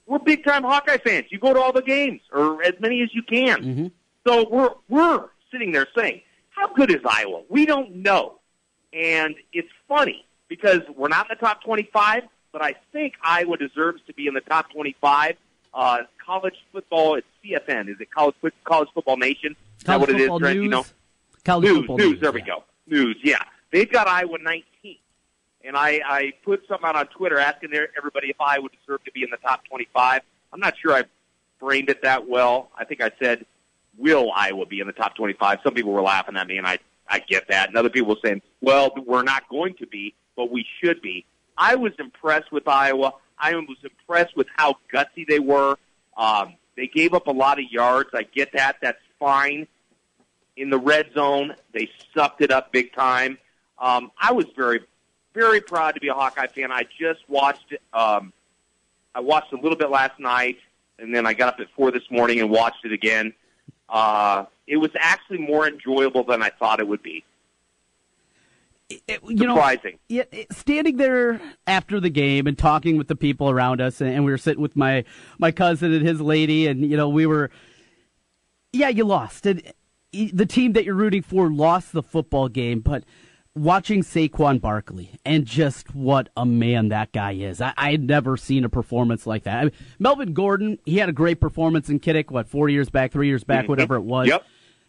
we're 0.06 0.18
big 0.18 0.44
time 0.44 0.64
Hawkeye 0.64 0.96
fans. 0.98 1.26
You 1.30 1.38
go 1.38 1.52
to 1.52 1.60
all 1.60 1.72
the 1.72 1.82
games 1.82 2.20
or 2.32 2.62
as 2.64 2.74
many 2.80 3.02
as 3.02 3.14
you 3.14 3.22
can. 3.22 3.62
Mm-hmm. 3.62 3.86
So 4.26 4.48
we're 4.48 4.70
we're 4.88 5.28
sitting 5.52 5.70
there 5.72 5.86
saying, 5.96 6.22
How 6.50 6.72
good 6.72 6.90
is 6.90 7.00
Iowa? 7.08 7.42
We 7.48 7.66
don't 7.66 7.96
know. 7.96 8.38
And 8.92 9.34
it's 9.52 9.68
funny 9.88 10.24
because 10.48 10.80
we're 10.96 11.08
not 11.08 11.30
in 11.30 11.36
the 11.38 11.46
top 11.46 11.62
twenty 11.62 11.88
five, 11.92 12.24
but 12.52 12.62
I 12.62 12.74
think 12.92 13.14
Iowa 13.22 13.56
deserves 13.56 14.00
to 14.06 14.12
be 14.14 14.26
in 14.26 14.34
the 14.34 14.40
top 14.40 14.70
twenty 14.72 14.96
five. 15.00 15.36
Uh, 15.74 16.00
college 16.24 16.56
football, 16.72 17.14
it's 17.14 17.26
CFN. 17.42 17.88
Is 17.88 17.96
it 18.00 18.10
college 18.10 18.34
college 18.64 18.88
football 18.92 19.16
nation? 19.16 19.56
Is 19.78 19.84
that 19.84 19.98
what 19.98 20.10
it 20.10 20.20
is, 20.20 20.28
Trent? 20.28 20.42
news. 20.56 20.62
You 20.64 20.68
know, 20.68 20.84
College 21.44 21.64
news, 21.68 21.78
football 21.78 21.96
news. 21.98 22.10
news. 22.12 22.20
There 22.20 22.32
we 22.32 22.42
go. 22.42 22.64
News. 22.86 23.16
Yeah, 23.24 23.38
they've 23.70 23.90
got 23.90 24.06
Iowa 24.06 24.36
19, 24.42 24.96
and 25.64 25.74
I, 25.76 26.00
I 26.06 26.32
put 26.44 26.62
something 26.68 26.86
out 26.86 26.94
on 26.96 27.06
Twitter 27.06 27.38
asking 27.38 27.70
their- 27.70 27.88
everybody 27.96 28.28
if 28.28 28.38
Iowa 28.40 28.68
deserved 28.68 29.06
to 29.06 29.12
be 29.12 29.22
in 29.22 29.30
the 29.30 29.38
top 29.38 29.64
25. 29.64 30.20
I'm 30.52 30.60
not 30.60 30.74
sure 30.78 30.92
I 30.92 31.04
framed 31.58 31.88
it 31.88 32.02
that 32.02 32.28
well. 32.28 32.70
I 32.76 32.84
think 32.84 33.00
I 33.00 33.10
said, 33.18 33.46
"Will 33.96 34.30
Iowa 34.34 34.66
be 34.66 34.80
in 34.80 34.86
the 34.86 34.92
top 34.92 35.14
25?" 35.14 35.60
Some 35.62 35.74
people 35.74 35.92
were 35.92 36.02
laughing 36.02 36.36
at 36.36 36.46
me, 36.46 36.58
and 36.58 36.66
I 36.66 36.78
I 37.08 37.18
get 37.18 37.48
that. 37.48 37.68
And 37.68 37.76
other 37.76 37.90
people 37.90 38.10
were 38.10 38.20
saying, 38.24 38.42
"Well, 38.60 38.92
we're 39.06 39.22
not 39.22 39.48
going 39.48 39.74
to 39.74 39.86
be, 39.86 40.14
but 40.36 40.50
we 40.50 40.66
should 40.80 41.02
be." 41.02 41.24
I 41.56 41.74
was 41.76 41.92
impressed 41.98 42.50
with 42.50 42.66
Iowa. 42.66 43.12
I 43.38 43.54
was 43.54 43.76
impressed 43.82 44.36
with 44.36 44.46
how 44.56 44.76
gutsy 44.92 45.26
they 45.26 45.38
were. 45.38 45.76
Um, 46.16 46.54
they 46.76 46.86
gave 46.86 47.12
up 47.14 47.26
a 47.26 47.32
lot 47.32 47.58
of 47.58 47.66
yards. 47.70 48.10
I 48.14 48.22
get 48.22 48.52
that. 48.52 48.76
That's 48.80 48.98
fine 49.18 49.66
in 50.56 50.70
the 50.70 50.78
red 50.78 51.12
zone. 51.14 51.54
They 51.72 51.90
sucked 52.14 52.40
it 52.40 52.50
up 52.50 52.72
big 52.72 52.92
time. 52.94 53.38
Um, 53.78 54.12
I 54.20 54.32
was 54.32 54.46
very, 54.56 54.80
very 55.34 55.60
proud 55.60 55.94
to 55.94 56.00
be 56.00 56.08
a 56.08 56.14
Hawkeye 56.14 56.46
fan. 56.46 56.70
I 56.70 56.84
just 56.98 57.20
watched. 57.28 57.74
Um, 57.92 58.32
I 59.14 59.20
watched 59.20 59.52
a 59.52 59.56
little 59.56 59.76
bit 59.76 59.90
last 59.90 60.18
night, 60.18 60.58
and 60.98 61.14
then 61.14 61.26
I 61.26 61.34
got 61.34 61.54
up 61.54 61.60
at 61.60 61.66
four 61.76 61.90
this 61.90 62.10
morning 62.10 62.40
and 62.40 62.50
watched 62.50 62.84
it 62.84 62.92
again. 62.92 63.34
Uh, 63.92 64.46
it 64.66 64.78
was 64.78 64.90
actually 64.98 65.38
more 65.38 65.68
enjoyable 65.68 66.24
than 66.24 66.42
I 66.42 66.48
thought 66.50 66.80
it 66.80 66.88
would 66.88 67.02
be. 67.02 67.22
you 68.88 68.98
know, 69.46 69.54
Surprising. 69.54 69.98
Yeah, 70.08 70.24
it- 70.32 70.52
standing 70.52 70.96
there 70.96 71.40
after 71.66 72.00
the 72.00 72.10
game 72.10 72.46
and 72.46 72.58
talking 72.58 72.96
with 72.96 73.08
the 73.08 73.16
people 73.16 73.48
around 73.50 73.80
us, 73.80 74.00
and, 74.00 74.10
and 74.10 74.24
we 74.24 74.30
were 74.30 74.38
sitting 74.38 74.62
with 74.62 74.74
my 74.76 75.04
my 75.38 75.50
cousin 75.52 75.92
and 75.92 76.06
his 76.06 76.20
lady, 76.20 76.66
and 76.66 76.80
you 76.90 76.96
know, 76.96 77.08
we 77.08 77.26
were, 77.26 77.50
yeah, 78.72 78.88
you 78.88 79.04
lost, 79.04 79.46
and 79.46 79.62
the 80.12 80.46
team 80.46 80.72
that 80.74 80.84
you're 80.84 80.94
rooting 80.94 81.22
for 81.22 81.50
lost 81.50 81.92
the 81.92 82.02
football 82.02 82.48
game, 82.48 82.80
but 82.80 83.04
watching 83.54 84.02
Saquon 84.02 84.60
Barkley 84.60 85.10
and 85.26 85.44
just 85.44 85.94
what 85.94 86.28
a 86.36 86.46
man 86.46 86.88
that 86.88 87.12
guy 87.12 87.32
is, 87.32 87.60
I, 87.60 87.74
I 87.76 87.90
had 87.90 88.02
never 88.02 88.36
seen 88.36 88.64
a 88.64 88.68
performance 88.68 89.26
like 89.26 89.44
that. 89.44 89.58
I 89.58 89.62
mean, 89.64 89.72
Melvin 89.98 90.32
Gordon, 90.32 90.78
he 90.84 90.96
had 90.98 91.08
a 91.08 91.12
great 91.12 91.40
performance 91.40 91.88
in 91.90 92.00
Kinnick, 92.00 92.30
what 92.30 92.48
four 92.48 92.68
years 92.68 92.88
back, 92.88 93.12
three 93.12 93.26
years 93.28 93.44
back, 93.44 93.66
Mhm. 93.66 93.68
whatever 93.68 93.96
it 93.96 94.02
was 94.02 94.28
Yep. 94.28 94.44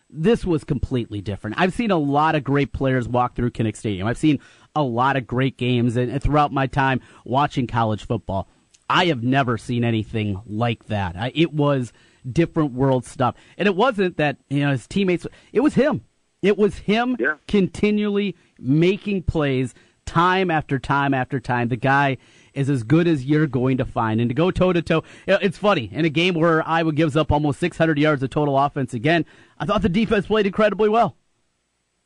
this 0.10 0.46
was 0.46 0.64
completely 0.64 1.20
different. 1.22 1.56
I've 1.60 1.74
seen 1.74 1.92
a 1.92 1.98
lot 1.98 2.36
of 2.36 2.44
great 2.44 2.72
players 2.72 3.08
walk 3.08 3.36
through 3.36 3.52
Kinnick 3.52 3.76
Stadium. 3.76 4.08
I've 4.08 4.18
seen 4.18 4.40
a 4.76 4.84
lot 4.84 5.18
of 5.18 5.28
great 5.28 5.58
games, 5.58 5.98
and, 5.98 6.10
and 6.12 6.22
throughout 6.24 6.54
my 6.54 6.68
time 6.68 7.02
watching 7.26 7.68
college 7.68 8.06
football, 8.06 8.48
I 8.90 9.06
have 9.06 9.24
never 9.24 9.58
seen 9.58 9.84
anything 9.84 10.42
like 10.46 10.86
that. 10.86 11.16
I, 11.18 11.32
it 11.36 11.52
was 11.54 11.92
different 12.32 12.72
world 12.74 13.06
stuff, 13.06 13.36
and 13.58 13.68
it 13.68 13.76
wasn't 13.76 14.18
that 14.18 14.38
you 14.50 14.62
know 14.62 14.72
his 14.72 14.88
teammates. 14.88 15.26
It 15.52 15.60
was 15.62 15.74
him. 15.74 16.02
It 16.44 16.58
was 16.58 16.78
him 16.80 17.18
continually 17.48 18.36
making 18.60 19.24
plays 19.24 19.74
time 20.06 20.52
after 20.52 20.78
time 20.78 21.14
after 21.14 21.40
time. 21.40 21.70
The 21.70 21.78
guy 21.78 22.18
is 22.54 22.70
as 22.70 22.84
good 22.84 23.08
as 23.08 23.26
you're 23.26 23.48
going 23.48 23.78
to 23.78 23.86
find. 23.86 24.20
And 24.20 24.30
to 24.30 24.36
go 24.36 24.52
toe 24.52 24.74
to 24.74 24.82
toe, 24.82 25.04
it's 25.26 25.58
funny. 25.58 25.90
In 25.92 26.06
a 26.06 26.10
game 26.10 26.36
where 26.36 26.68
Iowa 26.68 26.92
gives 26.92 27.16
up 27.16 27.32
almost 27.32 27.60
600 27.60 27.98
yards 27.98 28.22
of 28.22 28.30
total 28.30 28.60
offense 28.60 28.94
again, 28.94 29.26
I 29.58 29.66
thought 29.66 29.82
the 29.82 29.90
defense 29.90 30.28
played 30.28 30.46
incredibly 30.46 30.90
well. 30.90 31.16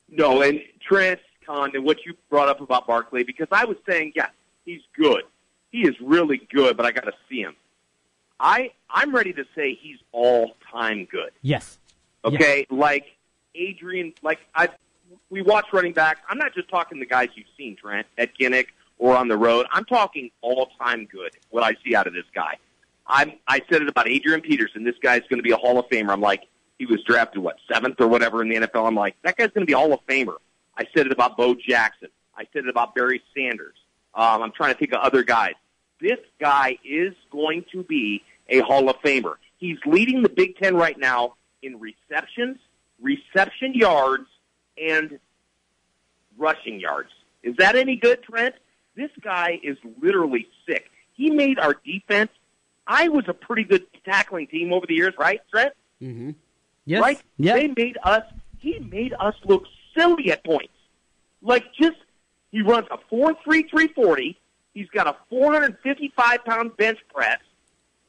No, 0.08 0.42
and 0.42 0.62
Trent 0.80 1.20
Condon, 1.46 1.84
what 1.84 2.06
you 2.06 2.14
brought 2.30 2.48
up 2.48 2.62
about 2.62 2.88
Barkley, 2.88 3.24
because 3.24 3.48
I 3.52 3.66
was 3.66 3.78
saying, 3.90 4.14
yeah, 4.16 4.30
he's 4.64 4.82
good. 4.96 5.24
He 5.72 5.80
is 5.80 5.96
really 6.00 6.48
good, 6.54 6.78
but 6.78 6.86
I 6.86 6.92
got 6.92 7.06
to 7.06 7.14
see 7.28 7.42
him. 7.42 7.56
I 8.40 8.72
I'm 8.90 9.14
ready 9.14 9.34
to 9.34 9.44
say 9.56 9.74
he's 9.82 9.98
all 10.12 10.52
time 10.72 11.08
good. 11.12 11.32
Yes. 11.42 11.80
Okay, 12.24 12.68
like 12.70 13.06
Adrian, 13.58 14.14
like 14.22 14.40
I, 14.56 14.70
we 15.30 15.42
watch 15.42 15.66
running 15.74 15.94
back. 15.94 16.20
I'm 16.30 16.38
not 16.38 16.54
just 16.54 16.70
talking 16.70 17.00
the 17.00 17.06
guys 17.06 17.30
you've 17.36 17.48
seen, 17.58 17.76
Trent, 17.76 18.08
at 18.18 18.38
Kinnick 18.38 18.68
or 19.00 19.16
on 19.16 19.28
the 19.28 19.38
road. 19.38 19.66
I'm 19.72 19.86
talking 19.86 20.32
all 20.42 20.70
time 20.80 21.06
good. 21.06 21.32
What 21.50 21.64
I 21.64 21.76
see 21.86 21.96
out 21.96 22.08
of 22.08 22.14
this 22.14 22.26
guy. 22.34 22.58
I'm. 23.06 23.34
I 23.48 23.62
said 23.72 23.82
it 23.82 23.90
about 23.90 24.08
Adrian 24.08 24.42
Peterson. 24.42 24.84
This 24.84 24.96
guy's 25.02 25.22
going 25.30 25.40
to 25.40 25.44
be 25.44 25.52
a 25.52 25.58
Hall 25.58 25.80
of 25.80 25.88
Famer. 25.90 26.12
I'm 26.12 26.22
like, 26.22 26.48
he 26.78 26.86
was 26.86 27.02
drafted 27.04 27.42
what 27.42 27.58
seventh 27.72 28.00
or 28.00 28.08
whatever 28.08 28.42
in 28.42 28.50
the 28.50 28.56
NFL. 28.56 28.86
I'm 28.86 28.96
like, 28.96 29.16
that 29.24 29.38
guy's 29.38 29.50
going 29.52 29.66
to 29.66 29.66
be 29.66 29.74
a 29.74 29.78
Hall 29.78 29.94
of 29.94 30.06
Famer. 30.08 30.36
I 30.78 30.86
said 30.96 31.06
it 31.06 31.12
about 31.12 31.38
Bo 31.38 31.56
Jackson. 31.56 32.10
I 32.38 32.44
said 32.54 32.66
it 32.66 32.70
about 32.70 32.94
Barry 32.94 33.22
Sanders. 33.36 33.76
Um, 34.14 34.44
I'm 34.44 34.52
trying 34.52 34.74
to 34.74 34.80
think 34.80 34.94
of 34.94 35.00
other 35.00 35.24
guys. 35.24 35.54
This 36.00 36.20
guy 36.40 36.78
is 36.84 37.14
going 37.32 37.66
to 37.72 37.84
be 37.84 38.24
a 38.50 38.60
Hall 38.60 38.90
of 38.90 38.98
Famer. 38.98 39.36
He's 39.58 39.78
leading 39.86 40.22
the 40.22 40.30
Big 40.30 40.58
Ten 40.58 40.76
right 40.76 40.98
now 40.98 41.36
in 41.64 41.80
receptions, 41.80 42.58
reception 43.02 43.74
yards, 43.74 44.28
and 44.78 45.20
rushing 46.38 46.80
yards. 46.80 47.10
Is 47.44 47.56
that 47.58 47.76
any 47.76 47.96
good, 47.96 48.24
Trent? 48.24 48.56
This 48.96 49.12
guy 49.22 49.60
is 49.64 49.78
literally 50.02 50.48
sick. 50.68 50.90
He 51.14 51.30
made 51.30 51.60
our 51.60 51.76
defense. 51.86 52.32
I 52.86 53.10
was 53.10 53.26
a 53.28 53.34
pretty 53.34 53.64
good 53.64 53.86
tackling 54.06 54.48
team 54.48 54.72
over 54.72 54.86
the 54.88 54.96
years, 54.96 55.14
right, 55.20 55.42
Trent? 55.52 55.74
Mm-hmm. 56.02 56.32
Yes. 56.86 57.02
Right? 57.02 57.22
Yeah. 57.38 57.56
They 57.56 57.68
made 57.68 57.98
us. 58.04 58.24
He 58.60 58.80
made 58.80 59.14
us 59.20 59.36
look 59.44 59.66
silly 59.96 60.32
at 60.32 60.44
points. 60.44 60.74
Like 61.42 61.66
just 61.74 61.98
he 62.52 62.62
runs 62.62 62.88
a 62.92 62.98
four 63.10 63.36
three 63.44 63.64
three 63.64 63.90
forty. 63.90 64.40
He's 64.74 64.88
got 64.90 65.06
a 65.06 65.16
four 65.30 65.52
hundred 65.54 65.78
fifty 65.84 66.14
five 66.16 66.46
pound 66.46 66.78
bench 66.78 67.00
press. 67.14 67.40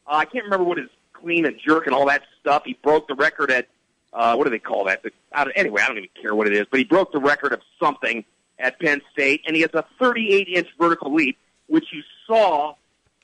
Uh, 0.07 0.16
I 0.16 0.24
can't 0.24 0.45
remember 0.45 0.64
what 0.64 0.78
his 0.78 0.89
clean 1.12 1.45
and 1.45 1.59
jerk 1.66 1.86
and 1.86 1.95
all 1.95 2.07
that 2.07 2.22
stuff. 2.41 2.62
He 2.64 2.78
broke 2.82 3.09
the 3.09 3.14
record 3.14 3.51
at 3.51 3.68
uh, 4.13 4.35
what 4.35 4.45
do 4.45 4.51
they 4.51 4.59
call 4.59 4.85
that? 4.85 5.03
The, 5.03 5.11
I 5.33 5.47
anyway, 5.55 5.83
I 5.83 5.89
don't 5.89 5.99
even 5.99 6.11
care 6.21 6.35
what 6.35 6.47
it 6.47 6.55
is, 6.55 6.67
but 6.71 6.79
he 6.79 6.85
broke 6.85 7.13
the 7.13 7.21
record 7.21 7.53
of 7.53 7.61
something 7.81 8.25
at 8.59 8.79
Penn 8.81 9.01
State, 9.13 9.43
and 9.47 9.55
he 9.55 9.63
has 9.63 9.73
a 9.75 9.85
38 9.99 10.49
inch 10.49 10.69
vertical 10.79 11.15
leap, 11.15 11.39
which 11.67 11.87
you 11.93 12.03
saw 12.27 12.75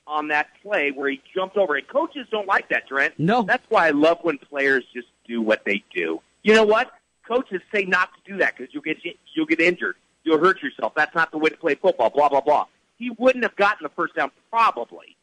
on 0.07 0.27
that 0.27 0.47
play 0.61 0.91
where 0.91 1.09
he 1.09 1.21
jumped 1.33 1.57
over. 1.57 1.75
And 1.75 1.87
coaches 1.87 2.27
don't 2.29 2.47
like 2.47 2.69
that, 2.69 2.87
Trent. 2.87 3.13
No, 3.17 3.41
that's 3.41 3.65
why 3.69 3.87
I 3.87 3.91
love 3.91 4.19
when 4.21 4.37
players 4.37 4.83
just 4.93 5.07
do 5.27 5.41
what 5.41 5.65
they 5.65 5.83
do. 5.93 6.21
You 6.43 6.53
know 6.53 6.63
what? 6.63 6.91
Coaches 7.27 7.61
say 7.73 7.83
not 7.85 8.09
to 8.13 8.31
do 8.31 8.37
that 8.37 8.55
because 8.55 8.73
you'll 8.73 8.83
get 8.83 8.97
you'll 9.33 9.47
get 9.47 9.59
injured, 9.59 9.95
you'll 10.23 10.39
hurt 10.39 10.61
yourself. 10.61 10.93
That's 10.95 11.15
not 11.15 11.31
the 11.31 11.39
way 11.39 11.49
to 11.49 11.57
play 11.57 11.75
football. 11.75 12.11
Blah 12.11 12.29
blah 12.29 12.41
blah. 12.41 12.65
He 12.97 13.09
wouldn't 13.09 13.43
have 13.43 13.55
gotten 13.55 13.83
the 13.83 13.89
first 13.89 14.15
down 14.15 14.31
probably 14.51 15.17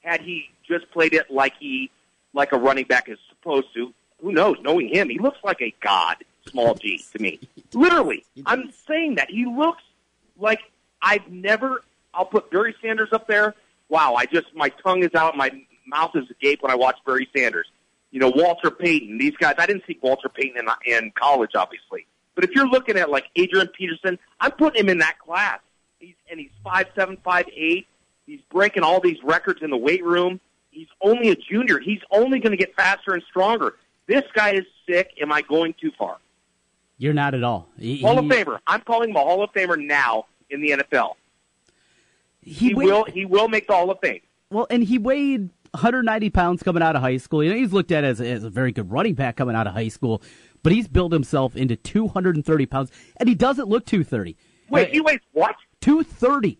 had 0.00 0.20
he 0.22 0.46
just 0.66 0.90
played 0.90 1.12
it 1.14 1.30
like 1.30 1.52
he 1.60 1.90
like 2.32 2.52
a 2.52 2.58
running 2.58 2.86
back 2.86 3.08
is 3.08 3.18
supposed 3.28 3.68
to. 3.74 3.92
Who 4.22 4.32
knows? 4.32 4.56
Knowing 4.62 4.88
him, 4.88 5.08
he 5.08 5.18
looks 5.18 5.38
like 5.42 5.60
a 5.60 5.74
god, 5.82 6.16
small 6.48 6.74
g 6.74 7.02
to 7.12 7.20
me. 7.20 7.40
Literally, 7.74 8.24
I'm 8.46 8.70
saying 8.86 9.16
that 9.16 9.30
he 9.30 9.44
looks 9.44 9.82
like 10.38 10.60
I've 11.02 11.28
never. 11.28 11.82
I'll 12.14 12.24
put 12.26 12.50
Barry 12.50 12.74
Sanders 12.80 13.08
up 13.12 13.26
there. 13.26 13.54
Wow, 13.88 14.14
I 14.14 14.26
just 14.26 14.54
my 14.54 14.68
tongue 14.68 15.02
is 15.02 15.14
out, 15.14 15.36
my 15.36 15.50
mouth 15.86 16.12
is 16.14 16.30
agape 16.30 16.62
when 16.62 16.70
I 16.70 16.76
watch 16.76 16.98
Barry 17.04 17.28
Sanders. 17.36 17.66
you 18.12 18.20
know, 18.20 18.30
Walter 18.34 18.70
Payton, 18.70 19.18
these 19.18 19.34
guys. 19.36 19.54
I 19.58 19.66
didn't 19.66 19.82
see 19.86 19.98
Walter 20.00 20.28
Payton 20.28 20.56
in, 20.86 20.94
in 20.94 21.12
college, 21.12 21.52
obviously. 21.56 22.06
But 22.34 22.44
if 22.44 22.50
you're 22.52 22.68
looking 22.68 22.96
at 22.96 23.10
like 23.10 23.24
Adrian 23.36 23.68
Peterson, 23.68 24.18
I'm 24.40 24.52
putting 24.52 24.80
him 24.80 24.88
in 24.88 24.98
that 24.98 25.18
class. 25.18 25.58
He's 25.98 26.14
and 26.30 26.38
he's 26.38 26.50
five 26.62 26.86
seven, 26.94 27.16
five 27.24 27.46
eight. 27.56 27.86
He's 28.26 28.40
breaking 28.50 28.84
all 28.84 29.00
these 29.00 29.18
records 29.24 29.62
in 29.62 29.70
the 29.70 29.76
weight 29.76 30.04
room. 30.04 30.40
He's 30.70 30.88
only 31.00 31.30
a 31.30 31.36
junior. 31.36 31.80
He's 31.80 32.00
only 32.10 32.38
going 32.38 32.52
to 32.52 32.56
get 32.56 32.74
faster 32.76 33.12
and 33.12 33.22
stronger. 33.28 33.74
This 34.06 34.24
guy 34.34 34.52
is 34.52 34.64
sick. 34.88 35.12
Am 35.20 35.32
I 35.32 35.42
going 35.42 35.74
too 35.80 35.90
far? 35.98 36.18
You're 36.98 37.12
not 37.14 37.34
at 37.34 37.42
all. 37.42 37.68
He, 37.78 38.00
Hall 38.02 38.18
of 38.18 38.24
he- 38.24 38.30
Famer. 38.30 38.58
I'm 38.66 38.80
calling 38.82 39.10
him 39.10 39.16
a 39.16 39.20
Hall 39.20 39.42
of 39.42 39.52
Famer 39.52 39.78
now 39.84 40.26
in 40.50 40.60
the 40.60 40.70
NFL. 40.70 41.14
He, 42.40 42.68
He 42.68 42.74
weighed- 42.74 42.86
will. 42.86 43.04
He 43.04 43.24
will 43.24 43.48
make 43.48 43.66
the 43.66 43.72
Hall 43.74 43.90
of 43.90 43.98
Fame. 44.00 44.20
Well, 44.50 44.66
and 44.70 44.82
he 44.84 44.98
weighed 44.98 45.50
190 45.72 46.30
pounds 46.30 46.62
coming 46.62 46.82
out 46.82 46.94
of 46.96 47.02
high 47.02 47.16
school. 47.16 47.42
You 47.42 47.50
know, 47.50 47.56
he's 47.56 47.72
looked 47.72 47.90
at 47.92 48.04
as, 48.04 48.20
as 48.20 48.44
a 48.44 48.50
very 48.50 48.72
good 48.72 48.90
running 48.90 49.14
back 49.14 49.36
coming 49.36 49.56
out 49.56 49.66
of 49.66 49.72
high 49.72 49.88
school, 49.88 50.22
but 50.62 50.72
he's 50.72 50.86
built 50.88 51.12
himself 51.12 51.56
into 51.56 51.76
230 51.76 52.66
pounds, 52.66 52.90
and 53.16 53.28
he 53.28 53.34
doesn't 53.34 53.68
look 53.68 53.86
230. 53.86 54.36
Wait, 54.68 54.88
Uh, 54.88 54.92
he 54.92 55.00
weighs 55.00 55.20
what? 55.32 55.54
230. 55.80 56.58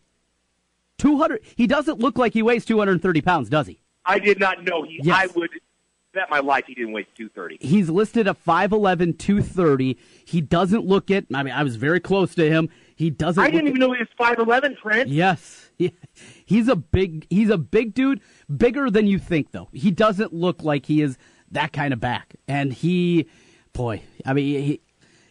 200. 0.99 1.41
He 1.57 1.67
doesn't 1.67 1.99
look 1.99 2.17
like 2.17 2.33
he 2.33 2.43
weighs 2.43 2.65
230 2.65 3.21
pounds, 3.21 3.49
does 3.49 3.67
he? 3.67 3.81
I 4.05 4.19
did 4.19 4.41
not 4.41 4.65
know 4.65 4.83
he. 4.83 5.01
Yes. 5.03 5.17
I 5.17 5.27
would 5.39 5.51
bet 6.13 6.31
my 6.31 6.41
life 6.41 6.65
he 6.67 6.75
didn't 6.75 6.93
weigh 6.93 7.07
230. 7.17 7.59
He's 7.61 7.89
listed 7.91 8.29
at 8.29 8.43
5'11", 8.45 9.19
230. 9.19 9.99
He 10.25 10.41
doesn't 10.41 10.85
look 10.85 11.11
it. 11.11 11.27
I 11.35 11.43
mean, 11.43 11.55
I 11.55 11.63
was 11.63 11.77
very 11.77 12.01
close 12.01 12.35
to 12.37 12.49
him. 12.49 12.69
He 12.97 13.11
doesn't 13.11 13.43
I 13.43 13.51
didn't 13.51 13.67
it- 13.67 13.71
even 13.71 13.81
know 13.81 13.93
he 13.93 14.01
was 14.01 14.09
5'11", 14.19 14.77
Trent. 14.79 15.09
Yes. 15.09 15.71
He- 15.79 15.93
He's 16.45 16.69
a 16.69 16.77
big 16.77 17.27
he's 17.31 17.49
a 17.51 17.57
big 17.59 17.95
dude, 17.95 18.21
bigger 18.55 18.91
than 18.91 19.07
you 19.07 19.19
think 19.19 19.53
though. 19.53 19.69
He 19.73 19.91
doesn't 19.91 20.33
look 20.35 20.63
like 20.63 20.87
he 20.87 21.01
is 21.01 21.17
that 21.51 21.73
kind 21.73 21.93
of 21.95 22.01
back. 22.01 22.35
And 22.47 22.73
he 22.73 23.27
boy, 23.73 24.03
I 24.27 24.35
mean 24.35 24.63
he, 24.63 24.81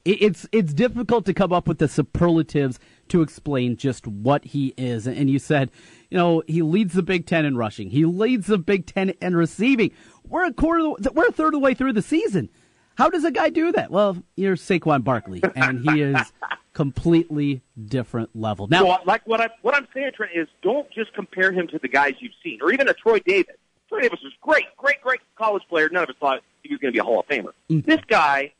it's 0.04 0.48
it's 0.52 0.74
difficult 0.74 1.26
to 1.28 1.34
come 1.34 1.54
up 1.54 1.68
with 1.68 1.78
the 1.78 1.88
superlatives 1.88 2.80
to 3.10 3.22
explain 3.22 3.78
just 3.78 4.08
what 4.08 4.44
he 4.46 4.74
is. 4.78 5.06
And 5.08 5.30
you 5.30 5.38
said, 5.38 5.70
you 6.12 6.18
know, 6.18 6.43
he 6.45 6.62
leads 6.62 6.93
the 6.93 7.01
Big 7.01 7.26
10 7.26 7.45
in 7.45 7.57
rushing. 7.57 7.89
He 7.89 8.05
leads 8.05 8.47
the 8.47 8.57
Big 8.57 8.86
10 8.86 9.12
in 9.22 9.36
receiving. 9.36 9.91
We're 10.28 10.45
a 10.45 10.53
quarter 10.53 10.86
of 10.86 11.01
the, 11.01 11.12
we're 11.14 11.28
a 11.28 11.32
third 11.32 11.47
of 11.47 11.51
the 11.53 11.59
way 11.59 11.74
through 11.74 11.93
the 11.93 12.01
season. 12.01 12.49
How 12.95 13.09
does 13.09 13.24
a 13.24 13.32
guy 13.32 13.49
do 13.49 13.72
that? 13.72 13.89
Well, 13.89 14.22
you're 14.36 14.57
Saquon 14.57 15.03
Barkley 15.03 15.41
and 15.55 15.80
he 15.80 16.01
is 16.01 16.18
completely 16.74 17.62
different 17.84 18.30
level. 18.36 18.68
Now, 18.68 18.82
so, 18.82 19.03
like 19.05 19.26
what 19.26 19.39
I 19.39 19.49
what 19.62 19.74
I'm 19.74 19.88
saying, 19.93 20.12
Trent, 20.16 20.34
is 20.36 20.47
don't 20.62 20.91
just 20.91 21.14
compare 21.14 21.53
him 21.53 21.68
to 21.70 21.80
the 21.80 21.88
guys 21.88 22.16
you've 22.20 22.34
seen, 22.43 22.59
or 22.62 22.74
even 22.74 22.89
a 22.89 22.93
Troy 22.93 23.20
Davis. 23.20 23.55
Troy 23.88 24.01
Davis 24.01 24.20
was 24.22 24.34
great, 24.41 24.66
great, 24.78 25.01
great 25.01 25.22
college 25.38 25.64
player. 25.70 25.89
None 25.89 26.03
of 26.03 26.09
us 26.09 26.16
thought 26.20 26.41
he 26.64 26.74
was 26.74 26.80
going 26.80 26.93
to 26.93 26.95
be 26.95 26.99
a 26.99 27.03
Hall 27.03 27.22
of 27.22 27.28
Famer. 27.28 27.53
Mm. 27.70 27.86
This 27.86 27.99
guy, 28.07 28.53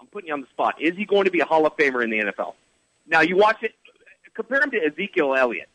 I'm 0.00 0.08
putting 0.08 0.28
you 0.28 0.34
on 0.34 0.40
the 0.40 0.46
spot. 0.48 0.74
Is 0.80 0.96
he 0.96 1.04
going 1.04 1.24
to 1.24 1.30
be 1.30 1.40
a 1.40 1.44
Hall 1.44 1.66
of 1.66 1.76
Famer 1.76 2.02
in 2.02 2.10
the 2.10 2.18
NFL? 2.18 2.54
Now 3.06 3.20
you 3.20 3.36
watch 3.36 3.62
it. 3.62 3.74
Compare 4.34 4.62
him 4.62 4.70
to 4.72 4.78
Ezekiel 4.84 5.34
Elliott. 5.34 5.68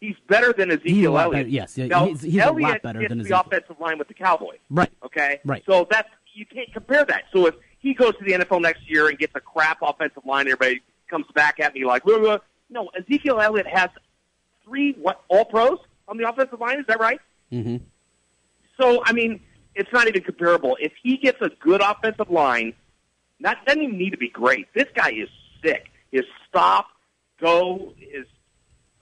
He's 0.00 0.14
better 0.28 0.52
than 0.52 0.70
He's 0.70 0.78
Ezekiel 0.80 1.12
lot 1.12 1.24
Elliott. 1.26 1.48
yes, 1.48 1.76
yeah, 1.76 1.86
now, 1.86 2.06
he's- 2.06 2.22
he's 2.22 2.40
a 2.42 2.52
lot 2.52 2.82
better 2.82 3.00
gets 3.00 3.08
than 3.08 3.18
the 3.18 3.22
Ezekiel. 3.24 3.40
offensive 3.46 3.80
line 3.80 3.98
with 3.98 4.06
the 4.08 4.14
Cowboys. 4.14 4.58
Right. 4.70 4.92
Okay. 5.04 5.40
Right. 5.44 5.62
So 5.66 5.86
that's 5.90 6.08
you 6.34 6.46
can't 6.46 6.72
compare 6.72 7.04
that. 7.04 7.24
So 7.32 7.46
if 7.46 7.56
he 7.80 7.94
goes 7.94 8.16
to 8.18 8.24
the 8.24 8.32
NFL 8.34 8.60
next 8.60 8.88
year 8.88 9.08
and 9.08 9.18
gets 9.18 9.32
a 9.34 9.40
crap 9.40 9.78
offensive 9.82 10.24
line, 10.24 10.46
everybody 10.46 10.82
comes 11.08 11.26
back 11.34 11.58
at 11.58 11.74
me 11.74 11.84
like, 11.84 12.04
"Blah, 12.04 12.18
blah." 12.18 12.38
no, 12.70 12.90
Ezekiel 12.96 13.40
Elliott 13.40 13.66
has 13.66 13.90
three 14.64 14.92
what 15.00 15.22
all 15.28 15.44
pros 15.46 15.78
on 16.06 16.16
the 16.16 16.28
offensive 16.28 16.60
line. 16.60 16.78
Is 16.78 16.86
that 16.86 17.00
right? 17.00 17.18
Mm-hmm. 17.52 17.78
So 18.80 19.02
I 19.04 19.12
mean, 19.12 19.40
it's 19.74 19.92
not 19.92 20.06
even 20.06 20.22
comparable. 20.22 20.76
If 20.80 20.92
he 21.02 21.16
gets 21.16 21.40
a 21.40 21.48
good 21.60 21.80
offensive 21.80 22.30
line, 22.30 22.72
that 23.40 23.64
doesn't 23.66 23.82
even 23.82 23.98
need 23.98 24.10
to 24.10 24.16
be 24.18 24.28
great. 24.28 24.72
This 24.74 24.86
guy 24.94 25.10
is 25.10 25.28
sick. 25.64 25.86
His 26.12 26.24
stop, 26.48 26.86
go 27.40 27.94
is 28.00 28.26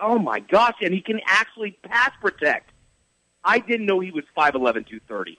oh 0.00 0.18
my 0.18 0.40
gosh, 0.40 0.76
and 0.80 0.92
he 0.92 1.00
can 1.00 1.20
actually 1.26 1.78
pass 1.82 2.10
protect. 2.20 2.70
I 3.44 3.58
didn't 3.58 3.86
know 3.86 4.00
he 4.00 4.10
was 4.10 4.24
5'11", 4.36 4.52
230. 4.54 5.38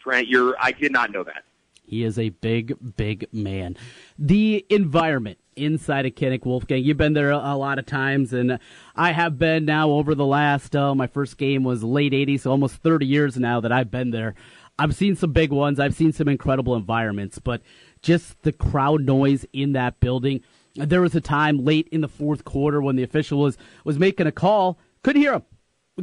Trent, 0.00 0.28
you're 0.28 0.54
I 0.60 0.72
did 0.72 0.92
not 0.92 1.10
know 1.10 1.24
that. 1.24 1.44
He 1.88 2.04
is 2.04 2.18
a 2.18 2.28
big, 2.28 2.76
big 2.96 3.26
man. 3.32 3.76
The 4.18 4.64
environment 4.68 5.38
inside 5.56 6.04
of 6.04 6.14
Kinnick 6.14 6.44
Wolfgang, 6.44 6.84
you've 6.84 6.98
been 6.98 7.14
there 7.14 7.30
a, 7.30 7.56
lot 7.56 7.78
of 7.78 7.86
times, 7.86 8.32
and 8.34 8.58
I 8.94 9.12
have 9.12 9.38
been 9.38 9.64
now 9.64 9.90
over 9.90 10.14
the 10.14 10.26
last, 10.26 10.76
uh, 10.76 10.94
my 10.94 11.06
first 11.06 11.38
game 11.38 11.64
was 11.64 11.82
late 11.82 12.12
80s, 12.12 12.40
so 12.40 12.50
almost 12.50 12.76
30 12.76 13.06
years 13.06 13.38
now 13.38 13.60
that 13.60 13.72
I've 13.72 13.90
been 13.90 14.10
there. 14.10 14.34
I've 14.78 14.94
seen 14.94 15.16
some 15.16 15.32
big 15.32 15.50
ones, 15.50 15.80
I've 15.80 15.94
seen 15.94 16.12
some 16.12 16.28
incredible 16.28 16.76
environments, 16.76 17.38
but 17.38 17.62
just 18.02 18.42
the 18.42 18.52
crowd 18.52 19.04
noise 19.04 19.46
in 19.52 19.72
that 19.72 19.98
building. 19.98 20.42
There 20.86 21.00
was 21.00 21.14
a 21.14 21.20
time 21.20 21.64
late 21.64 21.88
in 21.90 22.00
the 22.00 22.08
fourth 22.08 22.44
quarter 22.44 22.80
when 22.80 22.96
the 22.96 23.02
official 23.02 23.40
was, 23.40 23.58
was 23.84 23.98
making 23.98 24.26
a 24.26 24.32
call, 24.32 24.78
couldn't 25.02 25.22
hear 25.22 25.34
him 25.34 25.42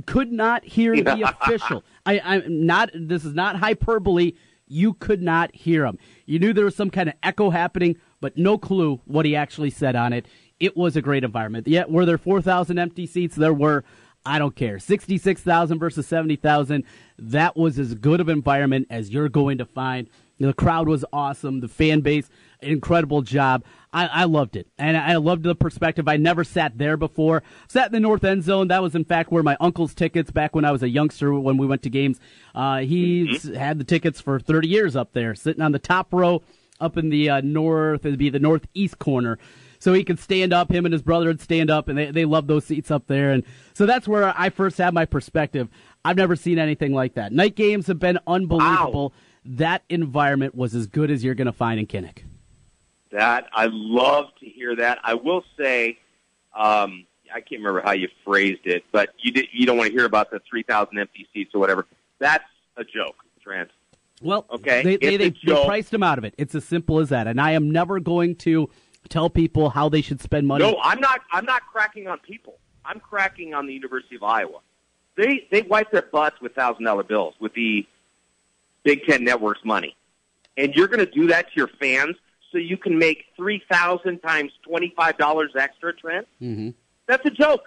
could 0.05 0.31
not 0.31 0.63
hear 0.65 0.95
the 1.01 1.21
official. 1.41 1.83
I, 2.05 2.19
I'm 2.19 2.65
not. 2.65 2.89
This 2.93 3.25
is 3.25 3.33
not 3.33 3.57
hyperbole. 3.57 4.33
You 4.67 4.93
could 4.93 5.21
not 5.21 5.55
hear 5.55 5.85
him. 5.85 5.97
You 6.25 6.39
knew 6.39 6.53
there 6.53 6.65
was 6.65 6.75
some 6.75 6.89
kind 6.89 7.09
of 7.09 7.15
echo 7.21 7.51
happening, 7.51 7.97
but 8.19 8.37
no 8.37 8.57
clue 8.57 8.99
what 9.05 9.25
he 9.25 9.35
actually 9.35 9.69
said 9.69 9.95
on 9.95 10.11
it. 10.11 10.25
It 10.59 10.75
was 10.75 10.95
a 10.95 11.01
great 11.01 11.23
environment. 11.23 11.67
Yet, 11.67 11.91
were 11.91 12.05
there 12.05 12.17
4,000 12.17 12.79
empty 12.79 13.05
seats? 13.05 13.35
There 13.35 13.53
were. 13.53 13.83
I 14.27 14.39
don't 14.39 14.55
care. 14.55 14.79
66,000 14.79 15.77
versus 15.77 16.07
70,000. 16.07 16.83
That 17.19 17.55
was 17.55 17.77
as 17.77 17.93
good 17.93 18.19
of 18.19 18.27
environment 18.27 18.87
as 18.89 19.11
you're 19.11 19.29
going 19.29 19.59
to 19.59 19.65
find. 19.65 20.09
The 20.39 20.51
crowd 20.51 20.87
was 20.89 21.05
awesome. 21.13 21.59
The 21.59 21.67
fan 21.67 22.01
base, 22.01 22.27
incredible 22.61 23.21
job. 23.21 23.63
I, 23.93 24.07
I 24.07 24.23
loved 24.25 24.57
it, 24.57 24.67
and 24.77 24.97
I 24.97 25.15
loved 25.15 25.43
the 25.43 25.55
perspective. 25.55 26.07
I 26.07 26.17
never 26.17 26.43
sat 26.43 26.77
there 26.77 26.97
before. 26.97 27.43
Sat 27.69 27.87
in 27.87 27.93
the 27.93 27.99
north 28.01 28.23
end 28.25 28.43
zone. 28.43 28.67
That 28.67 28.81
was, 28.81 28.93
in 28.93 29.05
fact, 29.05 29.31
where 29.31 29.43
my 29.43 29.55
uncle's 29.61 29.93
tickets 29.93 30.31
back 30.31 30.53
when 30.53 30.65
I 30.65 30.71
was 30.71 30.83
a 30.83 30.89
youngster 30.89 31.33
when 31.33 31.57
we 31.57 31.65
went 31.65 31.83
to 31.83 31.89
games. 31.89 32.19
Uh, 32.53 32.79
he's 32.79 33.43
had 33.55 33.79
the 33.79 33.85
tickets 33.85 34.19
for 34.19 34.39
30 34.39 34.67
years 34.67 34.95
up 34.95 35.13
there, 35.13 35.33
sitting 35.33 35.61
on 35.61 35.71
the 35.71 35.79
top 35.79 36.13
row 36.13 36.41
up 36.79 36.97
in 36.97 37.09
the 37.09 37.29
uh, 37.29 37.41
north. 37.41 38.05
It'd 38.05 38.19
be 38.19 38.29
the 38.29 38.39
northeast 38.39 38.99
corner. 38.99 39.37
So 39.79 39.93
he 39.93 40.03
could 40.03 40.19
stand 40.19 40.51
up. 40.53 40.71
Him 40.71 40.85
and 40.85 40.93
his 40.93 41.01
brother 41.01 41.27
would 41.27 41.41
stand 41.41 41.69
up, 41.69 41.87
and 41.87 41.97
they 41.97 42.11
they 42.11 42.25
love 42.25 42.47
those 42.47 42.65
seats 42.65 42.91
up 42.91 43.07
there. 43.07 43.31
And 43.31 43.43
so 43.73 43.85
that's 43.85 44.07
where 44.07 44.33
I 44.37 44.49
first 44.49 44.77
had 44.77 44.93
my 44.93 45.05
perspective. 45.05 45.69
I've 46.03 46.17
never 46.17 46.35
seen 46.35 46.59
anything 46.59 46.93
like 46.93 47.15
that. 47.15 47.31
Night 47.31 47.55
games 47.55 47.87
have 47.87 47.99
been 47.99 48.19
unbelievable. 48.27 49.13
That 49.45 49.83
environment 49.89 50.55
was 50.55 50.73
as 50.75 50.87
good 50.87 51.11
as 51.11 51.23
you're 51.23 51.35
going 51.35 51.45
to 51.45 51.53
find 51.53 51.79
in 51.79 51.87
Kinnick. 51.87 52.23
That 53.11 53.47
I 53.53 53.67
love 53.71 54.27
to 54.39 54.45
hear 54.45 54.75
that. 54.77 54.99
I 55.03 55.13
will 55.13 55.43
say, 55.57 55.99
um, 56.55 57.05
I 57.33 57.39
can't 57.39 57.61
remember 57.61 57.81
how 57.81 57.91
you 57.91 58.09
phrased 58.23 58.65
it, 58.65 58.83
but 58.91 59.09
you 59.19 59.31
did, 59.31 59.47
you 59.53 59.65
don't 59.65 59.77
want 59.77 59.87
to 59.89 59.93
hear 59.93 60.05
about 60.05 60.31
the 60.31 60.41
three 60.49 60.63
thousand 60.63 60.99
empty 60.99 61.27
seats 61.33 61.51
or 61.53 61.59
whatever. 61.59 61.85
That's 62.19 62.43
a 62.77 62.83
joke, 62.83 63.15
Trent. 63.41 63.69
Well, 64.21 64.45
Okay, 64.49 64.81
they 64.83 64.97
they, 64.97 65.17
they, 65.17 65.29
they 65.29 65.65
priced 65.65 65.93
him 65.93 66.03
out 66.03 66.17
of 66.17 66.23
it. 66.23 66.33
It's 66.37 66.55
as 66.55 66.65
simple 66.65 66.99
as 66.99 67.09
that. 67.09 67.27
And 67.27 67.39
I 67.39 67.51
am 67.51 67.69
never 67.71 67.99
going 67.99 68.35
to 68.37 68.69
tell 69.09 69.29
people 69.29 69.69
how 69.69 69.87
they 69.89 70.01
should 70.01 70.21
spend 70.21 70.47
money. 70.47 70.63
No, 70.63 70.79
I'm 70.81 70.99
not. 70.99 71.21
I'm 71.31 71.45
not 71.45 71.61
cracking 71.71 72.07
on 72.07 72.19
people. 72.19 72.57
I'm 72.83 72.99
cracking 72.99 73.53
on 73.53 73.67
the 73.67 73.73
University 73.73 74.15
of 74.15 74.23
Iowa. 74.23 74.59
They 75.15 75.47
they 75.51 75.61
wipe 75.61 75.91
their 75.91 76.01
butts 76.01 76.41
with 76.41 76.53
thousand 76.55 76.83
dollar 76.85 77.03
bills 77.03 77.35
with 77.39 77.53
the 77.53 77.85
Big 78.83 79.05
Ten 79.05 79.23
Network's 79.23 79.63
money, 79.63 79.95
and 80.57 80.73
you're 80.75 80.87
going 80.87 81.05
to 81.05 81.11
do 81.11 81.27
that 81.27 81.47
to 81.49 81.55
your 81.55 81.67
fans 81.79 82.15
so 82.55 82.59
you 82.59 82.77
can 82.77 82.97
make 82.97 83.25
three 83.35 83.61
thousand 83.69 84.19
times 84.19 84.53
twenty 84.65 84.93
five 84.95 85.17
dollars 85.17 85.51
extra, 85.59 85.93
Trent. 85.93 86.25
Mm-hmm. 86.41 86.69
That's 87.05 87.25
a 87.25 87.29
joke. 87.29 87.63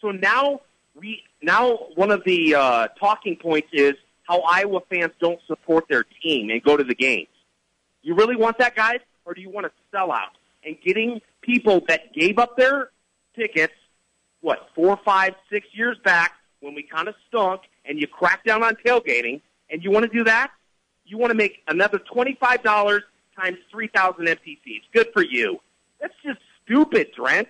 So 0.00 0.12
now 0.12 0.62
we 0.98 1.22
now 1.42 1.74
one 1.94 2.10
of 2.10 2.22
the 2.24 2.54
uh, 2.54 2.88
talking 2.98 3.36
points 3.36 3.68
is 3.74 3.92
how 4.22 4.40
Iowa 4.40 4.80
fans 4.88 5.12
don't 5.20 5.40
support 5.46 5.84
their 5.90 6.06
team 6.22 6.48
and 6.48 6.62
go 6.62 6.74
to 6.74 6.84
the 6.84 6.94
games. 6.94 7.28
You 8.00 8.14
really 8.14 8.34
want 8.34 8.56
that, 8.58 8.74
guys, 8.74 9.00
or 9.26 9.34
do 9.34 9.42
you 9.42 9.50
want 9.50 9.66
to 9.66 9.72
sell 9.92 10.10
out 10.10 10.38
and 10.64 10.74
getting 10.82 11.20
people 11.42 11.82
that 11.88 12.14
gave 12.14 12.38
up 12.38 12.56
their 12.56 12.90
tickets? 13.36 13.74
What 14.40 14.68
four, 14.74 14.98
five, 15.04 15.34
six 15.52 15.66
years 15.72 15.98
back 16.02 16.32
when 16.60 16.74
we 16.74 16.82
kind 16.82 17.08
of 17.08 17.14
stunk, 17.28 17.60
and 17.84 18.00
you 18.00 18.06
cracked 18.06 18.46
down 18.46 18.62
on 18.62 18.74
tailgating, 18.86 19.42
and 19.68 19.84
you 19.84 19.90
want 19.90 20.10
to 20.10 20.18
do 20.18 20.24
that? 20.24 20.50
You 21.04 21.18
want 21.18 21.30
to 21.30 21.36
make 21.36 21.58
another 21.68 21.98
twenty 21.98 22.38
five 22.40 22.62
dollars 22.62 23.02
times 23.38 23.58
three 23.70 23.88
thousand 23.88 24.28
empty 24.28 24.60
seats? 24.64 24.86
Good 24.92 25.08
for 25.12 25.22
you. 25.24 25.60
That's 26.00 26.14
just 26.24 26.40
stupid, 26.64 27.12
Trent. 27.14 27.48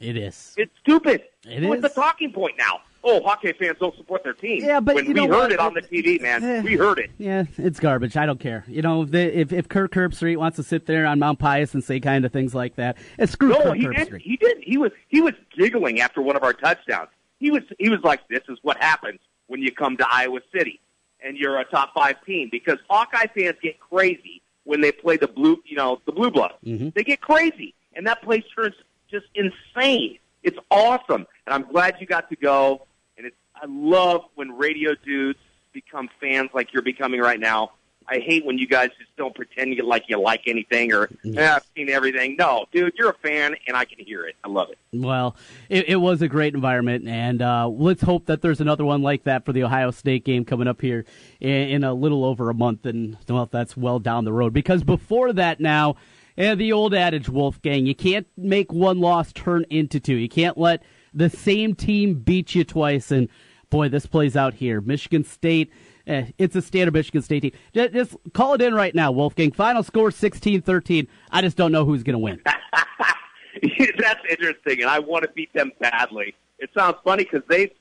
It 0.00 0.16
is. 0.16 0.54
It's 0.56 0.72
stupid. 0.80 1.22
It. 1.46 1.62
It's 1.62 1.84
a 1.84 1.88
talking 1.88 2.32
point 2.32 2.56
now. 2.58 2.80
Oh, 3.06 3.22
Hawkeye 3.22 3.52
fans 3.52 3.76
don't 3.78 3.94
support 3.98 4.24
their 4.24 4.32
team. 4.32 4.64
Yeah, 4.64 4.80
but 4.80 4.94
when 4.94 5.12
we 5.12 5.20
heard 5.20 5.28
what? 5.28 5.52
it 5.52 5.58
on 5.60 5.74
the 5.74 5.82
TV, 5.82 6.20
man, 6.22 6.42
Eh. 6.42 6.62
we 6.62 6.74
heard 6.74 6.98
it. 6.98 7.10
Yeah, 7.18 7.44
it's 7.58 7.78
garbage. 7.78 8.16
I 8.16 8.24
don't 8.24 8.40
care. 8.40 8.64
You 8.66 8.80
know, 8.80 9.02
if, 9.02 9.10
they, 9.10 9.26
if 9.26 9.52
if 9.52 9.68
Kirk 9.68 9.92
Herbstreit 9.92 10.38
wants 10.38 10.56
to 10.56 10.62
sit 10.62 10.86
there 10.86 11.04
on 11.06 11.18
Mount 11.18 11.38
Pius 11.38 11.74
and 11.74 11.84
say 11.84 12.00
kind 12.00 12.24
of 12.24 12.32
things 12.32 12.54
like 12.54 12.76
that, 12.76 12.96
eh, 13.18 13.26
screw 13.26 13.50
No, 13.50 13.62
Kirk 13.62 13.76
he 13.76 13.82
did. 13.86 13.94
Herbstreit. 13.94 14.20
He 14.22 14.36
did. 14.38 14.56
He 14.62 14.78
was 14.78 14.90
he 15.08 15.20
was 15.20 15.34
giggling 15.56 16.00
after 16.00 16.22
one 16.22 16.34
of 16.34 16.42
our 16.42 16.54
touchdowns. 16.54 17.10
He 17.38 17.50
was 17.50 17.62
he 17.78 17.90
was 17.90 18.00
like, 18.02 18.26
"This 18.28 18.42
is 18.48 18.58
what 18.62 18.78
happens 18.82 19.20
when 19.48 19.60
you 19.60 19.70
come 19.70 19.96
to 19.98 20.06
Iowa 20.10 20.40
City." 20.56 20.80
And 21.24 21.36
you're 21.36 21.58
a 21.58 21.64
top 21.64 21.94
five 21.94 22.16
team 22.24 22.48
because 22.52 22.78
Hawkeye 22.88 23.26
fans 23.34 23.56
get 23.62 23.80
crazy 23.80 24.42
when 24.64 24.80
they 24.80 24.92
play 24.92 25.16
the 25.16 25.26
blue, 25.26 25.60
you 25.64 25.76
know, 25.76 26.00
the 26.06 26.12
blue 26.12 26.30
blood. 26.30 26.52
Mm-hmm. 26.64 26.90
They 26.94 27.02
get 27.02 27.20
crazy, 27.20 27.74
and 27.94 28.06
that 28.06 28.22
place 28.22 28.44
turns 28.54 28.74
just 29.10 29.26
insane. 29.34 30.18
It's 30.42 30.58
awesome, 30.70 31.26
and 31.46 31.54
I'm 31.54 31.64
glad 31.70 31.96
you 31.98 32.06
got 32.06 32.28
to 32.28 32.36
go. 32.36 32.86
And 33.16 33.26
it's 33.26 33.36
I 33.56 33.66
love 33.66 34.22
when 34.34 34.52
radio 34.52 34.94
dudes 34.94 35.38
become 35.72 36.08
fans 36.20 36.50
like 36.54 36.72
you're 36.72 36.82
becoming 36.82 37.20
right 37.20 37.40
now. 37.40 37.72
I 38.08 38.18
hate 38.18 38.44
when 38.44 38.58
you 38.58 38.66
guys 38.66 38.90
just 38.98 39.14
don't 39.16 39.34
pretend 39.34 39.74
you 39.74 39.86
like 39.86 40.04
you 40.08 40.20
like 40.20 40.42
anything 40.46 40.92
or 40.92 41.08
eh, 41.24 41.54
I've 41.54 41.64
seen 41.76 41.88
everything. 41.88 42.36
No, 42.38 42.66
dude, 42.72 42.92
you're 42.98 43.10
a 43.10 43.14
fan, 43.14 43.56
and 43.66 43.76
I 43.76 43.84
can 43.84 43.98
hear 44.04 44.26
it. 44.26 44.36
I 44.44 44.48
love 44.48 44.68
it. 44.70 44.78
Well, 44.92 45.36
it, 45.68 45.88
it 45.88 45.96
was 45.96 46.20
a 46.22 46.28
great 46.28 46.54
environment, 46.54 47.08
and 47.08 47.40
uh, 47.40 47.68
let's 47.68 48.02
hope 48.02 48.26
that 48.26 48.42
there's 48.42 48.60
another 48.60 48.84
one 48.84 49.02
like 49.02 49.24
that 49.24 49.44
for 49.44 49.52
the 49.52 49.64
Ohio 49.64 49.90
State 49.90 50.24
game 50.24 50.44
coming 50.44 50.68
up 50.68 50.80
here 50.80 51.04
in, 51.40 51.50
in 51.50 51.84
a 51.84 51.94
little 51.94 52.24
over 52.24 52.50
a 52.50 52.54
month, 52.54 52.84
and 52.86 53.16
well, 53.28 53.46
that's 53.46 53.76
well 53.76 53.98
down 53.98 54.24
the 54.24 54.32
road. 54.32 54.52
Because 54.52 54.84
before 54.84 55.32
that, 55.32 55.60
now, 55.60 55.96
and 56.36 56.60
the 56.60 56.72
old 56.72 56.94
adage, 56.94 57.28
Wolfgang, 57.28 57.86
you 57.86 57.94
can't 57.94 58.26
make 58.36 58.72
one 58.72 59.00
loss 59.00 59.32
turn 59.32 59.64
into 59.70 59.98
two. 60.00 60.16
You 60.16 60.28
can't 60.28 60.58
let 60.58 60.82
the 61.12 61.30
same 61.30 61.74
team 61.74 62.14
beat 62.14 62.54
you 62.54 62.64
twice, 62.64 63.10
and 63.10 63.28
boy, 63.70 63.88
this 63.88 64.06
plays 64.06 64.36
out 64.36 64.54
here. 64.54 64.80
Michigan 64.80 65.24
State. 65.24 65.72
Eh, 66.06 66.26
it's 66.36 66.54
a 66.54 66.62
standard 66.62 66.92
Michigan 66.92 67.22
State 67.22 67.40
team. 67.40 67.52
Just, 67.72 67.92
just 67.92 68.16
call 68.34 68.54
it 68.54 68.62
in 68.62 68.74
right 68.74 68.94
now, 68.94 69.10
Wolfgang. 69.10 69.52
Final 69.52 69.82
score 69.82 70.10
16 70.10 70.62
13. 70.62 71.08
I 71.30 71.40
just 71.40 71.56
don't 71.56 71.72
know 71.72 71.84
who's 71.84 72.02
going 72.02 72.14
to 72.14 72.18
win. 72.18 72.42
That's 73.98 74.20
interesting, 74.28 74.82
and 74.82 74.90
I 74.90 74.98
want 74.98 75.24
to 75.24 75.30
beat 75.30 75.52
them 75.54 75.72
badly. 75.80 76.34
It 76.58 76.70
sounds 76.76 76.96
funny 77.04 77.24
because 77.24 77.42
they, 77.48 77.72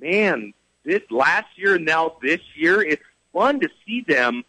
man, 0.00 0.52
this 0.84 1.02
last 1.10 1.46
year 1.56 1.76
and 1.76 1.84
now 1.84 2.16
this 2.22 2.40
year, 2.56 2.82
it's 2.82 3.02
fun 3.32 3.60
to 3.60 3.68
see 3.86 4.04
them 4.08 4.44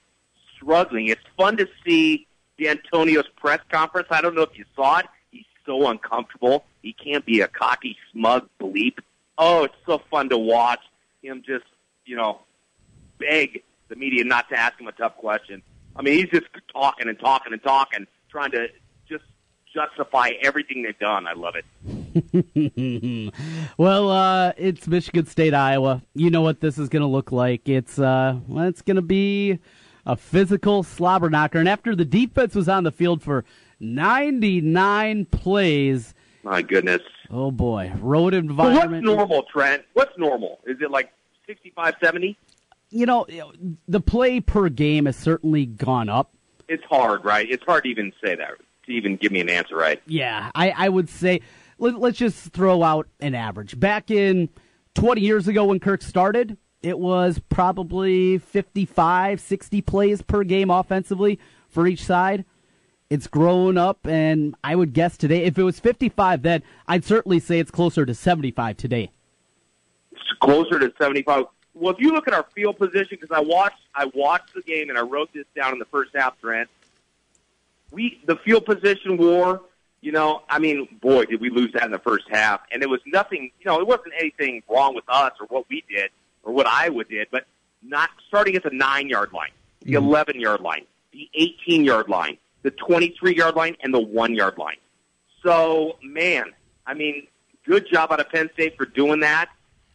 struggling. 0.56 1.08
It's 1.08 1.22
fun 1.38 1.58
to 1.58 1.68
see 1.86 2.28
Dantonio's 2.60 3.28
press 3.38 3.60
conference. 3.72 4.08
I 4.10 4.22
don't 4.22 4.36
know 4.36 4.42
if 4.42 4.58
you 4.58 4.66
saw 4.76 5.00
it. 5.00 5.06
He's 5.32 5.46
so 5.66 5.88
uncomfortable. 5.88 6.66
He 6.82 6.94
can't 6.94 7.26
be 7.26 7.42
a 7.42 7.48
cocky, 7.48 7.96
smug 8.12 8.50
bleep. 8.60 8.98
Oh, 9.38 9.66
it's 9.66 9.76
so 9.86 10.02
fun 10.10 10.30
to 10.30 10.38
watch 10.38 10.82
him 11.22 11.44
just, 11.46 11.66
you 12.06 12.16
know, 12.16 12.40
beg 13.20 13.64
the 13.90 13.96
media 13.96 14.24
not 14.24 14.50
to 14.50 14.60
ask 14.60 14.80
him 14.80 14.88
a 14.88 14.92
tough 14.92 15.16
question. 15.18 15.62
I 15.96 16.02
mean, 16.02 16.16
he's 16.16 16.30
just 16.30 16.48
talking 16.72 17.08
and 17.08 17.20
talking 17.20 17.54
and 17.54 17.62
talking, 17.62 18.08
trying 18.30 18.52
to 18.52 18.68
just 19.10 19.24
justify 19.74 20.30
everything 20.42 20.84
they've 20.84 20.98
done. 21.00 21.28
I 21.28 21.34
love 21.34 21.56
it. 21.56 21.66
well, 23.78 24.10
uh, 24.10 24.54
it's 24.58 24.88
Michigan 24.88 25.26
State, 25.26 25.54
Iowa. 25.54 26.02
You 26.16 26.30
know 26.30 26.42
what 26.42 26.60
this 26.62 26.78
is 26.78 26.90
going 26.90 27.02
to 27.02 27.08
look 27.08 27.32
like. 27.32 27.68
It's 27.68 28.00
uh, 28.00 28.40
well, 28.48 28.66
it's 28.68 28.82
going 28.82 28.96
to 28.96 29.02
be 29.02 29.60
a 30.06 30.16
physical 30.16 30.84
slobber 30.84 31.30
knocker. 31.30 31.60
And 31.60 31.70
after 31.70 31.96
the 31.96 32.06
defense 32.06 32.56
was 32.56 32.70
on 32.70 32.84
the 32.84 32.92
field 32.92 33.22
for 33.22 33.44
99 33.80 35.26
plays, 35.26 36.14
My 36.44 36.62
goodness. 36.62 37.02
oh 37.30 37.52
boy, 37.52 37.92
road 38.00 38.32
But 38.34 38.38
environment. 38.40 39.06
what's 39.06 39.18
normal, 39.18 39.44
Trent? 39.52 39.84
What's 39.94 40.18
normal? 40.18 40.60
Is 40.66 40.78
it 40.82 40.90
like 40.92 41.12
65, 41.48 41.96
70? 42.02 42.38
You 42.92 43.06
know, 43.06 43.26
the 43.88 44.00
play 44.00 44.40
per 44.40 44.70
game 44.70 45.06
has 45.06 45.16
certainly 45.16 45.66
gone 45.66 46.10
up. 46.10 46.34
It's 46.68 46.84
hard, 46.86 47.24
right? 47.26 47.50
It's 47.50 47.64
hard 47.64 47.84
to 47.84 47.90
even 47.90 48.12
say 48.24 48.36
that, 48.36 48.52
to 48.86 48.92
even 48.92 49.16
give 49.16 49.32
me 49.32 49.40
an 49.40 49.50
answer, 49.50 49.76
right? 49.76 50.02
Yeah, 50.06 50.52
I, 50.56 50.72
I 50.76 50.90
would 50.90 51.10
say 51.10 51.42
let, 51.80 52.00
let's 52.00 52.18
just 52.18 52.52
throw 52.52 52.84
out 52.84 53.08
an 53.20 53.34
average. 53.36 53.80
Back 53.80 54.12
in 54.12 54.50
20 54.96 55.22
years 55.22 55.48
ago 55.48 55.66
when 55.66 55.80
Kirk 55.80 56.02
started, 56.02 56.58
it 56.82 57.00
was 57.00 57.40
probably 57.50 58.38
55, 58.38 59.40
60 59.40 59.82
plays 59.82 60.22
per 60.22 60.44
game 60.44 60.70
offensively 60.70 61.40
for 61.68 61.88
each 61.88 62.04
side. 62.04 62.46
It's 63.10 63.26
grown 63.26 63.76
up, 63.78 64.06
and 64.06 64.56
I 64.64 64.76
would 64.76 64.94
guess 64.94 65.18
today, 65.18 65.44
if 65.44 65.58
it 65.58 65.64
was 65.64 65.80
55 65.80 66.44
then, 66.44 66.62
I'd 66.88 67.04
certainly 67.04 67.40
say 67.40 67.60
it's 67.60 67.72
closer 67.72 68.06
to 68.06 68.14
75 68.14 68.78
today. 68.78 69.12
It's 70.12 70.22
closer 70.42 70.78
to 70.78 70.94
75. 71.02 71.46
Well, 71.80 71.94
if 71.94 72.00
you 72.00 72.12
look 72.12 72.28
at 72.28 72.34
our 72.34 72.46
field 72.54 72.78
position, 72.78 73.08
because 73.12 73.32
I 73.32 73.40
watched, 73.40 73.80
I 73.96 74.06
watched 74.14 74.54
the 74.54 74.62
game 74.62 74.90
and 74.90 74.98
I 74.98 75.02
wrote 75.02 75.32
this 75.34 75.46
down 75.56 75.72
in 75.74 75.80
the 75.80 75.86
first 75.86 76.12
half, 76.14 76.40
Trent. 76.42 76.70
We 77.92 78.20
the 78.26 78.36
field 78.36 78.66
position 78.66 79.18
war. 79.18 79.62
You 80.02 80.12
know, 80.12 80.44
I 80.50 80.60
mean, 80.60 80.88
boy, 81.02 81.26
did 81.26 81.42
we 81.42 81.50
lose 81.50 81.74
that 81.74 81.84
in 81.84 81.92
the 81.92 82.00
first 82.00 82.26
half, 82.30 82.62
and 82.72 82.84
it 82.84 82.90
was 82.90 83.02
nothing. 83.06 83.52
You 83.60 83.66
know, 83.66 83.80
it 83.80 83.88
wasn't 83.88 84.14
anything 84.20 84.62
wrong 84.70 84.94
with 84.94 85.06
us 85.08 85.34
or 85.40 85.48
what 85.48 85.66
we 85.70 85.84
did 85.90 86.12
or 86.44 86.54
what 86.54 86.68
Iowa 86.68 87.04
did, 87.04 87.28
but 87.32 87.46
not 87.82 88.10
starting 88.28 88.56
at 88.56 88.64
the 88.64 88.70
nine 88.72 89.10
yard 89.10 89.34
line, 89.34 89.52
the 89.82 89.94
mm-hmm. 89.94 90.06
eleven 90.06 90.40
yard 90.40 90.62
line, 90.62 90.86
the 91.12 91.30
eighteen 91.34 91.84
yard 91.84 92.10
line, 92.10 92.38
the 92.62 92.72
twenty 92.72 93.16
three 93.20 93.36
yard 93.36 93.56
line, 93.56 93.76
and 93.82 93.94
the 93.94 94.00
one 94.00 94.36
yard 94.36 94.58
line. 94.58 94.78
So, 95.44 95.98
man, 96.04 96.52
I 96.86 96.94
mean, 96.94 97.28
good 97.66 97.88
job 97.90 98.12
out 98.12 98.20
of 98.20 98.30
Penn 98.30 98.50
State 98.54 98.78
for 98.78 98.86
doing 98.86 99.22
that. 99.22 99.50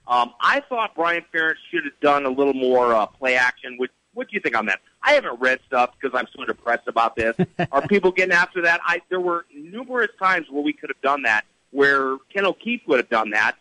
Um, 0.07 0.33
I 0.41 0.61
thought 0.69 0.95
Brian 0.95 1.25
Ferentz 1.33 1.55
should 1.71 1.85
have 1.85 1.99
done 2.01 2.27
a 2.27 2.31
little 2.31 2.55
more 2.55 2.95
uh, 2.95 3.07
play 3.07 3.37
action. 3.37 3.75
What, 3.79 3.91
what 4.13 4.29
do 4.29 4.35
you 4.35 4.41
think 4.41 4.57
on 4.57 4.67
that? 4.67 4.81
I 5.03 5.13
haven't 5.13 5.41
read 5.41 5.61
stuff 5.67 5.91
because 6.01 6.19
I'm 6.19 6.27
so 6.37 6.45
depressed 6.45 6.87
about 6.89 7.17
this. 7.17 7.37
Are 7.73 7.87
people 7.87 8.11
getting 8.13 8.33
after 8.35 8.63
that? 8.63 8.81
I, 8.85 9.01
there 9.09 9.21
were 9.21 9.47
numerous 9.55 10.11
times 10.19 10.47
where 10.51 10.63
we 10.63 10.73
could 10.73 10.91
have 10.91 11.01
done 11.01 11.23
that, 11.23 11.45
where 11.71 12.17
Ken 12.33 12.45
O'Keefe 12.45 12.83
would 12.87 12.99
have 12.99 13.09
done 13.09 13.31
that. 13.31 13.57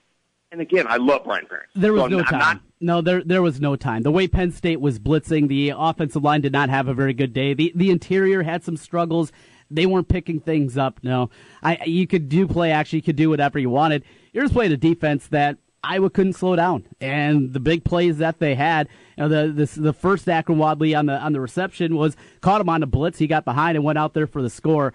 And 0.51 0.61
again, 0.61 0.85
I 0.87 0.97
love 0.97 1.23
Brian 1.23 1.45
Ferentz. 1.45 1.71
There 1.75 1.93
was 1.93 2.03
So 2.03 2.07
no 2.09 2.19
I'm 2.19 2.25
time. 2.25 2.39
not- 2.39 2.61
no, 2.79 2.99
there 3.01 3.23
there 3.23 3.41
was 3.41 3.61
no 3.61 3.77
time. 3.77 4.03
The 4.03 4.11
way 4.11 4.27
Penn 4.27 4.51
State 4.51 4.81
was 4.81 4.99
blitzing, 4.99 5.47
the 5.47 5.71
offensive 5.75 6.21
line 6.21 6.41
did 6.41 6.51
not 6.51 6.69
have 6.69 6.89
a 6.89 6.93
very 6.93 7.13
good 7.13 7.33
day. 7.33 7.53
The 7.53 7.71
the 7.73 7.89
interior 7.89 8.43
had 8.43 8.61
some 8.65 8.75
struggles. 8.75 9.31
They 9.71 9.85
weren't 9.85 10.09
picking 10.09 10.41
things 10.41 10.77
up. 10.77 10.99
No, 11.01 11.29
I 11.63 11.79
you 11.85 12.05
could 12.07 12.27
do 12.27 12.45
play 12.45 12.71
action, 12.71 12.97
you 12.97 13.01
could 13.01 13.15
do 13.15 13.29
whatever 13.29 13.57
you 13.57 13.69
wanted. 13.69 14.03
You're 14.33 14.43
just 14.43 14.53
playing 14.53 14.73
a 14.73 14.77
defense 14.77 15.27
that 15.27 15.57
Iowa 15.83 16.09
couldn't 16.09 16.33
slow 16.33 16.55
down, 16.55 16.85
and 17.01 17.51
the 17.53 17.59
big 17.59 17.83
plays 17.83 18.17
that 18.19 18.39
they 18.39 18.55
had. 18.55 18.87
You 19.17 19.23
know, 19.23 19.29
the 19.29 19.65
the, 19.65 19.81
the 19.81 19.93
first 19.93 20.29
Akron 20.29 20.57
Wadley 20.57 20.95
on 20.95 21.07
the 21.07 21.17
on 21.19 21.33
the 21.33 21.41
reception 21.41 21.95
was 21.95 22.15
caught 22.41 22.61
him 22.61 22.69
on 22.69 22.81
the 22.81 22.87
blitz. 22.87 23.19
He 23.19 23.27
got 23.27 23.43
behind 23.45 23.75
and 23.75 23.83
went 23.83 23.97
out 23.97 24.13
there 24.13 24.27
for 24.27 24.41
the 24.41 24.49
score. 24.49 24.93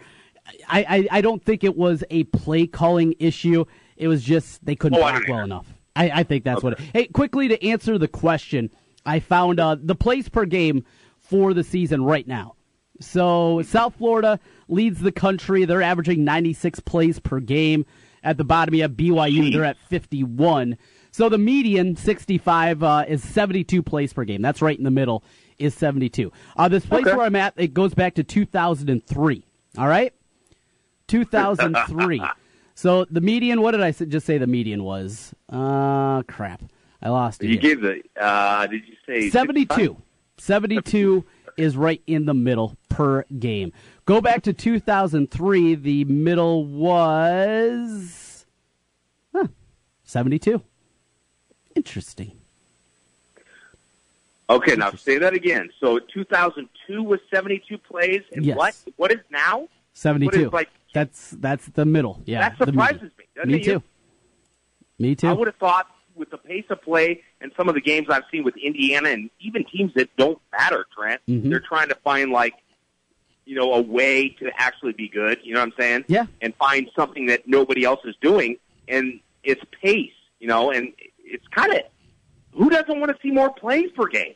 I, 0.68 0.84
I, 1.10 1.18
I 1.18 1.20
don't 1.20 1.44
think 1.44 1.62
it 1.62 1.76
was 1.76 2.02
a 2.10 2.24
play 2.24 2.66
calling 2.66 3.14
issue. 3.18 3.66
It 3.98 4.08
was 4.08 4.22
just 4.24 4.64
they 4.64 4.74
couldn't 4.76 4.98
Oh, 4.98 5.02
block 5.02 5.24
well 5.28 5.44
enough. 5.44 5.66
I, 5.94 6.10
I 6.10 6.22
think 6.22 6.44
that's 6.44 6.62
what. 6.62 6.74
It, 6.74 6.80
hey, 6.94 7.06
quickly 7.08 7.48
to 7.48 7.62
answer 7.66 7.98
the 7.98 8.08
question, 8.08 8.70
I 9.04 9.20
found 9.20 9.60
uh, 9.60 9.76
the 9.78 9.94
plays 9.94 10.28
per 10.28 10.46
game 10.46 10.84
for 11.18 11.52
the 11.52 11.64
season 11.64 12.02
right 12.04 12.26
now. 12.26 12.54
So 13.00 13.62
South 13.62 13.94
Florida 13.96 14.40
leads 14.68 15.00
the 15.00 15.12
country. 15.12 15.64
They're 15.64 15.82
averaging 15.82 16.24
96 16.24 16.80
plays 16.80 17.18
per 17.20 17.40
game. 17.40 17.84
At 18.28 18.36
the 18.36 18.44
bottom, 18.44 18.74
you 18.74 18.82
have 18.82 18.90
BYU. 18.90 19.50
They're 19.50 19.64
at 19.64 19.78
51. 19.88 20.76
So 21.12 21.30
the 21.30 21.38
median, 21.38 21.96
65, 21.96 22.82
uh, 22.82 23.04
is 23.08 23.26
72 23.26 23.82
plays 23.82 24.12
per 24.12 24.24
game. 24.24 24.42
That's 24.42 24.60
right 24.60 24.76
in 24.76 24.84
the 24.84 24.90
middle, 24.90 25.24
is 25.58 25.74
72. 25.74 26.30
Uh, 26.54 26.68
this 26.68 26.84
place 26.84 27.06
where 27.06 27.22
I'm 27.22 27.34
at, 27.36 27.54
it 27.56 27.72
goes 27.72 27.94
back 27.94 28.16
to 28.16 28.22
2003. 28.22 29.44
All 29.78 29.88
right? 29.88 30.12
2003. 31.06 32.22
so 32.74 33.06
the 33.06 33.22
median, 33.22 33.62
what 33.62 33.70
did 33.70 33.80
I 33.80 33.92
just 33.92 34.26
say 34.26 34.36
the 34.36 34.46
median 34.46 34.84
was? 34.84 35.34
Uh, 35.48 36.22
crap. 36.24 36.62
I 37.00 37.08
lost 37.08 37.42
it. 37.42 37.48
You 37.48 37.56
gave 37.56 37.80
the. 37.80 38.02
Uh, 38.20 38.66
did 38.66 38.82
you 38.86 38.94
say 39.06 39.30
72. 39.30 39.96
72 40.36 41.24
is 41.56 41.78
right 41.78 42.02
in 42.06 42.26
the 42.26 42.34
middle 42.34 42.76
per 42.90 43.24
game. 43.38 43.72
Go 44.08 44.22
back 44.22 44.40
to 44.44 44.54
2003. 44.54 45.74
The 45.74 46.04
middle 46.04 46.64
was 46.64 48.46
huh, 49.34 49.48
72. 50.02 50.62
Interesting. 51.74 52.32
Okay, 54.48 54.76
now 54.76 54.92
say 54.92 55.18
that 55.18 55.34
again. 55.34 55.68
So 55.78 55.98
2002 55.98 57.02
was 57.02 57.20
72 57.30 57.76
plays, 57.76 58.22
and 58.32 58.46
Yes. 58.46 58.56
what? 58.56 58.74
What 58.96 59.12
is 59.12 59.18
now? 59.30 59.68
72. 59.92 60.24
What 60.26 60.34
is 60.46 60.52
like? 60.54 60.68
that's 60.94 61.32
that's 61.32 61.66
the 61.66 61.84
middle. 61.84 62.22
Yeah. 62.24 62.48
that 62.48 62.56
surprises 62.66 63.10
me. 63.18 63.26
Me 63.44 63.60
it? 63.60 63.64
too. 63.64 63.82
Me 64.98 65.14
too. 65.16 65.28
I 65.28 65.34
would 65.34 65.48
have 65.48 65.56
thought 65.56 65.86
with 66.14 66.30
the 66.30 66.38
pace 66.38 66.64
of 66.70 66.80
play 66.80 67.22
and 67.42 67.52
some 67.58 67.68
of 67.68 67.74
the 67.74 67.82
games 67.82 68.06
I've 68.08 68.24
seen 68.32 68.42
with 68.42 68.56
Indiana 68.56 69.10
and 69.10 69.28
even 69.40 69.64
teams 69.66 69.92
that 69.96 70.08
don't 70.16 70.40
matter, 70.50 70.86
Trent, 70.96 71.20
Mhm. 71.28 71.50
they're 71.50 71.60
trying 71.60 71.90
to 71.90 71.94
find 71.96 72.30
like, 72.32 72.54
you 73.48 73.54
know, 73.54 73.72
a 73.72 73.80
way 73.80 74.28
to 74.28 74.50
actually 74.58 74.92
be 74.92 75.08
good. 75.08 75.38
You 75.42 75.54
know 75.54 75.60
what 75.60 75.68
I'm 75.68 75.74
saying? 75.78 76.04
Yeah. 76.06 76.26
And 76.42 76.54
find 76.56 76.90
something 76.94 77.26
that 77.26 77.48
nobody 77.48 77.82
else 77.82 78.00
is 78.04 78.14
doing, 78.20 78.58
and 78.88 79.20
it's 79.42 79.62
pace. 79.82 80.12
You 80.38 80.48
know, 80.48 80.70
and 80.70 80.92
it's 81.18 81.46
kind 81.48 81.72
of 81.72 81.80
who 82.52 82.68
doesn't 82.68 83.00
want 83.00 83.10
to 83.10 83.18
see 83.22 83.30
more 83.30 83.50
plays 83.50 83.90
per 83.96 84.06
game? 84.06 84.34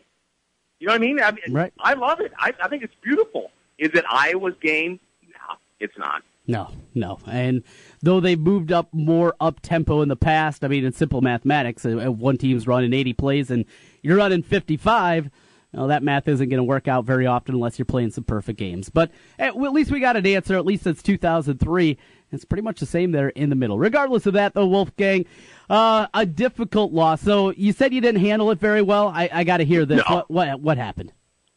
You 0.81 0.87
know 0.87 0.95
what 0.95 1.03
I 1.03 1.05
mean? 1.05 1.21
I, 1.21 1.31
mean, 1.31 1.43
Right. 1.51 1.73
I 1.79 1.93
love 1.93 2.21
it. 2.21 2.33
I, 2.39 2.55
I 2.63 2.69
think 2.69 2.83
it's 2.83 2.95
beautiful. 3.03 3.51
Is 3.79 3.91
it 3.95 4.05
Iowa's 4.11 4.55
game? 4.63 4.99
No, 5.23 5.57
it's 5.79 5.97
not. 5.99 6.23
No, 6.47 6.71
no. 6.95 7.19
And 7.27 7.63
though 8.03 8.19
they've 8.19 8.39
moved 8.39 8.73
up 8.73 8.93
more 8.93 9.35
up 9.41 9.61
tempo 9.61 10.01
in 10.01 10.09
the 10.09 10.17
past, 10.17 10.65
I 10.65 10.69
mean, 10.69 10.85
in 10.85 10.93
simple 10.93 11.21
mathematics, 11.21 11.85
uh, 11.85 12.11
one 12.11 12.39
team's 12.39 12.67
running 12.67 12.93
80 12.93 13.13
plays 13.13 13.51
and 13.51 13.65
you're 14.03 14.17
running 14.17 14.43
55. 14.43 15.31
Well, 15.73 15.87
that 15.87 16.03
math 16.03 16.29
isn't 16.29 16.49
going 16.51 16.59
to 16.59 16.65
work 16.65 16.87
out 16.87 17.05
very 17.05 17.27
often 17.27 17.55
unless 17.55 17.79
you're 17.79 17.87
playing 17.87 18.11
some 18.11 18.25
perfect 18.25 18.59
games. 18.59 18.91
But 18.91 19.11
at, 19.39 19.57
at 19.57 19.73
least 19.73 19.91
we 19.91 20.01
got 20.01 20.17
an 20.17 20.27
answer. 20.27 20.57
At 20.57 20.67
least 20.67 20.85
since 20.85 21.03
2003. 21.03 21.99
It's 22.31 22.45
pretty 22.47 22.63
much 22.63 22.81
the 22.81 22.87
same 22.87 23.13
there 23.13 23.29
in 23.29 23.51
the 23.51 23.57
middle. 23.57 23.79
Regardless 23.79 24.25
of 24.27 24.33
that, 24.35 24.55
though, 24.55 24.67
Wolfgang, 24.67 25.27
uh, 25.69 26.07
a 26.15 26.25
difficult 26.25 26.93
loss. 26.93 27.21
So 27.21 27.51
you 27.51 27.73
said 27.73 27.93
you 27.93 28.01
didn't 28.01 28.23
handle 28.23 28.51
it 28.51 28.59
very 28.59 28.81
well. 28.81 29.09
I, 29.09 29.29
I 29.31 29.45
got 29.45 29.59
to 29.59 29.65
hear 29.65 29.85
this. 29.85 30.03
No. 30.09 30.15
What, 30.15 30.31
what 30.31 30.61
what 30.61 30.79
happened? 30.79 31.13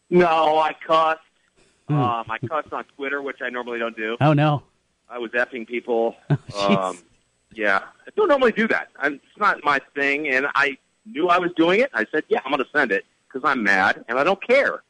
No, 0.09 0.57
I 0.57 0.75
cussed. 0.85 1.21
Hmm. 1.87 1.93
Um, 1.95 2.25
I 2.29 2.37
cussed 2.39 2.73
on 2.73 2.83
Twitter, 2.95 3.21
which 3.21 3.41
I 3.41 3.49
normally 3.49 3.79
don't 3.79 3.95
do. 3.95 4.17
Oh 4.19 4.33
no. 4.33 4.63
I 5.09 5.17
was 5.17 5.31
effing 5.31 5.67
people. 5.67 6.15
jeez. 6.29 6.69
um, 6.69 6.97
yeah, 7.53 7.79
I 8.05 8.09
don't 8.17 8.27
normally 8.27 8.51
do 8.51 8.67
that. 8.67 8.89
i 8.97 9.07
it's 9.07 9.23
not 9.37 9.63
my 9.63 9.79
thing, 9.93 10.27
and 10.27 10.47
I 10.55 10.77
knew 11.05 11.29
I 11.29 11.37
was 11.37 11.51
doing 11.55 11.79
it. 11.79 11.89
I 11.93 12.05
said, 12.11 12.23
"Yeah, 12.27 12.39
I'm 12.43 12.51
going 12.51 12.63
to 12.63 12.69
send 12.73 12.91
it 12.91 13.05
because 13.35 13.49
I'm 13.49 13.63
mad 13.63 14.05
and 14.07 14.17
I 14.17 14.23
don't 14.23 14.41
care. 14.45 14.81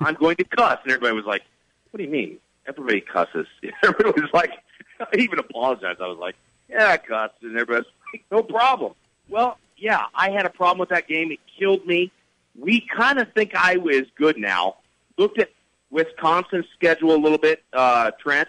I'm 0.00 0.14
going 0.14 0.36
to 0.36 0.44
cuss." 0.44 0.78
And 0.82 0.92
everybody 0.92 1.14
was 1.14 1.24
like, 1.24 1.42
"What 1.90 1.98
do 1.98 2.04
you 2.04 2.10
mean?" 2.10 2.38
Everybody 2.66 3.00
cusses. 3.00 3.46
Everybody 3.82 4.20
was 4.20 4.30
like, 4.32 4.52
I 5.00 5.16
even 5.16 5.38
apologized. 5.38 6.00
I 6.00 6.06
was 6.06 6.18
like, 6.18 6.36
"Yeah, 6.68 6.88
I 6.88 6.96
cussed," 6.96 7.34
and 7.42 7.52
everybody 7.52 7.80
was 7.80 7.92
like, 8.12 8.24
"No 8.30 8.42
problem." 8.42 8.94
Well, 9.28 9.58
yeah, 9.76 10.04
I 10.14 10.30
had 10.30 10.46
a 10.46 10.50
problem 10.50 10.78
with 10.78 10.90
that 10.90 11.08
game. 11.08 11.32
It 11.32 11.40
killed 11.58 11.86
me. 11.86 12.12
We 12.58 12.86
kind 12.94 13.18
of 13.18 13.32
think 13.32 13.54
I 13.54 13.76
was 13.76 14.02
good 14.16 14.36
now. 14.36 14.76
Looked 15.16 15.38
at 15.38 15.50
Wisconsin's 15.90 16.66
schedule 16.74 17.14
a 17.14 17.18
little 17.18 17.38
bit, 17.38 17.62
uh, 17.72 18.10
Trent, 18.20 18.48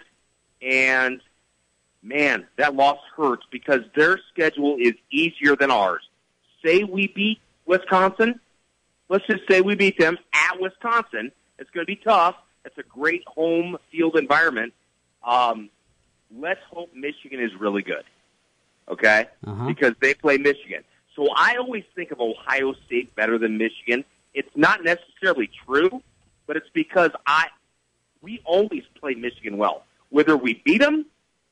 and 0.60 1.20
man, 2.02 2.46
that 2.56 2.74
loss 2.74 2.98
hurts 3.16 3.44
because 3.50 3.80
their 3.94 4.18
schedule 4.32 4.76
is 4.78 4.94
easier 5.10 5.56
than 5.56 5.70
ours. 5.70 6.02
Say 6.64 6.84
we 6.84 7.08
beat 7.08 7.40
Wisconsin, 7.66 8.40
let's 9.12 9.26
just 9.26 9.42
say 9.48 9.60
we 9.60 9.74
beat 9.74 9.98
them 9.98 10.16
at 10.32 10.58
Wisconsin. 10.58 11.30
It's 11.58 11.70
going 11.70 11.84
to 11.84 11.86
be 11.86 12.00
tough. 12.02 12.34
It's 12.64 12.78
a 12.78 12.82
great 12.82 13.22
home 13.26 13.76
field 13.90 14.16
environment. 14.16 14.72
Um, 15.22 15.68
let's 16.34 16.60
hope 16.70 16.90
Michigan 16.94 17.38
is 17.38 17.50
really 17.60 17.82
good, 17.82 18.04
okay? 18.88 19.28
Uh-huh. 19.46 19.66
Because 19.66 19.92
they 20.00 20.14
play 20.14 20.38
Michigan. 20.38 20.82
So 21.14 21.28
I 21.36 21.56
always 21.56 21.84
think 21.94 22.10
of 22.10 22.20
Ohio 22.20 22.72
State 22.86 23.14
better 23.14 23.36
than 23.36 23.58
Michigan. 23.58 24.02
It's 24.32 24.48
not 24.56 24.82
necessarily 24.82 25.50
true, 25.66 26.02
but 26.46 26.56
it's 26.56 26.70
because 26.72 27.10
I 27.26 27.48
we 28.22 28.40
always 28.44 28.84
play 28.98 29.14
Michigan 29.14 29.58
well. 29.58 29.84
Whether 30.08 30.36
we 30.36 30.62
beat 30.64 30.80
them, 30.80 31.04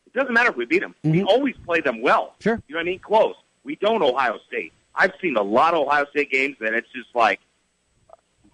it 0.06 0.12
doesn't 0.14 0.32
matter 0.32 0.50
if 0.50 0.56
we 0.56 0.64
beat 0.64 0.80
them. 0.80 0.94
We 1.04 1.24
always 1.24 1.56
play 1.66 1.80
them 1.80 2.00
well. 2.00 2.36
Sure. 2.40 2.62
You 2.68 2.74
know 2.74 2.78
what 2.78 2.82
I 2.82 2.90
mean? 2.90 3.00
Close. 3.00 3.34
We 3.64 3.76
don't 3.76 4.02
Ohio 4.02 4.38
State. 4.48 4.72
I've 4.94 5.12
seen 5.20 5.36
a 5.36 5.42
lot 5.42 5.74
of 5.74 5.86
Ohio 5.86 6.06
State 6.11 6.30
games, 6.30 6.56
and 6.61 6.74
it's 6.74 6.88
just 6.94 7.08
like, 7.14 7.40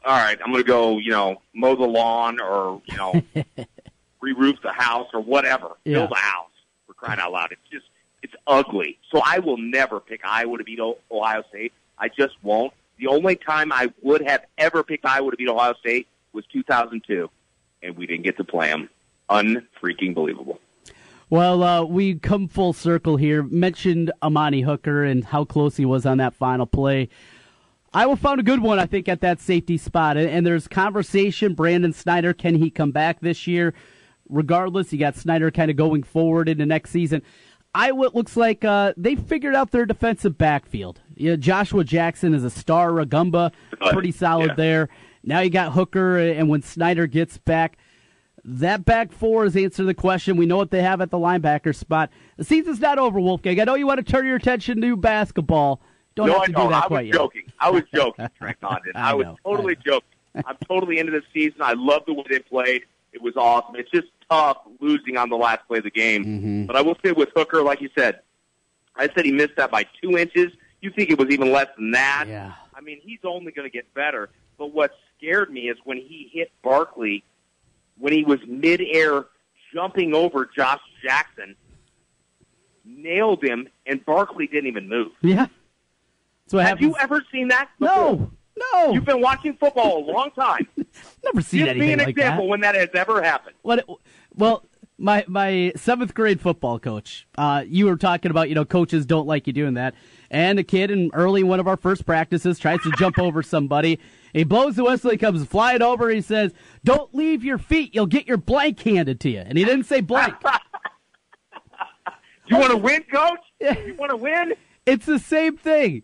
all 0.07 0.17
right, 0.17 0.39
I'm 0.45 0.53
going 0.53 0.63
to 0.63 0.67
go, 0.69 0.99
you 0.99 1.11
know, 1.11 1.43
mow 1.55 1.75
the 1.77 1.85
lawn 1.85 2.41
or 2.41 2.81
you 2.87 2.97
know, 2.97 3.23
re-roof 4.21 4.57
the 4.63 4.73
house 4.73 5.09
or 5.13 5.21
whatever, 5.21 5.69
Yeah. 5.85 5.99
build 5.99 6.13
a 6.13 6.17
house 6.17 6.51
for 6.87 6.95
crying 6.95 7.21
out 7.21 7.33
loud. 7.33 7.53
It's 7.53 7.61
just 7.71 7.87
it's 8.23 8.35
ugly. 8.47 8.99
So 9.13 9.21
I 9.25 9.39
will 9.41 9.59
never 9.59 10.01
pick 10.01 10.21
Iowa 10.25 10.59
to 10.59 10.65
beat 10.65 10.81
Ohio 11.11 11.43
State. 11.49 11.73
I 11.99 12.09
just 12.09 12.35
won't. 12.43 12.73
The 12.99 13.09
only 13.09 13.37
time 13.37 13.73
I 13.73 13.93
would 14.03 14.23
have 14.27 14.45
ever 14.59 14.83
picked 14.83 15.05
Iowa 15.05 15.31
to 15.31 15.37
beat 15.37 15.49
Ohio 15.49 15.75
State 15.81 16.09
was 16.33 16.45
2002, 16.53 17.29
and 17.83 17.97
we 17.97 18.07
didn't 18.07 18.25
get 18.25 18.37
to 18.39 18.45
play 18.45 18.69
them. 18.69 18.89
Unfreaking 19.29 20.15
believable. 20.15 20.61
Well, 21.29 21.63
uh, 21.63 21.85
we 21.85 22.15
come 22.15 22.47
full 22.49 22.73
circle 22.73 23.17
here. 23.17 23.43
Mentioned 23.43 24.13
Amani 24.23 24.63
Hooker 24.63 25.03
and 25.05 25.25
how 25.25 25.45
close 25.45 25.77
he 25.77 25.85
was 25.85 26.07
on 26.07 26.19
that 26.19 26.35
final 26.35 26.67
play. 26.67 27.09
Iowa 27.97 28.17
found 28.17 28.41
a 28.41 28.43
good 28.43 28.61
one, 28.61 28.79
I 28.79 28.85
think, 28.85 29.09
at 29.09 29.23
that 29.23 29.41
safety 29.41 29.79
spot. 29.79 30.19
And, 30.19 30.29
and 30.29 30.47
there's 30.47 30.69
conversation. 30.69 31.55
Brandon 31.55 31.95
Snyder, 31.95 32.35
can 32.35 32.55
he 32.55 32.69
come 32.69 32.91
back 32.91 33.21
this 33.21 33.47
year? 33.47 33.73
Regardless, 34.29 34.93
you 34.93 34.99
got 34.99 35.17
Snyder 35.17 35.51
kind 35.51 35.71
of 35.71 35.79
going 35.79 36.03
forward 36.03 36.47
into 36.47 36.67
next 36.67 36.91
season. 36.91 37.23
Iowa 37.75 38.09
it 38.09 38.15
looks 38.15 38.37
like 38.37 38.67
uh, 38.67 38.93
they 38.99 39.15
figured 39.15 39.55
out 39.55 39.71
their 39.71 39.87
defensive 39.87 40.37
backfield. 40.37 41.01
You 41.15 41.31
know, 41.31 41.37
Joshua 41.39 41.85
Jackson 41.85 42.35
is 42.35 42.45
a 42.45 42.51
star. 42.51 42.91
Rugamba, 42.91 43.53
pretty 43.91 44.13
solid 44.13 44.49
yeah. 44.49 44.55
there. 44.57 44.89
Now 45.25 45.41
you 45.41 45.49
got 45.49 45.73
Hooker, 45.73 46.19
and 46.19 46.51
when 46.51 46.61
Snyder 46.61 47.07
gets 47.07 47.39
back, 47.39 47.79
that 48.45 48.85
back 48.85 49.11
four 49.11 49.45
has 49.45 49.57
answered 49.57 49.87
the 49.87 49.95
question. 49.95 50.37
We 50.37 50.45
know 50.45 50.59
what 50.59 50.71
they 50.71 50.83
have 50.83 51.01
at 51.01 51.11
the 51.11 51.19
linebacker 51.19 51.75
spot. 51.75 52.11
The 52.37 52.45
season's 52.45 52.81
not 52.81 52.99
over, 52.99 53.19
Wolfgang. 53.19 53.59
I 53.59 53.65
know 53.65 53.75
you 53.75 53.87
want 53.87 54.05
to 54.05 54.13
turn 54.13 54.27
your 54.27 54.37
attention 54.37 54.83
to 54.83 54.97
basketball. 54.99 55.81
Don't 56.17 56.27
no, 56.29 56.33
have 56.33 56.43
I 56.43 56.47
to 56.47 56.53
don't. 56.53 56.71
that 56.71 56.75
I 56.75 56.79
was 56.81 56.87
quite 56.89 57.07
yet. 57.07 57.15
joking. 57.15 57.43
I 57.61 57.71
was 57.71 57.83
joking, 57.95 58.29
Trent 58.39 58.61
Condon. 58.61 58.93
I 58.95 59.11
I, 59.11 59.15
was 59.15 59.27
know, 59.27 59.37
totally 59.45 59.77
joking. 59.77 60.09
I'm 60.35 60.57
totally 60.69 60.99
into 60.99 61.13
the 61.13 61.23
season. 61.33 61.61
I 61.63 61.75
love 61.75 62.03
the 62.07 62.15
way 62.15 62.25
they 62.29 62.41
played. 62.41 62.83
It 63.13 63.23
was 63.23 63.37
awesome. 63.37 63.77
It's 63.77 63.91
just 63.91 64.09
tough 64.31 64.59
losing 64.81 65.17
on 65.17 65.31
the 65.31 65.37
last 65.37 65.61
play 65.69 65.79
of 65.79 65.85
the 65.85 65.91
game. 65.91 66.25
Mm-hmm. 66.25 66.65
But 66.67 66.77
I 66.77 66.83
will 66.83 66.97
say 67.05 67.13
with 67.13 67.29
Hooker, 67.35 67.63
like 67.63 67.81
you 67.81 67.89
said, 67.97 68.21
I 68.97 69.09
said 69.15 69.25
he 69.25 69.33
missed 69.33 69.57
that 69.57 69.71
by 69.71 69.87
two 70.03 70.19
inches. 70.19 70.53
You 70.81 70.91
think 70.91 71.11
it 71.11 71.19
was 71.19 71.29
even 71.31 71.53
less 71.53 71.69
than 71.77 71.93
that? 71.93 72.27
Yeah. 72.29 72.53
I 72.75 72.81
mean, 72.81 73.01
he's 73.03 73.21
only 73.25 73.53
going 73.53 73.69
to 73.69 73.73
get 73.73 73.93
better. 73.95 74.29
But 74.59 74.73
what 74.73 74.93
scared 75.17 75.51
me 75.51 75.69
is 75.69 75.77
when 75.85 75.97
he 75.99 76.31
hit 76.33 76.51
Barkley, 76.63 77.25
when 77.99 78.13
he 78.13 78.25
was 78.25 78.41
midair 78.47 79.27
jumping 79.73 80.15
over 80.15 80.49
Josh 80.55 80.81
Jackson, 81.03 81.57
nailed 82.85 83.43
him, 83.43 83.69
and 83.87 84.05
Barkley 84.05 84.47
didn't 84.47 84.69
even 84.69 84.89
move. 84.89 85.13
Yeah. 85.23 85.47
Have 86.53 86.61
happens. 86.63 86.83
you 86.83 86.97
ever 87.01 87.25
seen 87.33 87.49
that? 87.49 87.69
No, 87.81 88.31
no. 88.73 88.93
You've 88.93 89.05
been 89.05 89.21
watching 89.21 89.55
football 89.57 89.99
a 89.99 90.05
long 90.11 90.31
time. 90.31 90.67
Never 91.25 91.43
seen 91.43 91.61
Give 91.61 91.69
anything 91.69 91.87
me 91.89 91.93
an 91.95 91.99
like 92.01 92.09
example 92.09 92.45
that. 92.45 92.51
when 92.51 92.61
that 92.61 92.75
has 92.75 92.89
ever 92.95 93.23
happened. 93.23 93.57
What? 93.63 93.85
Well, 94.35 94.65
my 94.99 95.25
my 95.29 95.73
seventh 95.77 96.15
grade 96.15 96.41
football 96.41 96.79
coach. 96.79 97.27
Uh, 97.37 97.65
you 97.67 97.87
were 97.87 97.97
talking 97.97 98.31
about 98.31 98.49
you 98.49 98.55
know 98.55 98.65
coaches 98.65 99.05
don't 99.05 99.27
like 99.27 99.47
you 99.47 99.53
doing 99.53 99.75
that, 99.75 99.95
and 100.31 100.59
a 100.59 100.65
kid 100.65 100.91
in 100.91 101.11
early 101.13 101.43
one 101.43 101.61
of 101.61 101.67
our 101.69 101.77
first 101.77 102.07
practices 102.07 102.59
tries 102.59 102.81
to 102.83 102.91
jump 102.93 103.19
over 103.19 103.43
somebody. 103.43 103.99
He 104.33 104.45
blows 104.45 104.77
the 104.77 104.85
whistle. 104.85 105.11
He 105.11 105.17
comes 105.17 105.45
flying 105.47 105.83
over. 105.83 106.09
He 106.11 106.21
says, 106.23 106.53
"Don't 106.85 107.15
leave 107.15 107.45
your 107.45 107.59
feet. 107.59 107.95
You'll 107.95 108.07
get 108.07 108.27
your 108.27 108.37
blank 108.39 108.81
handed 108.81 109.21
to 109.21 109.31
you." 109.31 109.41
And 109.41 109.59
he 109.59 109.65
didn't 109.65 109.85
say 109.85 110.01
blank. 110.01 110.35
You 112.49 112.59
want 112.59 112.71
to 112.71 112.77
win, 112.77 113.03
coach? 113.13 113.41
You 113.87 113.95
want 113.99 114.11
to 114.11 114.17
win? 114.17 114.55
It's 114.87 115.05
the 115.05 115.19
same 115.19 115.57
thing. 115.57 116.03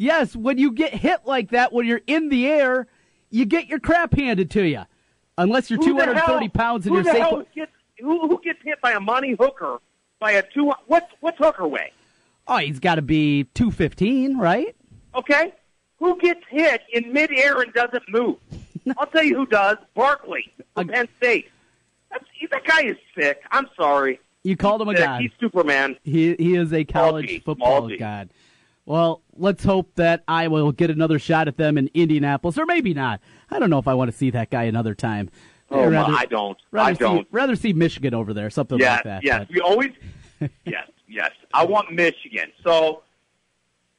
Yes, 0.00 0.34
when 0.34 0.56
you 0.56 0.72
get 0.72 0.94
hit 0.94 1.26
like 1.26 1.50
that, 1.50 1.74
when 1.74 1.84
you're 1.86 2.00
in 2.06 2.30
the 2.30 2.46
air, 2.46 2.86
you 3.28 3.44
get 3.44 3.66
your 3.66 3.78
crap 3.78 4.14
handed 4.14 4.50
to 4.52 4.62
you. 4.66 4.84
Unless 5.36 5.68
you're 5.68 5.78
Who 5.78 5.88
230 5.88 6.18
hell- 6.40 6.48
pounds 6.48 6.86
and 6.86 6.96
who 6.96 7.02
you're 7.02 7.12
safe. 7.12 7.22
hell 7.22 7.44
gets, 7.54 7.70
who, 7.98 8.26
who 8.26 8.40
gets 8.42 8.60
hit 8.64 8.80
by 8.80 8.94
Amani 8.94 9.32
Hooker 9.38 9.76
by 10.18 10.30
a 10.32 10.42
two? 10.54 10.72
What's 10.86 11.12
what's 11.20 11.36
hooker 11.36 11.68
weigh? 11.68 11.92
Oh, 12.48 12.56
he's 12.56 12.80
got 12.80 12.94
to 12.94 13.02
be 13.02 13.44
215, 13.52 14.38
right? 14.38 14.74
Okay, 15.14 15.52
who 15.98 16.18
gets 16.18 16.40
hit 16.48 16.80
in 16.94 17.12
midair 17.12 17.60
and 17.60 17.70
doesn't 17.74 18.08
move? 18.08 18.38
I'll 18.96 19.06
tell 19.06 19.22
you 19.22 19.36
who 19.36 19.44
does. 19.44 19.76
Barkley 19.94 20.50
from 20.74 20.88
Penn 20.88 21.08
State. 21.18 21.50
That's, 22.10 22.24
that 22.50 22.64
guy 22.64 22.84
is 22.86 22.96
sick. 23.14 23.42
I'm 23.50 23.68
sorry. 23.76 24.18
You 24.44 24.56
called 24.56 24.80
him 24.80 24.88
a 24.88 24.96
Sick. 24.96 25.04
god. 25.04 25.20
He's 25.20 25.30
Superman. 25.38 25.96
He 26.04 26.34
he 26.36 26.56
is 26.56 26.72
a 26.72 26.84
college 26.84 27.44
football 27.44 27.90
god. 27.98 28.30
Well, 28.86 29.22
let's 29.36 29.62
hope 29.62 29.94
that 29.96 30.24
Iowa 30.26 30.64
will 30.64 30.72
get 30.72 30.90
another 30.90 31.18
shot 31.18 31.48
at 31.48 31.56
them 31.56 31.78
in 31.78 31.90
Indianapolis, 31.94 32.58
or 32.58 32.66
maybe 32.66 32.94
not. 32.94 33.20
I 33.50 33.58
don't 33.58 33.70
know 33.70 33.78
if 33.78 33.86
I 33.86 33.94
want 33.94 34.10
to 34.10 34.16
see 34.16 34.30
that 34.30 34.50
guy 34.50 34.64
another 34.64 34.94
time. 34.94 35.30
Oh, 35.70 35.88
my, 35.88 36.02
I 36.02 36.26
don't. 36.26 36.58
Rather 36.72 36.90
I 36.90 36.94
don't. 36.94 37.22
See, 37.24 37.28
rather 37.30 37.54
see 37.56 37.72
Michigan 37.72 38.14
over 38.14 38.34
there, 38.34 38.50
something 38.50 38.78
yes, 38.78 38.96
like 38.96 39.04
that. 39.04 39.22
yes. 39.22 39.46
but- 39.46 39.54
We 39.54 39.60
always, 39.60 39.90
yes, 40.64 40.88
yes. 41.08 41.30
I 41.54 41.64
want 41.64 41.92
Michigan. 41.92 42.50
So, 42.64 43.02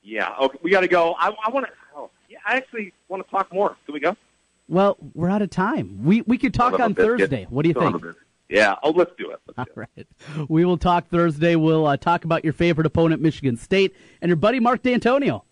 yeah. 0.04 0.36
Okay, 0.42 0.58
we 0.62 0.72
got 0.72 0.82
to 0.82 0.90
go. 0.90 1.16
I, 1.18 1.30
I 1.46 1.50
want 1.50 1.68
to. 1.68 1.72
Oh, 1.96 2.10
yeah. 2.30 2.40
I 2.46 2.58
actually 2.58 2.94
want 3.08 3.24
to 3.26 3.32
talk 3.32 3.54
more. 3.54 3.78
Can 3.86 3.94
we 3.94 4.00
go? 4.02 4.18
Well, 4.68 4.98
we're 5.14 5.30
out 5.30 5.42
of 5.42 5.50
time. 5.50 6.04
We 6.04 6.22
we 6.24 6.38
could 6.38 6.54
talk 6.54 6.72
Son 6.72 6.76
of 6.76 6.80
a 6.80 6.84
on 6.84 6.94
biscuit. 6.94 7.20
Thursday. 7.20 7.48
What 7.50 7.64
do 7.64 7.70
you 7.70 7.76
of 7.76 8.02
think? 8.02 8.16
Yeah. 8.52 8.76
Oh, 8.84 8.92
let's 8.92 9.12
do 9.18 9.32
it. 9.32 9.40
All 9.58 9.66
right. 9.76 10.08
We 10.50 10.66
will 10.66 10.78
talk 10.78 11.08
Thursday. 11.08 11.56
We'll 11.56 11.88
uh, 11.88 11.98
talk 11.98 12.26
about 12.26 12.44
your 12.44 12.54
favorite 12.54 12.86
opponent, 12.86 13.22
Michigan 13.22 13.56
State, 13.58 13.96
and 14.22 14.30
your 14.30 14.36
buddy 14.36 14.60
Mark 14.60 14.84
Dantonio. 14.84 15.44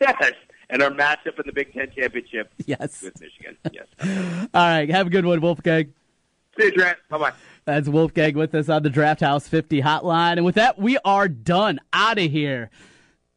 Yes. 0.00 0.32
And 0.70 0.82
our 0.82 0.90
matchup 0.90 1.38
in 1.38 1.44
the 1.46 1.52
Big 1.52 1.72
Ten 1.72 1.90
championship. 1.96 2.52
Yes. 2.66 3.00
With 3.00 3.18
Michigan. 3.20 3.56
Yes. 3.72 3.86
All 4.52 4.60
right. 4.60 4.90
Have 4.90 5.06
a 5.06 5.10
good 5.10 5.24
one, 5.24 5.40
Wolfgang. 5.40 5.94
See 6.58 6.66
you, 6.66 6.72
Trent. 6.72 6.98
Bye 7.08 7.18
bye. 7.18 7.32
That's 7.64 7.88
Wolfgang 7.88 8.34
with 8.34 8.54
us 8.56 8.68
on 8.68 8.82
the 8.82 8.90
Draft 8.90 9.20
House 9.20 9.46
50 9.46 9.80
hotline. 9.82 10.32
And 10.32 10.44
with 10.44 10.56
that, 10.56 10.78
we 10.78 10.98
are 11.04 11.28
done. 11.28 11.78
Out 11.92 12.18
of 12.18 12.30
here. 12.30 12.70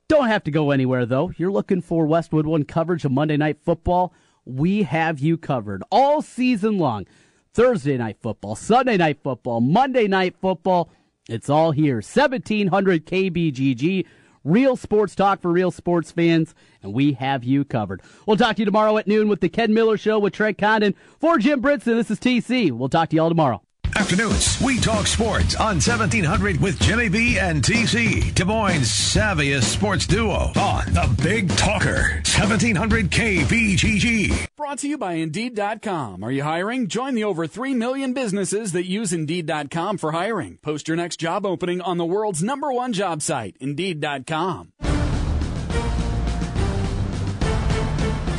Don't 0.08 0.28
have 0.28 0.44
to 0.46 0.52
go 0.52 0.72
anywhere, 0.72 1.06
though. 1.06 1.32
You're 1.38 1.52
looking 1.52 1.82
for 1.82 2.06
Westwood 2.08 2.48
One 2.48 2.64
coverage 2.66 3.06
of 3.06 3.12
Monday 3.12 3.38
Night 3.38 3.60
Football. 3.64 4.14
We 4.44 4.84
have 4.84 5.20
you 5.20 5.38
covered 5.38 5.84
all 5.92 6.22
season 6.22 6.80
long. 6.80 7.06
Thursday 7.54 7.98
Night 7.98 8.18
Football, 8.22 8.56
Sunday 8.56 8.98
Night 8.98 9.20
Football, 9.24 9.62
Monday 9.62 10.08
Night 10.08 10.36
Football. 10.42 10.90
It's 11.30 11.50
all 11.50 11.72
here. 11.72 11.96
1700 11.96 13.06
KBGG, 13.06 14.06
Real 14.44 14.76
sports 14.76 15.14
talk 15.14 15.40
for 15.40 15.52
real 15.52 15.70
sports 15.70 16.12
fans, 16.12 16.56
and 16.82 16.94
we 16.94 17.14
have 17.14 17.44
you 17.44 17.64
covered. 17.64 18.02
We'll 18.26 18.38
talk 18.38 18.56
to 18.56 18.62
you 18.62 18.66
tomorrow 18.66 18.98
at 18.98 19.08
noon 19.08 19.30
with 19.30 19.40
the 19.40 19.50
Ken 19.50 19.72
Miller 19.72 19.98
Show 19.98 20.18
with 20.18 20.34
Trent 20.34 20.58
Condon. 20.58 20.96
For 21.20 21.38
Jim 21.38 21.62
Britson, 21.62 21.96
this 21.96 22.10
is 22.10 22.20
TC. 22.20 22.72
We'll 22.72 22.90
talk 22.90 23.10
to 23.10 23.16
you 23.16 23.22
all 23.22 23.30
tomorrow. 23.30 23.62
Afternoons, 24.02 24.60
we 24.60 24.80
talk 24.80 25.06
sports 25.06 25.54
on 25.54 25.76
1700 25.76 26.60
with 26.60 26.80
Jimmy 26.80 27.08
B 27.08 27.38
and 27.38 27.62
TC, 27.62 28.34
Des 28.34 28.44
Moines' 28.44 28.90
savviest 28.90 29.66
sports 29.66 30.08
duo 30.08 30.52
on 30.56 30.86
the 30.88 31.16
Big 31.22 31.48
Talker, 31.50 32.20
1700 32.26 33.12
KBGG. 33.12 34.48
Brought 34.58 34.80
to 34.80 34.88
you 34.88 34.98
by 34.98 35.14
Indeed.com. 35.14 36.24
Are 36.24 36.32
you 36.32 36.42
hiring? 36.42 36.88
Join 36.88 37.14
the 37.14 37.26
over 37.26 37.46
3 37.46 37.76
million 37.76 38.14
businesses 38.14 38.72
that 38.72 38.88
use 38.88 39.14
Indeed.com 39.14 40.00
for 40.00 40.14
hiring. 40.14 40.58
Post 40.64 40.88
your 40.88 40.98
next 40.98 41.20
job 41.20 41.46
opening 41.46 41.80
on 41.80 41.98
the 41.98 42.06
world's 42.06 42.42
number 42.42 42.74
one 42.74 42.94
job 42.94 43.22
site, 43.22 43.56
Indeed.com. 43.60 44.72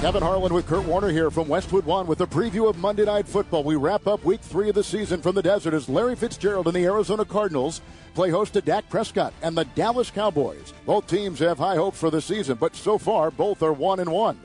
Kevin 0.02 0.20
Harlan 0.20 0.52
with 0.52 0.66
Kurt 0.66 0.84
Warner 0.84 1.10
here 1.10 1.30
from 1.30 1.46
Westwood 1.46 1.86
One 1.86 2.08
with 2.08 2.20
a 2.22 2.26
preview 2.26 2.68
of 2.68 2.76
Monday 2.76 3.04
Night 3.04 3.28
Football. 3.28 3.62
We 3.62 3.76
wrap 3.76 4.08
up 4.08 4.24
week 4.24 4.40
three 4.40 4.68
of 4.68 4.74
the 4.74 4.82
season 4.82 5.22
from 5.22 5.36
the 5.36 5.42
desert 5.44 5.74
as 5.74 5.88
Larry 5.88 6.16
Fitzgerald 6.16 6.66
and 6.66 6.74
the 6.74 6.84
Arizona 6.86 7.24
Cardinals 7.24 7.80
play 8.12 8.28
host 8.28 8.54
to 8.54 8.60
Dak 8.60 8.90
Prescott 8.90 9.32
and 9.42 9.56
the 9.56 9.64
Dallas 9.64 10.10
Cowboys. 10.10 10.74
Both 10.86 11.06
teams 11.06 11.38
have 11.38 11.56
high 11.56 11.76
hopes 11.76 12.00
for 12.00 12.10
the 12.10 12.20
season, 12.20 12.56
but 12.58 12.74
so 12.74 12.98
far 12.98 13.30
both 13.30 13.62
are 13.62 13.72
one 13.72 14.00
and 14.00 14.10
one. 14.10 14.40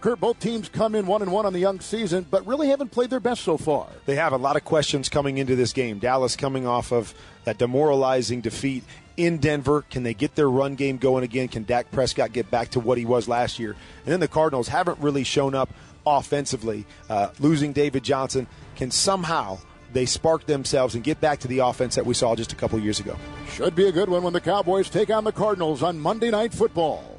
Kurt, 0.00 0.20
both 0.20 0.38
teams 0.38 0.70
come 0.70 0.94
in 0.94 1.06
one 1.06 1.20
and 1.20 1.30
one 1.30 1.44
on 1.44 1.52
the 1.52 1.58
young 1.58 1.80
season, 1.80 2.24
but 2.30 2.46
really 2.46 2.68
haven't 2.68 2.90
played 2.90 3.10
their 3.10 3.20
best 3.20 3.42
so 3.42 3.58
far. 3.58 3.88
They 4.06 4.14
have 4.14 4.32
a 4.32 4.38
lot 4.38 4.56
of 4.56 4.64
questions 4.64 5.10
coming 5.10 5.36
into 5.36 5.54
this 5.54 5.74
game. 5.74 5.98
Dallas 5.98 6.34
coming 6.34 6.66
off 6.66 6.92
of 6.92 7.12
that 7.44 7.58
demoralizing 7.58 8.40
defeat 8.40 8.84
in 9.16 9.38
Denver. 9.38 9.82
Can 9.90 10.02
they 10.02 10.14
get 10.14 10.34
their 10.34 10.48
run 10.50 10.74
game 10.74 10.96
going 10.96 11.24
again? 11.24 11.48
Can 11.48 11.64
Dak 11.64 11.90
Prescott 11.90 12.32
get 12.32 12.50
back 12.50 12.70
to 12.70 12.80
what 12.80 12.98
he 12.98 13.04
was 13.04 13.28
last 13.28 13.58
year? 13.58 13.70
And 14.04 14.12
then 14.12 14.20
the 14.20 14.28
Cardinals 14.28 14.68
haven't 14.68 14.98
really 14.98 15.24
shown 15.24 15.54
up 15.54 15.70
offensively. 16.06 16.86
Uh, 17.08 17.28
losing 17.38 17.72
David 17.72 18.02
Johnson 18.02 18.46
can 18.76 18.90
somehow 18.90 19.58
they 19.92 20.06
spark 20.06 20.46
themselves 20.46 20.94
and 20.94 21.04
get 21.04 21.20
back 21.20 21.38
to 21.40 21.48
the 21.48 21.60
offense 21.60 21.94
that 21.94 22.04
we 22.04 22.14
saw 22.14 22.34
just 22.34 22.52
a 22.52 22.56
couple 22.56 22.78
years 22.78 23.00
ago. 23.00 23.16
Should 23.50 23.74
be 23.74 23.86
a 23.86 23.92
good 23.92 24.08
one 24.08 24.22
when 24.22 24.32
the 24.32 24.40
Cowboys 24.40 24.90
take 24.90 25.10
on 25.10 25.24
the 25.24 25.32
Cardinals 25.32 25.82
on 25.82 25.98
Monday 25.98 26.30
Night 26.30 26.52
Football. 26.52 27.18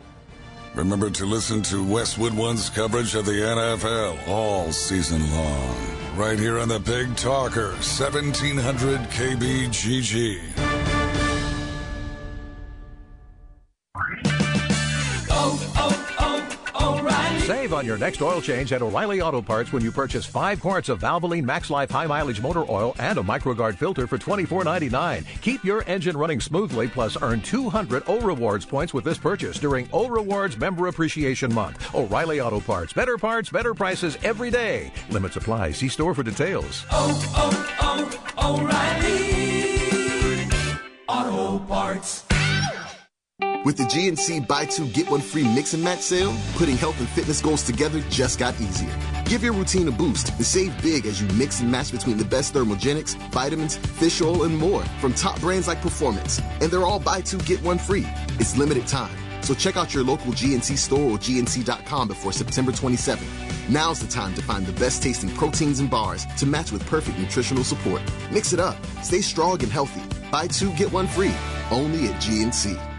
Remember 0.76 1.10
to 1.10 1.26
listen 1.26 1.62
to 1.64 1.82
Westwood 1.89 2.34
One's 2.34 2.70
coverage 2.70 3.16
of 3.16 3.26
the 3.26 3.32
NFL 3.32 4.28
all 4.28 4.74
season 4.74 5.22
long. 5.32 5.76
Right 6.18 6.38
here 6.38 6.60
on 6.60 6.68
the 6.68 6.80
Big 6.80 7.16
Talker, 7.16 7.72
1700 7.72 9.00
KBGG. 9.10 10.95
Oh, 15.38 15.74
oh, 15.78 16.06
oh, 16.20 17.00
O'Reilly. 17.00 17.39
Save 17.41 17.74
on 17.74 17.86
your 17.86 17.98
next 17.98 18.22
oil 18.22 18.41
change 18.41 18.74
at 18.74 18.82
O'Reilly 18.82 19.22
Auto 19.22 19.41
Parts 19.41 19.72
when 19.72 19.84
you 19.84 19.91
purchase 19.91 20.26
five 20.26 20.60
quarts 20.60 20.89
of 20.89 21.00
Valvoline 21.00 21.43
Max 21.43 21.70
Life 21.70 21.91
High 21.91 22.08
Mileage 22.08 22.41
Motor 22.41 22.70
Oil 22.70 22.96
and 23.00 23.18
a 23.18 23.22
MicroGard 23.22 23.76
filter 23.76 24.08
for 24.08 24.18
$24.99. 24.18 25.26
Keep 25.41 25.64
your 25.64 25.84
engine 25.88 26.18
running 26.18 26.41
smoothly, 26.41 26.88
plus 26.88 27.22
earn 27.22 27.41
200 27.41 28.04
O 28.08 28.20
Rewards 28.20 28.66
points 28.66 28.93
with 28.93 29.04
this 29.04 29.18
purchase 29.18 29.58
during 29.60 29.88
O 29.93 30.08
Rewards 30.08 30.58
Member 30.58 30.88
Appreciation 30.88 31.54
Month. 31.54 31.93
O'Reilly 31.96 32.41
Auto 32.41 32.60
Parts. 32.60 32.91
Better 32.93 33.18
parts, 33.18 33.50
better 33.50 33.74
prices 33.74 34.18
every 34.24 34.52
day. 34.52 34.91
Limits 35.10 35.38
apply. 35.38 35.72
See 35.72 35.88
store 35.88 36.14
for 36.14 36.24
details. 36.24 36.86
Oh, 36.91 37.34
oh, 37.38 38.20
oh, 38.38 38.60
O'Reilly. 38.60 39.26
Auto 41.08 41.60
Parts. 41.66 42.24
With 43.66 43.78
the 43.78 43.84
GNC 43.86 44.47
Buy 44.47 44.66
Two 44.66 44.88
Get 44.89 45.09
One 45.09 45.22
Free 45.22 45.43
Mix 45.43 45.74
and 45.74 45.84
Match 45.84 46.01
sale, 46.01 46.36
putting 46.53 46.78
health 46.78 46.99
and 46.99 47.09
fitness 47.09 47.41
goals 47.41 47.63
together 47.63 47.99
just 48.11 48.38
got 48.38 48.53
easier. 48.61 48.95
Give 49.26 49.43
your 49.43 49.53
routine 49.53 49.88
a 49.88 49.91
boost 49.91 50.30
and 50.30 50.45
save 50.45 50.80
big 50.84 51.07
as 51.07 51.20
you 51.20 51.28
mix 51.30 51.61
and 51.61 51.72
match 51.72 51.91
between 51.91 52.18
the 52.18 52.26
best 52.26 52.53
thermogenics, 52.53 53.16
vitamins, 53.32 53.78
fish 53.78 54.22
oil, 54.22 54.43
and 54.43 54.55
more 54.55 54.86
from 55.01 55.16
top 55.16 55.39
brands 55.41 55.68
like 55.68 55.82
Performance. 55.82 56.39
And 56.61 56.72
they're 56.72 56.86
all 56.86 56.99
Buy 56.99 57.22
Two 57.22 57.39
Get 57.39 57.59
One 57.63 57.80
Free. 57.80 58.05
It's 58.39 58.55
limited 58.55 58.86
time. 58.86 59.18
So 59.41 59.55
check 59.55 59.78
out 59.78 59.95
your 59.95 60.03
local 60.03 60.32
GNC 60.32 60.78
store 60.78 61.13
or 61.13 61.18
GNC.com 61.18 62.07
before 62.07 62.34
September 62.34 62.72
27th. 62.72 63.68
Now's 63.68 63.99
the 63.99 64.07
time 64.07 64.36
to 64.36 64.43
find 64.43 64.68
the 64.68 64.80
best 64.80 65.01
tasting 65.01 65.32
proteins 65.32 65.80
and 65.80 65.89
bars 65.89 66.28
to 66.38 66.45
match 66.45 66.72
with 66.72 66.86
perfect 66.86 67.18
nutritional 67.18 67.63
support. 67.63 68.03
Mix 68.32 68.53
it 68.53 68.59
up. 68.59 68.78
Stay 69.01 69.22
strong 69.22 69.63
and 69.63 69.72
healthy. 69.72 70.03
Buy 70.32 70.45
two, 70.45 70.72
get 70.74 70.91
one 70.91 71.07
free. 71.07 71.34
Only 71.72 72.09
at 72.09 72.22
GNC. 72.22 72.95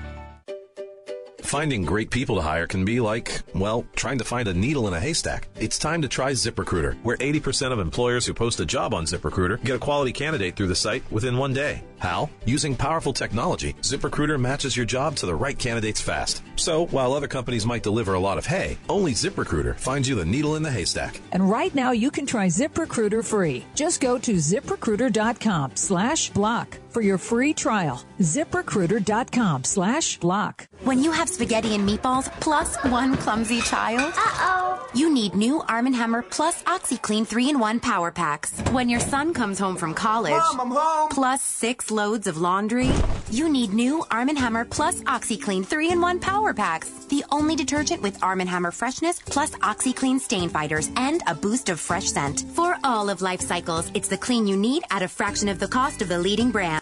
Finding 1.47 1.85
great 1.85 2.11
people 2.11 2.35
to 2.35 2.43
hire 2.43 2.67
can 2.67 2.85
be 2.85 2.99
like, 2.99 3.31
well, 3.55 3.85
trying 3.95 4.19
to 4.19 4.25
find 4.25 4.49
a 4.49 4.53
needle 4.53 4.89
in 4.89 4.95
a 4.95 4.99
haystack. 4.99 5.47
It's 5.55 5.79
time 5.79 6.03
to 6.03 6.09
try 6.09 6.33
ZipRecruiter, 6.33 7.01
where 7.05 7.17
80% 7.19 7.71
of 7.71 7.79
employers 7.79 8.27
who 8.27 8.35
post 8.35 8.59
a 8.59 8.67
job 8.67 8.93
on 8.93 9.05
ZipRecruiter 9.05 9.63
get 9.65 9.77
a 9.77 9.79
quality 9.79 10.13
candidate 10.13 10.57
through 10.57 10.67
the 10.67 10.75
site 10.75 11.05
within 11.13 11.39
one 11.39 11.53
day. 11.53 11.85
How? 11.99 12.31
Using 12.47 12.75
powerful 12.75 13.13
technology, 13.13 13.75
ZipRecruiter 13.75 14.41
matches 14.41 14.77
your 14.77 14.87
job 14.87 15.15
to 15.17 15.27
the 15.27 15.37
right 15.37 15.57
candidates 15.57 16.01
fast. 16.01 16.43
So, 16.57 16.87
while 16.87 17.15
other 17.15 17.29
companies 17.29 17.65
might 17.65 17.85
deliver 17.85 18.15
a 18.15 18.21
lot 18.21 18.39
of 18.39 18.47
hay, 18.47 18.77
only 18.89 19.13
ZipRecruiter 19.13 19.79
finds 19.79 20.09
you 20.09 20.17
the 20.17 20.25
needle 20.25 20.57
in 20.57 20.65
the 20.65 20.71
haystack. 20.71 21.21
And 21.31 21.49
right 21.49 21.73
now 21.77 21.93
you 21.93 22.11
can 22.11 22.27
try 22.27 22.49
ZipRecruiter 22.49 23.25
free. 23.25 23.65
Just 23.77 24.01
go 24.01 24.19
to 24.19 24.35
ziprecruiter.com 24.35 25.77
slash 25.77 26.31
block 26.31 26.77
for 26.97 27.03
your 27.03 27.19
free 27.19 27.53
trial. 27.53 28.03
ZipRecruiter.com 28.21 29.65
slash 29.65 30.17
block. 30.17 30.67
When 30.85 31.03
you 31.03 31.13
have 31.13 31.29
spaghetti 31.29 31.75
and 31.75 31.87
meatballs 31.87 32.33
plus 32.41 32.77
one 32.85 33.19
clumsy 33.19 33.61
child, 33.61 34.15
uh-oh, 34.17 34.89
you 34.95 35.13
need 35.13 35.35
new 35.35 35.63
Arm 35.69 35.93
& 35.93 36.01
Hammer 36.01 36.23
plus 36.23 36.63
OxiClean 36.63 37.29
3-in-1 37.29 37.83
power 37.83 38.11
packs. 38.11 38.59
When 38.73 38.89
your 38.89 39.01
son 39.01 39.35
comes 39.35 39.59
home 39.59 39.77
from 39.77 39.93
college, 39.93 40.33
Mom, 40.55 40.61
I'm 40.61 40.71
home. 40.71 41.11
plus 41.11 41.43
six 41.43 41.91
loads 41.91 42.27
of 42.27 42.39
laundry, 42.39 42.91
you 43.31 43.51
need 43.51 43.75
new 43.75 44.03
Arm 44.11 44.35
& 44.37 44.37
Hammer 44.37 44.65
plus 44.65 45.03
OxiClean 45.03 45.67
3-in-1 45.67 46.21
power 46.23 46.55
packs. 46.55 46.89
The 47.09 47.25
only 47.31 47.57
detergent 47.57 48.01
with 48.01 48.23
Arm 48.23 48.41
& 48.41 48.47
Hammer 48.55 48.71
freshness 48.71 49.19
plus 49.19 49.51
OxiClean 49.51 50.19
stain 50.19 50.49
fighters 50.49 50.91
and 50.97 51.23
a 51.27 51.35
boost 51.35 51.69
of 51.69 51.79
fresh 51.79 52.07
scent. 52.07 52.47
For 52.55 52.79
all 52.85 53.11
of 53.11 53.21
life 53.21 53.43
cycles, 53.43 53.91
it's 53.93 54.09
the 54.09 54.17
clean 54.17 54.47
you 54.47 54.57
need 54.57 54.83
at 54.91 55.03
a 55.03 55.09
fraction 55.09 55.49
of 55.51 55.59
the 55.59 55.69
cost 55.69 56.01
of 56.01 56.09
the 56.09 56.19
leading 56.19 56.51
brand. 56.51 56.67